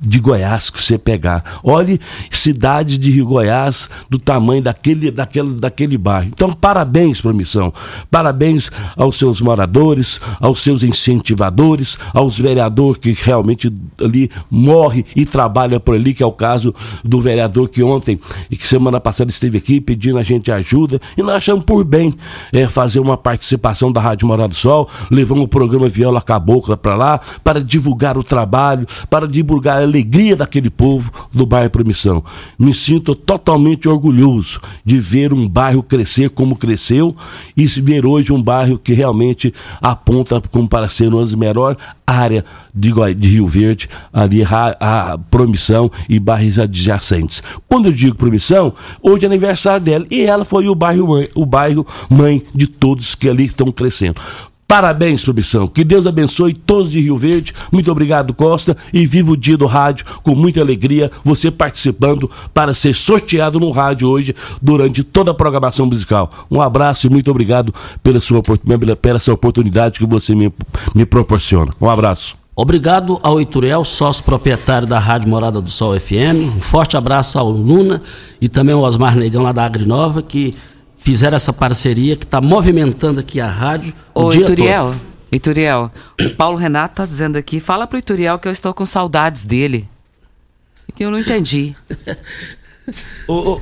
de 0.00 0.18
Goiás 0.18 0.70
que 0.70 0.82
você 0.82 0.96
pegar. 0.96 1.60
Olhe 1.62 2.00
cidades 2.30 2.98
de 2.98 3.10
Rio 3.10 3.26
Goiás 3.26 3.88
do 4.08 4.18
tamanho 4.18 4.62
daquele, 4.62 5.10
daquele, 5.10 5.54
daquele 5.54 5.98
bairro. 5.98 6.28
Então, 6.32 6.52
parabéns, 6.52 7.20
Promissão. 7.20 7.72
Parabéns 8.10 8.70
aos 8.96 9.18
seus 9.18 9.40
moradores, 9.40 10.18
aos 10.40 10.62
seus 10.62 10.82
incentivadores, 10.82 11.98
aos 12.14 12.38
vereadores 12.38 12.98
que 12.98 13.12
realmente 13.12 13.72
ali 14.02 14.30
morre 14.50 15.04
e 15.14 15.26
trabalha 15.26 15.78
por 15.78 15.94
ali, 15.94 16.14
que 16.14 16.22
é 16.22 16.26
o 16.26 16.32
caso 16.32 16.74
do 17.04 17.20
vereador 17.20 17.68
que 17.68 17.82
ontem 17.82 18.18
e 18.50 18.56
que 18.56 18.66
semana 18.66 19.00
passada 19.00 19.30
esteve 19.30 19.58
aqui 19.58 19.80
pedindo 19.80 20.18
a 20.18 20.22
gente 20.22 20.50
ajuda. 20.50 21.00
E 21.16 21.22
nós 21.22 21.36
achamos 21.36 21.64
por 21.64 21.84
bem 21.84 22.14
é, 22.52 22.66
fazer 22.68 23.00
uma 23.00 23.16
participação 23.16 23.92
da 23.92 24.00
Rádio 24.00 24.26
Morado 24.26 24.50
do 24.50 24.56
Sol, 24.56 24.88
levamos 25.10 25.44
o 25.44 25.48
programa 25.48 25.88
Viola 25.88 26.22
Cabocla 26.22 26.76
para 26.76 26.94
lá, 26.94 27.20
para 27.44 27.62
divulgar 27.62 28.16
o 28.16 28.24
trabalho, 28.24 28.86
para 29.08 29.28
divulgar 29.28 29.89
alegria 29.90 30.36
daquele 30.36 30.70
povo 30.70 31.12
do 31.32 31.44
bairro 31.44 31.70
Promissão. 31.70 32.24
Me 32.58 32.72
sinto 32.72 33.14
totalmente 33.14 33.88
orgulhoso 33.88 34.60
de 34.84 34.98
ver 34.98 35.32
um 35.32 35.48
bairro 35.48 35.82
crescer 35.82 36.30
como 36.30 36.56
cresceu 36.56 37.14
e 37.56 37.66
ver 37.66 38.06
hoje 38.06 38.32
um 38.32 38.42
bairro 38.42 38.78
que 38.78 38.92
realmente 38.92 39.52
aponta 39.80 40.40
como 40.50 40.68
para 40.68 40.88
ser 40.88 41.08
uma 41.08 41.22
das 41.22 41.34
melhores 41.34 41.76
áreas 42.06 42.44
de, 42.74 42.92
de 43.14 43.28
Rio 43.28 43.46
Verde, 43.46 43.88
ali 44.12 44.42
a, 44.42 45.12
a 45.12 45.18
Promissão 45.18 45.90
e 46.08 46.18
bairros 46.18 46.58
adjacentes. 46.58 47.42
Quando 47.68 47.86
eu 47.86 47.92
digo 47.92 48.16
Promissão, 48.16 48.72
hoje 49.02 49.24
é 49.24 49.28
aniversário 49.28 49.84
dela 49.84 50.06
e 50.10 50.22
ela 50.22 50.44
foi 50.44 50.68
o 50.68 50.74
bairro 50.74 51.08
mãe, 51.08 51.28
o 51.34 51.46
bairro 51.46 51.86
mãe 52.08 52.42
de 52.54 52.66
todos 52.66 53.14
que 53.14 53.28
ali 53.28 53.44
estão 53.44 53.70
crescendo. 53.70 54.20
Parabéns, 54.70 55.24
Promissão. 55.24 55.66
Que 55.66 55.82
Deus 55.82 56.06
abençoe 56.06 56.54
todos 56.54 56.92
de 56.92 57.00
Rio 57.00 57.16
Verde. 57.16 57.52
Muito 57.72 57.90
obrigado, 57.90 58.32
Costa. 58.32 58.76
E 58.92 59.04
viva 59.04 59.32
o 59.32 59.36
dia 59.36 59.56
do 59.56 59.66
rádio 59.66 60.06
com 60.22 60.32
muita 60.32 60.60
alegria. 60.60 61.10
Você 61.24 61.50
participando 61.50 62.30
para 62.54 62.72
ser 62.72 62.94
sorteado 62.94 63.58
no 63.58 63.72
rádio 63.72 64.08
hoje 64.08 64.32
durante 64.62 65.02
toda 65.02 65.32
a 65.32 65.34
programação 65.34 65.86
musical. 65.86 66.46
Um 66.48 66.62
abraço 66.62 67.08
e 67.08 67.10
muito 67.10 67.28
obrigado 67.32 67.74
pela 68.00 68.20
sua, 68.20 68.40
pela 68.44 69.16
essa 69.16 69.32
oportunidade 69.32 69.98
que 69.98 70.06
você 70.06 70.36
me, 70.36 70.54
me 70.94 71.04
proporciona. 71.04 71.74
Um 71.80 71.90
abraço. 71.90 72.36
Obrigado 72.54 73.18
ao 73.24 73.40
Ituriel, 73.40 73.84
sócio 73.84 74.22
proprietário 74.22 74.86
da 74.86 75.00
Rádio 75.00 75.28
Morada 75.28 75.60
do 75.60 75.68
Sol 75.68 75.98
FM. 75.98 76.58
Um 76.58 76.60
forte 76.60 76.96
abraço 76.96 77.40
ao 77.40 77.50
Luna 77.50 78.00
e 78.40 78.48
também 78.48 78.76
ao 78.76 78.82
Osmar 78.82 79.16
Negão 79.16 79.42
lá 79.42 79.50
da 79.50 79.64
Agrinova, 79.64 80.22
que 80.22 80.52
fizeram 81.00 81.36
essa 81.36 81.52
parceria 81.52 82.14
que 82.14 82.24
está 82.24 82.40
movimentando 82.40 83.18
aqui 83.18 83.40
a 83.40 83.48
rádio 83.48 83.92
o 84.14 84.24
Ô, 84.24 84.28
dia 84.28 84.42
Ituriel, 84.42 84.84
todo. 84.84 85.00
Ituriel, 85.32 85.90
o 86.20 86.30
Paulo 86.30 86.56
Renato 86.56 86.96
tá 86.96 87.06
dizendo 87.06 87.36
aqui, 87.36 87.58
fala 87.58 87.86
pro 87.86 87.98
Ituriel 87.98 88.38
que 88.38 88.46
eu 88.46 88.52
estou 88.52 88.72
com 88.74 88.84
saudades 88.84 89.44
dele. 89.44 89.88
Que 90.94 91.04
eu 91.04 91.10
não 91.10 91.18
entendi. 91.18 91.74
Ô, 93.28 93.32
ô, 93.34 93.60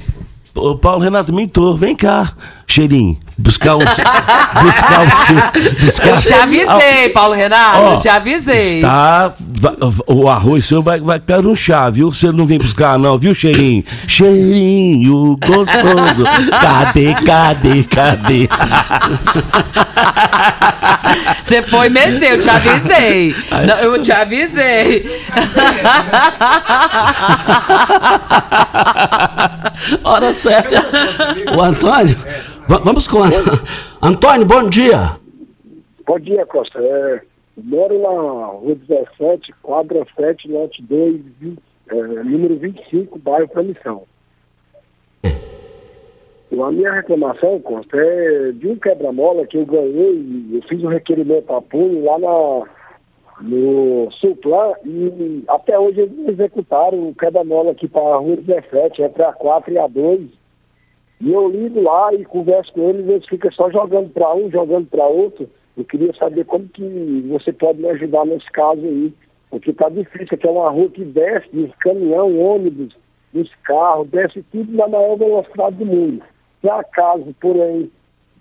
ô, 0.55 0.78
Paulo 0.78 1.03
Renato, 1.03 1.34
mentor, 1.34 1.76
vem 1.76 1.95
cá, 1.95 2.34
cheirinho. 2.68 3.18
Buscar 3.40 3.76
um. 3.76 3.78
buscar 3.80 5.00
um. 5.00 5.84
Buscar, 5.86 6.08
Eu 6.08 6.20
te 6.20 6.32
avisei, 6.34 7.08
Paulo 7.10 7.34
Renato, 7.34 7.78
Ó, 7.78 7.94
eu 7.94 7.98
te 8.00 8.08
avisei. 8.08 8.80
Tá, 8.82 9.32
va- 9.38 9.76
o 10.08 10.28
arroz 10.28 10.66
seu 10.66 10.82
vai, 10.82 10.98
vai 11.00 11.20
cair 11.20 11.42
no 11.42 11.56
chá, 11.56 11.88
viu? 11.88 12.12
Você 12.12 12.32
não 12.32 12.46
vem 12.46 12.58
buscar, 12.58 12.98
não, 12.98 13.16
viu, 13.18 13.34
cheirinho? 13.34 13.84
Cheirinho 14.08 15.36
gostoso. 15.36 16.50
Cadê, 16.60 17.14
cadê, 17.14 17.84
cadê? 17.84 18.48
Você 21.44 21.62
foi 21.62 21.88
mexer, 21.88 22.32
eu 22.32 22.42
te 22.42 22.50
avisei. 22.50 23.34
Não, 23.66 23.76
eu 23.76 24.02
te 24.02 24.10
avisei. 24.12 25.22
Hora 30.04 30.32
certa. 30.32 30.84
O 31.56 31.62
Antônio. 31.62 32.16
Va- 32.68 32.78
vamos 32.78 33.06
com 33.08 33.18
Antônio. 34.02 34.46
Bom 34.46 34.68
dia. 34.68 35.16
Bom 36.06 36.18
dia, 36.18 36.46
Costa. 36.46 36.78
É, 36.80 37.20
moro 37.56 37.98
na 38.00 38.46
rua 38.46 38.74
17, 38.74 39.52
quadra 39.62 40.06
7, 40.16 40.48
lote 40.50 40.82
2, 40.82 41.20
vi- 41.40 41.58
é, 41.90 41.94
número 41.94 42.56
25, 42.56 43.18
bairro 43.18 43.48
Promissão. 43.48 44.02
Então, 46.50 46.64
A 46.64 46.72
minha 46.72 46.92
reclamação, 46.92 47.60
Costa, 47.60 47.96
é 47.96 48.52
de 48.52 48.68
um 48.68 48.76
quebra-mola 48.76 49.46
que 49.46 49.58
eu 49.58 49.66
ganhei, 49.66 50.46
eu 50.52 50.62
fiz 50.62 50.82
um 50.82 50.88
requerimento 50.88 51.52
a 51.52 51.60
punho 51.60 52.02
lá 52.04 52.18
na, 52.18 52.66
no 53.42 54.10
Suplan 54.12 54.72
e 54.84 55.44
até 55.46 55.78
hoje 55.78 56.00
eles 56.00 56.16
não 56.16 56.28
executaram 56.30 57.08
o 57.10 57.14
quebra-mola 57.14 57.72
aqui 57.72 57.86
para 57.86 58.00
a 58.00 58.16
rua 58.16 58.36
17, 58.36 59.02
entre 59.02 59.22
a 59.22 59.32
4 59.32 59.72
e 59.74 59.78
a 59.78 59.86
2. 59.86 60.38
E 61.20 61.32
eu 61.32 61.48
ligo 61.48 61.82
lá 61.82 62.14
e 62.14 62.24
converso 62.24 62.72
com 62.72 62.88
eles, 62.88 63.08
eles 63.08 63.26
ficam 63.26 63.50
só 63.52 63.70
jogando 63.70 64.10
para 64.10 64.34
um, 64.34 64.50
jogando 64.50 64.86
para 64.86 65.06
outro. 65.06 65.48
Eu 65.76 65.84
queria 65.84 66.12
saber 66.14 66.44
como 66.44 66.68
que 66.68 67.26
você 67.28 67.52
pode 67.52 67.80
me 67.80 67.88
ajudar 67.88 68.24
nesse 68.24 68.50
caso 68.50 68.80
aí. 68.82 69.12
Porque 69.50 69.72
tá 69.72 69.88
difícil, 69.88 70.28
aqui 70.32 70.46
é 70.46 70.50
uma 70.50 70.70
rua 70.70 70.90
que 70.90 71.04
desce 71.04 71.48
dos 71.52 71.74
caminhão, 71.76 72.38
ônibus, 72.38 72.96
dos 73.32 73.50
carros, 73.64 74.08
desce 74.08 74.42
tudo 74.52 74.70
na 74.76 74.86
maior 74.86 75.16
velocidade 75.16 75.76
do 75.76 75.86
mundo. 75.86 76.22
Se 76.60 76.68
acaso, 76.68 77.34
porém, 77.40 77.90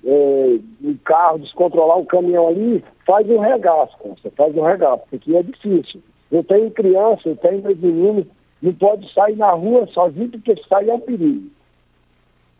é, 0.04 0.60
um 0.84 0.98
carro 1.06 1.40
descontrolar 1.40 1.98
um 1.98 2.06
caminhão 2.06 2.48
ali, 2.48 2.84
faz 3.06 3.30
um 3.30 3.40
regaço, 3.40 3.96
faz 4.36 4.56
um 4.56 4.64
regaço, 4.64 5.04
porque 5.10 5.36
é 5.36 5.44
difícil. 5.44 6.02
Eu 6.32 6.44
tenho 6.44 6.70
criança, 6.72 7.30
eu 7.30 7.36
tenho 7.38 7.62
meus 7.62 7.80
meninos, 7.80 8.26
não 8.62 8.74
pode 8.74 9.12
sair 9.14 9.36
na 9.36 9.52
rua 9.52 9.88
sozinho, 9.88 10.30
porque 10.30 10.56
sai 10.68 10.90
é 10.90 10.94
um 10.94 11.00
perigo. 11.00 11.50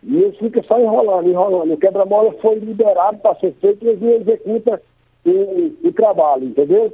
E 0.08 0.16
eles 0.16 0.38
ficam 0.38 0.64
só 0.64 0.80
enrolando, 0.80 1.30
enrolando. 1.30 1.74
O 1.74 1.78
quebra-mola 1.78 2.34
foi 2.42 2.56
liberado 2.60 3.18
para 3.18 3.36
ser 3.36 3.54
feito 3.60 3.84
e 3.84 3.90
eles 3.90 4.02
não 4.02 4.12
executam 4.12 4.80
o, 5.26 5.74
o 5.84 5.92
trabalho, 5.92 6.46
entendeu? 6.46 6.94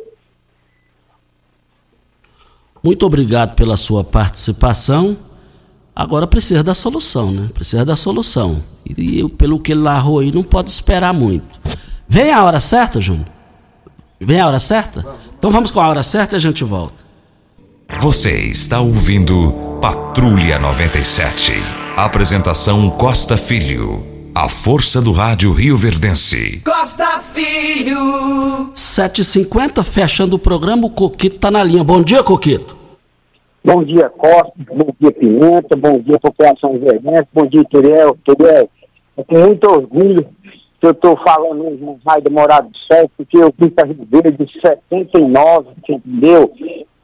Muito 2.84 3.06
obrigado 3.06 3.56
pela 3.56 3.78
sua 3.78 4.04
participação. 4.04 5.16
Agora 5.96 6.26
precisa 6.26 6.64
da 6.64 6.74
solução, 6.74 7.32
né? 7.32 7.50
Precisa 7.54 7.86
da 7.86 7.96
solução. 7.96 8.64
E, 8.98 9.20
eu, 9.20 9.30
pelo 9.30 9.60
que 9.60 9.74
ele 9.74 9.82
narrou 9.82 10.20
aí, 10.20 10.32
não 10.32 10.42
pode 10.42 10.72
esperar 10.72 11.14
muito. 11.14 11.62
Vem 12.10 12.32
a 12.32 12.44
hora 12.44 12.60
certa, 12.60 13.00
Júnior? 13.00 13.28
Vem 14.20 14.40
a 14.40 14.48
hora 14.48 14.60
certa? 14.60 15.06
Então 15.38 15.52
vamos 15.52 15.70
com 15.70 15.80
a 15.80 15.88
hora 15.88 16.02
certa 16.02 16.36
e 16.36 16.38
a 16.38 16.40
gente 16.40 16.64
volta. 16.64 17.04
Você 18.00 18.32
está 18.48 18.82
ouvindo 18.82 19.54
Patrulha 19.80 20.58
97. 20.58 21.83
Apresentação 21.96 22.90
Costa 22.90 23.38
Filho. 23.38 24.04
A 24.34 24.50
força 24.50 25.00
do 25.00 25.12
rádio 25.12 25.52
Rio 25.52 25.78
Verdense. 25.78 26.60
Costa 26.66 27.20
Filho. 27.20 28.72
7h50, 28.74 29.84
fechando 29.84 30.36
o 30.36 30.40
programa, 30.40 30.88
o 30.88 30.90
Coquito 30.90 31.38
tá 31.38 31.52
na 31.52 31.64
linha. 31.64 31.84
Bom 31.84 32.02
dia, 32.02 32.24
Coquito. 32.24 32.76
Bom 33.64 33.84
dia, 33.84 34.10
Costa. 34.10 34.54
Bom 34.74 34.88
dia, 35.00 35.12
Pimenta. 35.12 35.76
Bom 35.76 36.00
dia, 36.00 36.20
população 36.20 36.80
verdense. 36.80 37.28
Bom 37.32 37.46
dia, 37.46 37.64
Turiel. 37.66 38.18
Turiel, 38.26 38.68
eu 39.16 39.24
tenho 39.26 39.46
muito 39.46 39.70
orgulho 39.70 40.28
que 40.82 40.88
eu 40.88 40.92
estou 40.92 41.16
falando 41.18 41.64
hoje 41.64 41.84
no 41.84 42.00
raio 42.04 42.24
da 42.24 42.30
Morada 42.32 42.70
do 42.70 42.78
Sol, 42.80 43.10
porque 43.16 43.38
eu 43.38 43.54
vim 43.56 43.70
para 43.70 43.86
Rio 43.86 44.08
Verde 44.10 44.44
de 44.44 44.52
79, 44.60 45.70
você 45.80 45.94
entendeu? 45.94 46.52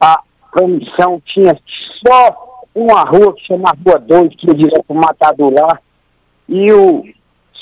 A 0.00 0.20
comissão 0.52 1.22
tinha 1.24 1.56
só 2.04 2.49
uma 2.74 3.02
rua 3.02 3.34
que 3.34 3.46
chama 3.46 3.74
Rua 3.84 3.98
2, 3.98 4.34
que 4.36 4.46
ia 4.46 4.54
direto 4.54 4.84
para 4.84 4.96
o 4.96 5.00
Matador 5.00 5.52
lá. 5.52 5.80
E 6.48 6.72
o 6.72 7.04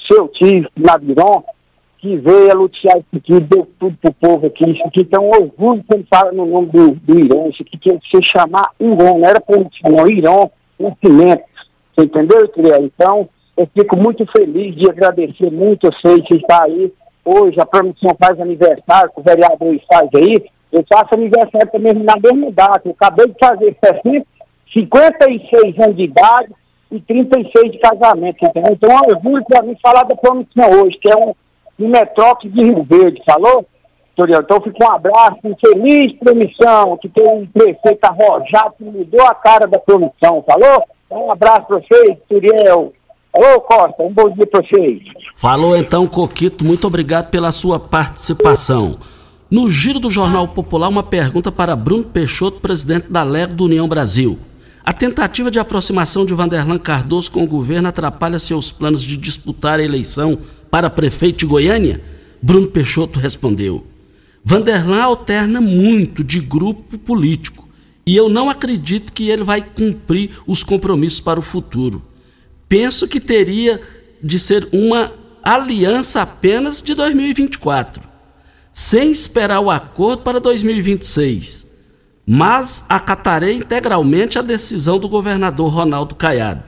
seu 0.07 0.29
tio, 0.29 0.69
Naviron, 0.77 1.43
que 1.99 2.17
veio 2.17 2.51
a 2.51 2.55
lutear 2.55 2.97
isso 2.99 3.17
aqui, 3.17 3.41
deu 3.41 3.69
tudo 3.79 3.97
pro 4.01 4.13
povo 4.13 4.47
aqui. 4.47 4.71
Isso 4.71 4.85
aqui 4.85 5.05
tem 5.05 5.19
um 5.19 5.31
orgulho 5.31 5.85
quando 5.87 6.07
fala 6.07 6.33
no 6.33 6.47
nome 6.47 6.67
do, 6.69 6.91
do 6.93 7.19
Irão. 7.19 7.49
Isso 7.49 7.63
aqui 7.63 7.77
tinha 7.77 7.99
que 7.99 8.09
se 8.09 8.23
chamar 8.23 8.71
Irão, 8.79 9.19
não 9.19 9.29
era 9.29 9.41
político, 9.41 9.91
não. 9.91 10.07
Irão, 10.09 10.51
Nascimento. 10.79 11.45
Você 11.95 12.05
entendeu, 12.05 12.47
Tirel? 12.49 12.85
Então, 12.85 13.29
eu 13.57 13.69
fico 13.75 13.97
muito 13.97 14.25
feliz 14.27 14.75
de 14.77 14.89
agradecer 14.89 15.51
muito. 15.51 15.87
Eu 15.87 15.93
sei 15.95 16.23
que 16.23 16.37
está 16.37 16.63
aí. 16.63 16.93
Hoje 17.25 17.61
a 17.61 17.67
promoção 17.67 18.17
faz 18.19 18.41
aniversário, 18.41 19.11
que 19.11 19.21
o 19.21 19.23
vereador 19.23 19.79
faz 19.91 20.09
aí. 20.15 20.45
Eu 20.71 20.85
faço 20.89 21.15
aniversário 21.15 21.69
também 21.71 21.93
na 21.95 22.17
mesma 22.17 22.51
data. 22.53 22.83
Eu 22.89 22.93
acabei 22.93 23.27
de 23.27 23.35
fazer 23.39 23.77
60, 23.85 24.27
56 24.73 25.79
anos 25.79 25.97
de 25.97 26.05
idade 26.05 26.53
e 26.91 27.01
36 27.01 27.73
de 27.73 27.79
casamento, 27.79 28.45
entendeu? 28.45 28.73
Então 28.73 28.91
é 28.91 29.01
um 29.01 29.11
orgulho 29.11 29.45
para 29.45 29.63
mim 29.63 29.77
falar 29.83 30.05
da 30.05 30.17
promoção 30.17 30.71
hoje, 30.83 30.99
que 30.99 31.11
é 31.11 31.17
um, 31.17 31.35
um 31.79 31.89
metrópole 31.89 32.53
de 32.53 32.63
Rio 32.63 32.83
Verde, 32.83 33.23
falou? 33.25 33.67
Então 34.21 34.61
fica 34.61 34.85
um 34.85 34.91
abraço, 34.91 35.39
um 35.45 35.55
feliz 35.55 36.13
promissão, 36.19 36.97
que 36.97 37.09
tem 37.09 37.25
um 37.25 37.47
prefeito 37.47 38.05
arrojado 38.05 38.75
que 38.77 38.83
mudou 38.83 39.25
a 39.25 39.35
cara 39.35 39.67
da 39.67 39.79
promissão, 39.79 40.43
falou? 40.45 40.85
Um 41.09 41.31
abraço 41.31 41.67
para 41.67 41.79
vocês, 41.79 42.19
Turiel. 42.29 42.93
Alô, 43.33 43.61
Costa, 43.61 44.03
um 44.03 44.13
bom 44.13 44.29
dia 44.31 44.47
para 44.47 44.61
vocês. 44.61 45.03
Falou 45.37 45.77
então, 45.77 46.07
Coquito, 46.09 46.65
muito 46.65 46.87
obrigado 46.87 47.31
pela 47.31 47.53
sua 47.53 47.79
participação. 47.79 48.97
No 49.49 49.71
giro 49.71 50.01
do 50.01 50.11
Jornal 50.11 50.49
Popular, 50.49 50.89
uma 50.89 51.03
pergunta 51.03 51.53
para 51.53 51.77
Bruno 51.77 52.05
Peixoto, 52.05 52.61
presidente 52.61 53.11
da 53.11 53.23
LEG 53.23 53.55
do 53.55 53.67
União 53.67 53.89
Brasil. 53.89 54.37
A 54.89 54.93
tentativa 54.95 55.51
de 55.51 55.59
aproximação 55.59 56.25
de 56.25 56.33
Vanderlan 56.33 56.79
Cardoso 56.79 57.31
com 57.31 57.45
o 57.45 57.47
governo 57.47 57.89
atrapalha 57.89 58.39
seus 58.39 58.73
planos 58.73 59.03
de 59.03 59.19
disputar 59.19 59.79
a 59.79 59.85
eleição 59.85 60.39
para 60.71 60.89
prefeito 60.89 61.41
de 61.41 61.45
Goiânia? 61.45 62.01
Bruno 62.41 62.69
Peixoto 62.69 63.19
respondeu: 63.19 63.87
Vanderlan 64.43 65.03
alterna 65.03 65.61
muito 65.61 66.25
de 66.25 66.41
grupo 66.41 66.97
político 66.97 67.69
e 68.07 68.17
eu 68.17 68.31
não 68.31 68.49
acredito 68.49 69.13
que 69.13 69.29
ele 69.29 69.45
vai 69.45 69.61
cumprir 69.61 70.31
os 70.47 70.63
compromissos 70.63 71.21
para 71.21 71.39
o 71.39 71.43
futuro. 71.43 72.03
Penso 72.67 73.07
que 73.07 73.21
teria 73.21 73.79
de 74.25 74.39
ser 74.39 74.67
uma 74.73 75.13
aliança 75.43 76.23
apenas 76.23 76.81
de 76.81 76.95
2024, 76.95 78.03
sem 78.73 79.11
esperar 79.11 79.61
o 79.61 79.71
acordo 79.71 80.23
para 80.23 80.41
2026 80.41 81.68
mas 82.31 82.85
acatarei 82.91 83.55
integralmente 83.55 84.39
a 84.39 84.43
decisão 84.43 84.99
do 84.99 85.09
governador 85.09 85.73
Ronaldo 85.73 86.15
Caiado. 86.15 86.63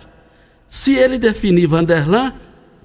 Se 0.66 0.94
ele 0.94 1.18
definir 1.18 1.66
Vanderlan, 1.66 2.32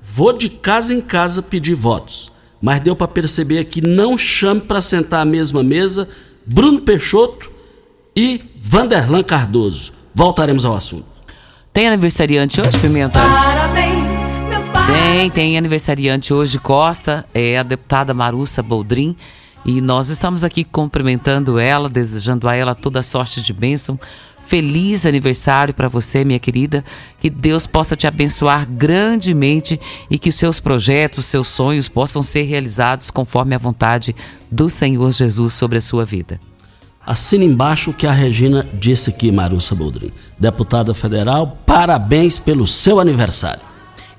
vou 0.01 0.33
de 0.33 0.49
casa 0.49 0.93
em 0.93 0.99
casa 0.99 1.41
pedir 1.41 1.73
votos. 1.73 2.33
Mas 2.61 2.81
deu 2.81 2.93
para 2.93 3.07
perceber 3.07 3.63
que 3.63 3.79
não 3.79 4.17
chame 4.17 4.59
para 4.59 4.81
sentar 4.81 5.21
à 5.21 5.25
mesma 5.25 5.63
mesa 5.63 6.05
Bruno 6.45 6.81
Peixoto 6.81 7.49
e 8.13 8.41
Vanderlan 8.59 9.23
Cardoso. 9.23 9.93
Voltaremos 10.13 10.65
ao 10.65 10.75
assunto. 10.75 11.05
Tem 11.71 11.87
aniversariante 11.87 12.59
hoje, 12.59 12.77
Pimenta? 12.79 13.19
Parabéns, 13.19 14.03
meus 14.49 14.65
Tem, 14.85 15.29
tem 15.29 15.57
aniversariante 15.57 16.33
hoje, 16.33 16.59
Costa, 16.59 17.25
é 17.33 17.57
a 17.57 17.63
deputada 17.63 18.13
Marussa 18.13 18.61
Boldrin. 18.61 19.15
E 19.65 19.81
nós 19.81 20.09
estamos 20.09 20.43
aqui 20.43 20.63
cumprimentando 20.63 21.57
ela, 21.57 21.89
desejando 21.89 22.47
a 22.47 22.53
ela 22.53 22.75
toda 22.75 23.01
sorte 23.01 23.41
de 23.41 23.51
bênção. 23.51 23.99
Feliz 24.45 25.07
aniversário 25.07 25.73
para 25.73 25.87
você, 25.87 26.23
minha 26.23 26.37
querida. 26.37 26.85
Que 27.19 27.31
Deus 27.31 27.65
possa 27.65 27.95
te 27.95 28.05
abençoar 28.05 28.67
grandemente 28.69 29.79
e 30.09 30.19
que 30.19 30.31
seus 30.31 30.59
projetos, 30.59 31.25
seus 31.25 31.47
sonhos 31.47 31.89
possam 31.89 32.21
ser 32.21 32.43
realizados 32.43 33.09
conforme 33.09 33.55
a 33.55 33.59
vontade 33.59 34.15
do 34.51 34.69
Senhor 34.69 35.11
Jesus 35.11 35.55
sobre 35.55 35.79
a 35.79 35.81
sua 35.81 36.05
vida. 36.05 36.39
Assina 37.03 37.43
embaixo 37.43 37.89
o 37.89 37.93
que 37.93 38.05
a 38.05 38.11
Regina 38.11 38.67
disse 38.73 39.09
aqui, 39.09 39.31
Marussa 39.31 39.73
Boldrin. 39.73 40.11
Deputada 40.39 40.93
federal, 40.93 41.57
parabéns 41.65 42.37
pelo 42.37 42.67
seu 42.67 42.99
aniversário. 42.99 43.74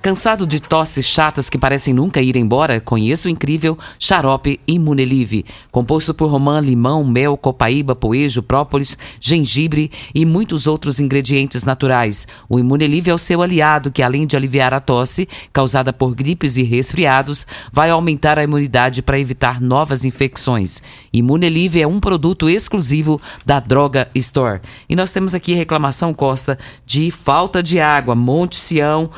Cansado 0.07 0.47
de 0.47 0.61
tosses 0.61 1.05
chatas 1.05 1.51
que 1.51 1.59
parecem 1.59 1.93
nunca 1.93 2.23
ir 2.23 2.37
embora? 2.37 2.81
Conheça 2.81 3.27
o 3.27 3.31
incrível 3.31 3.77
xarope 3.99 4.61
Imunelive, 4.65 5.45
composto 5.73 6.15
por 6.15 6.31
romã, 6.31 6.61
limão, 6.61 7.05
mel, 7.05 7.37
copaíba, 7.37 7.93
poejo, 7.93 8.41
própolis, 8.41 8.97
gengibre 9.19 9.91
e 10.15 10.25
muitos 10.25 10.69
outros 10.69 11.01
ingredientes 11.01 11.65
naturais. 11.65 12.29
O 12.49 12.57
Imunelive 12.57 13.11
é 13.11 13.15
o 13.15 13.19
seu 13.19 13.43
aliado 13.43 13.91
que, 13.91 14.01
além 14.01 14.29
de 14.29 14.37
aliviar 14.37 14.73
a 14.73 14.79
tosse 14.79 15.29
causada 15.53 15.93
por 15.93 16.15
gripes 16.15 16.57
e 16.57 16.63
resfriados, 16.63 17.45
vai 17.73 17.91
aumentar 17.91 18.39
a 18.39 18.45
imunidade 18.45 19.03
para 19.03 19.19
evitar 19.19 19.61
novas 19.61 20.05
infecções. 20.05 20.85
Imunelive 21.13 21.83
é 21.83 21.87
um 21.89 21.99
produto 21.99 22.49
exclusivo 22.49 23.21
da 23.45 23.59
Droga 23.59 24.09
Store. 24.15 24.61
E 24.89 24.95
nós 24.95 25.11
temos 25.11 25.35
aqui 25.35 25.53
reclamação, 25.53 26.15
Costa, 26.15 26.57
de 26.87 27.11
falta 27.11 27.61
de 27.61 27.81
água. 27.81 28.15
Monte 28.15 28.55
Sião, 28.55 29.11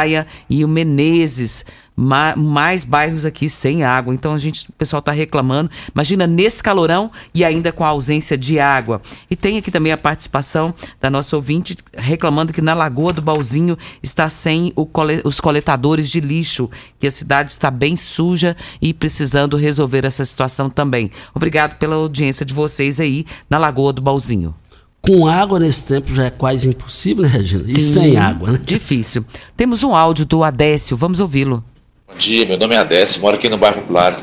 Atalaia 0.00 0.26
e 0.48 0.64
o 0.64 0.68
Menezes. 0.68 1.64
Ma 1.96 2.34
mais 2.34 2.82
bairros 2.82 3.26
aqui 3.26 3.50
sem 3.50 3.84
água. 3.84 4.14
Então 4.14 4.32
a 4.32 4.38
gente, 4.38 4.66
o 4.70 4.72
pessoal 4.72 5.00
está 5.00 5.12
reclamando. 5.12 5.70
Imagina 5.94 6.26
nesse 6.26 6.62
calorão 6.62 7.10
e 7.34 7.44
ainda 7.44 7.72
com 7.72 7.84
a 7.84 7.88
ausência 7.88 8.38
de 8.38 8.58
água. 8.58 9.02
E 9.30 9.36
tem 9.36 9.58
aqui 9.58 9.70
também 9.70 9.92
a 9.92 9.98
participação 9.98 10.72
da 10.98 11.10
nossa 11.10 11.36
ouvinte 11.36 11.76
reclamando 11.94 12.54
que 12.54 12.62
na 12.62 12.72
Lagoa 12.72 13.12
do 13.12 13.20
Balzinho 13.20 13.76
está 14.02 14.30
sem 14.30 14.72
cole 14.92 15.20
os 15.24 15.40
coletadores 15.40 16.08
de 16.08 16.20
lixo, 16.20 16.70
que 16.98 17.06
a 17.06 17.10
cidade 17.10 17.50
está 17.50 17.70
bem 17.70 17.98
suja 17.98 18.56
e 18.80 18.94
precisando 18.94 19.58
resolver 19.58 20.06
essa 20.06 20.24
situação 20.24 20.70
também. 20.70 21.10
Obrigado 21.34 21.76
pela 21.76 21.96
audiência 21.96 22.46
de 22.46 22.54
vocês 22.54 22.98
aí 22.98 23.26
na 23.50 23.58
Lagoa 23.58 23.92
do 23.92 24.00
Balzinho. 24.00 24.54
Com 25.02 25.26
água 25.26 25.58
nesse 25.58 25.86
tempo 25.86 26.14
já 26.14 26.26
é 26.26 26.30
quase 26.30 26.68
impossível, 26.68 27.22
né, 27.22 27.28
Regina? 27.28 27.64
E 27.66 27.80
Sim, 27.80 28.00
sem 28.00 28.16
água, 28.18 28.52
né? 28.52 28.60
Difícil. 28.62 29.24
Temos 29.56 29.82
um 29.82 29.94
áudio 29.94 30.26
do 30.26 30.44
Adécio, 30.44 30.96
vamos 30.96 31.20
ouvi-lo. 31.20 31.64
Bom 32.06 32.14
dia, 32.16 32.44
meu 32.44 32.58
nome 32.58 32.74
é 32.74 32.78
Adécio, 32.78 33.20
moro 33.20 33.36
aqui 33.36 33.48
no 33.48 33.56
bairro 33.56 33.80
Popular. 33.80 34.20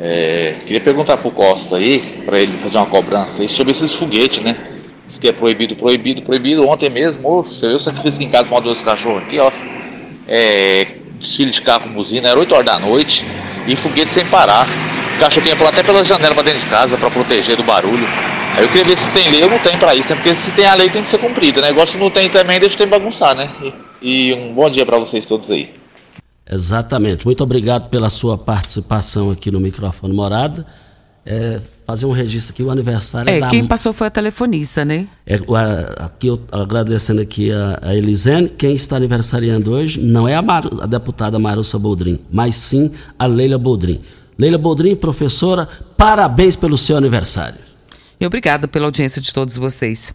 É, 0.00 0.56
queria 0.66 0.80
perguntar 0.80 1.16
pro 1.18 1.30
Costa 1.30 1.76
aí, 1.76 2.22
para 2.24 2.38
ele 2.38 2.56
fazer 2.58 2.78
uma 2.78 2.86
cobrança 2.86 3.42
aí 3.42 3.48
sobre 3.48 3.70
esses 3.70 3.92
foguetes, 3.92 4.42
né? 4.42 4.56
Diz 5.06 5.18
que 5.18 5.28
é 5.28 5.32
proibido, 5.32 5.76
proibido, 5.76 6.22
proibido. 6.22 6.66
Ontem 6.66 6.88
mesmo, 6.88 7.22
moço, 7.22 7.64
eu 7.66 7.78
sacrifiquei 7.78 8.26
em 8.26 8.30
casa 8.30 8.48
com 8.48 8.60
dois 8.60 8.80
cachorros 8.80 9.22
aqui, 9.22 9.38
ó. 9.38 9.52
É, 10.26 10.86
desfile 11.18 11.50
de 11.50 11.60
carro 11.60 11.84
com 11.84 11.90
buzina, 11.90 12.28
era 12.28 12.38
8 12.38 12.52
horas 12.54 12.66
da 12.66 12.78
noite 12.78 13.26
e 13.66 13.76
foguete 13.76 14.10
sem 14.10 14.24
parar. 14.26 14.66
O 15.16 15.20
cachorro 15.20 15.44
tinha 15.44 15.56
pular 15.56 15.70
até 15.70 15.82
pela 15.82 16.02
janela 16.04 16.34
para 16.34 16.44
dentro 16.44 16.60
de 16.60 16.66
casa 16.66 16.96
para 16.96 17.10
proteger 17.10 17.56
do 17.56 17.62
barulho. 17.62 18.08
Aí 18.56 18.64
eu 18.64 18.68
queria 18.68 18.84
ver 18.84 18.98
se 18.98 19.10
tem 19.12 19.30
lei 19.30 19.42
ou 19.44 19.50
não 19.50 19.58
tem 19.60 19.78
para 19.78 19.94
isso, 19.94 20.08
né? 20.10 20.16
Porque 20.16 20.34
se 20.34 20.50
tem 20.52 20.66
a 20.66 20.74
lei 20.74 20.90
tem 20.90 21.02
que 21.02 21.08
ser 21.08 21.18
cumprida, 21.18 21.60
né? 21.60 21.68
Negócio 21.68 21.98
não 21.98 22.10
tem 22.10 22.28
também, 22.28 22.58
deixa 22.60 22.74
o 22.74 22.78
tempo 22.78 22.90
bagunçar, 22.90 23.34
né? 23.36 23.48
E, 24.02 24.30
e 24.30 24.34
um 24.34 24.52
bom 24.54 24.68
dia 24.68 24.84
para 24.84 24.98
vocês 24.98 25.24
todos 25.24 25.50
aí. 25.50 25.70
Exatamente. 26.50 27.24
Muito 27.24 27.42
obrigado 27.42 27.88
pela 27.88 28.10
sua 28.10 28.36
participação 28.36 29.30
aqui 29.30 29.50
no 29.50 29.60
microfone 29.60 30.12
Morada. 30.12 30.66
É, 31.24 31.60
fazer 31.86 32.06
um 32.06 32.12
registro 32.12 32.52
aqui, 32.54 32.62
o 32.62 32.70
aniversário 32.70 33.30
É, 33.30 33.38
da... 33.40 33.48
quem 33.50 33.64
passou 33.66 33.92
foi 33.92 34.06
a 34.06 34.10
telefonista, 34.10 34.84
né? 34.84 35.06
É, 35.26 35.36
a- 35.36 36.06
aqui 36.06 36.26
eu 36.28 36.40
agradecendo 36.50 37.20
aqui 37.20 37.52
a, 37.52 37.78
a 37.82 37.94
Elisene, 37.94 38.48
quem 38.48 38.72
está 38.74 38.96
aniversariando 38.96 39.70
hoje 39.70 40.00
não 40.00 40.26
é 40.26 40.34
a, 40.34 40.42
Maru- 40.42 40.80
a 40.82 40.86
deputada 40.86 41.38
Marussa 41.38 41.78
Boldrin, 41.78 42.18
mas 42.32 42.56
sim 42.56 42.90
a 43.18 43.26
Leila 43.26 43.58
Boldrin. 43.58 44.00
Leila 44.38 44.56
Boldrin, 44.58 44.96
professora, 44.96 45.68
parabéns 45.96 46.56
pelo 46.56 46.76
seu 46.78 46.96
aniversário. 46.96 47.58
E 48.20 48.26
obrigada 48.26 48.68
pela 48.68 48.86
audiência 48.86 49.20
de 49.20 49.32
todos 49.32 49.56
vocês. 49.56 50.12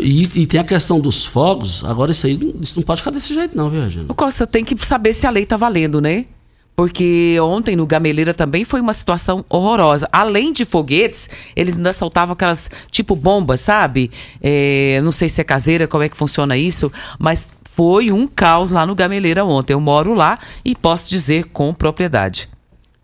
E, 0.00 0.42
e 0.42 0.46
tem 0.46 0.58
a 0.58 0.64
questão 0.64 0.98
dos 0.98 1.24
fogos, 1.24 1.84
agora 1.84 2.10
isso 2.10 2.26
aí 2.26 2.38
isso 2.60 2.76
não 2.76 2.82
pode 2.82 3.00
ficar 3.00 3.12
desse 3.12 3.32
jeito 3.32 3.56
não, 3.56 3.70
viu, 3.70 3.80
Regina? 3.80 4.06
O 4.08 4.14
Costa 4.14 4.46
tem 4.46 4.64
que 4.64 4.76
saber 4.84 5.12
se 5.12 5.26
a 5.26 5.30
lei 5.30 5.46
tá 5.46 5.56
valendo, 5.56 6.00
né? 6.00 6.26
Porque 6.74 7.36
ontem 7.40 7.76
no 7.76 7.86
Gameleira 7.86 8.34
também 8.34 8.64
foi 8.64 8.80
uma 8.80 8.92
situação 8.92 9.44
horrorosa. 9.48 10.08
Além 10.10 10.52
de 10.52 10.64
foguetes, 10.64 11.30
eles 11.54 11.76
ainda 11.76 11.92
soltavam 11.92 12.32
aquelas 12.32 12.68
tipo 12.90 13.14
bombas, 13.14 13.60
sabe? 13.60 14.10
É, 14.42 15.00
não 15.04 15.12
sei 15.12 15.28
se 15.28 15.40
é 15.40 15.44
caseira, 15.44 15.86
como 15.86 16.02
é 16.02 16.08
que 16.08 16.16
funciona 16.16 16.56
isso, 16.56 16.90
mas 17.16 17.46
foi 17.62 18.10
um 18.10 18.26
caos 18.26 18.70
lá 18.70 18.84
no 18.84 18.94
Gameleira 18.94 19.44
ontem. 19.44 19.72
Eu 19.72 19.80
moro 19.80 20.14
lá 20.14 20.36
e 20.64 20.74
posso 20.74 21.08
dizer 21.08 21.44
com 21.44 21.72
propriedade. 21.72 22.48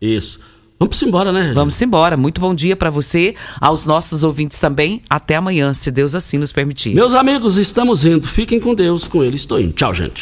Isso. 0.00 0.40
Vamos 0.82 1.02
embora, 1.02 1.30
né, 1.30 1.40
Regina? 1.40 1.54
Vamos 1.54 1.82
embora. 1.82 2.16
Muito 2.16 2.40
bom 2.40 2.54
dia 2.54 2.74
para 2.74 2.88
você, 2.88 3.34
aos 3.60 3.84
nossos 3.84 4.22
ouvintes 4.22 4.58
também. 4.58 5.02
Até 5.10 5.36
amanhã, 5.36 5.74
se 5.74 5.90
Deus 5.90 6.14
assim 6.14 6.38
nos 6.38 6.52
permitir. 6.52 6.94
Meus 6.94 7.12
amigos, 7.12 7.58
estamos 7.58 8.06
indo. 8.06 8.26
Fiquem 8.26 8.58
com 8.58 8.74
Deus, 8.74 9.06
com 9.06 9.22
ele 9.22 9.36
estou 9.36 9.60
indo. 9.60 9.74
Tchau, 9.74 9.92
gente. 9.92 10.18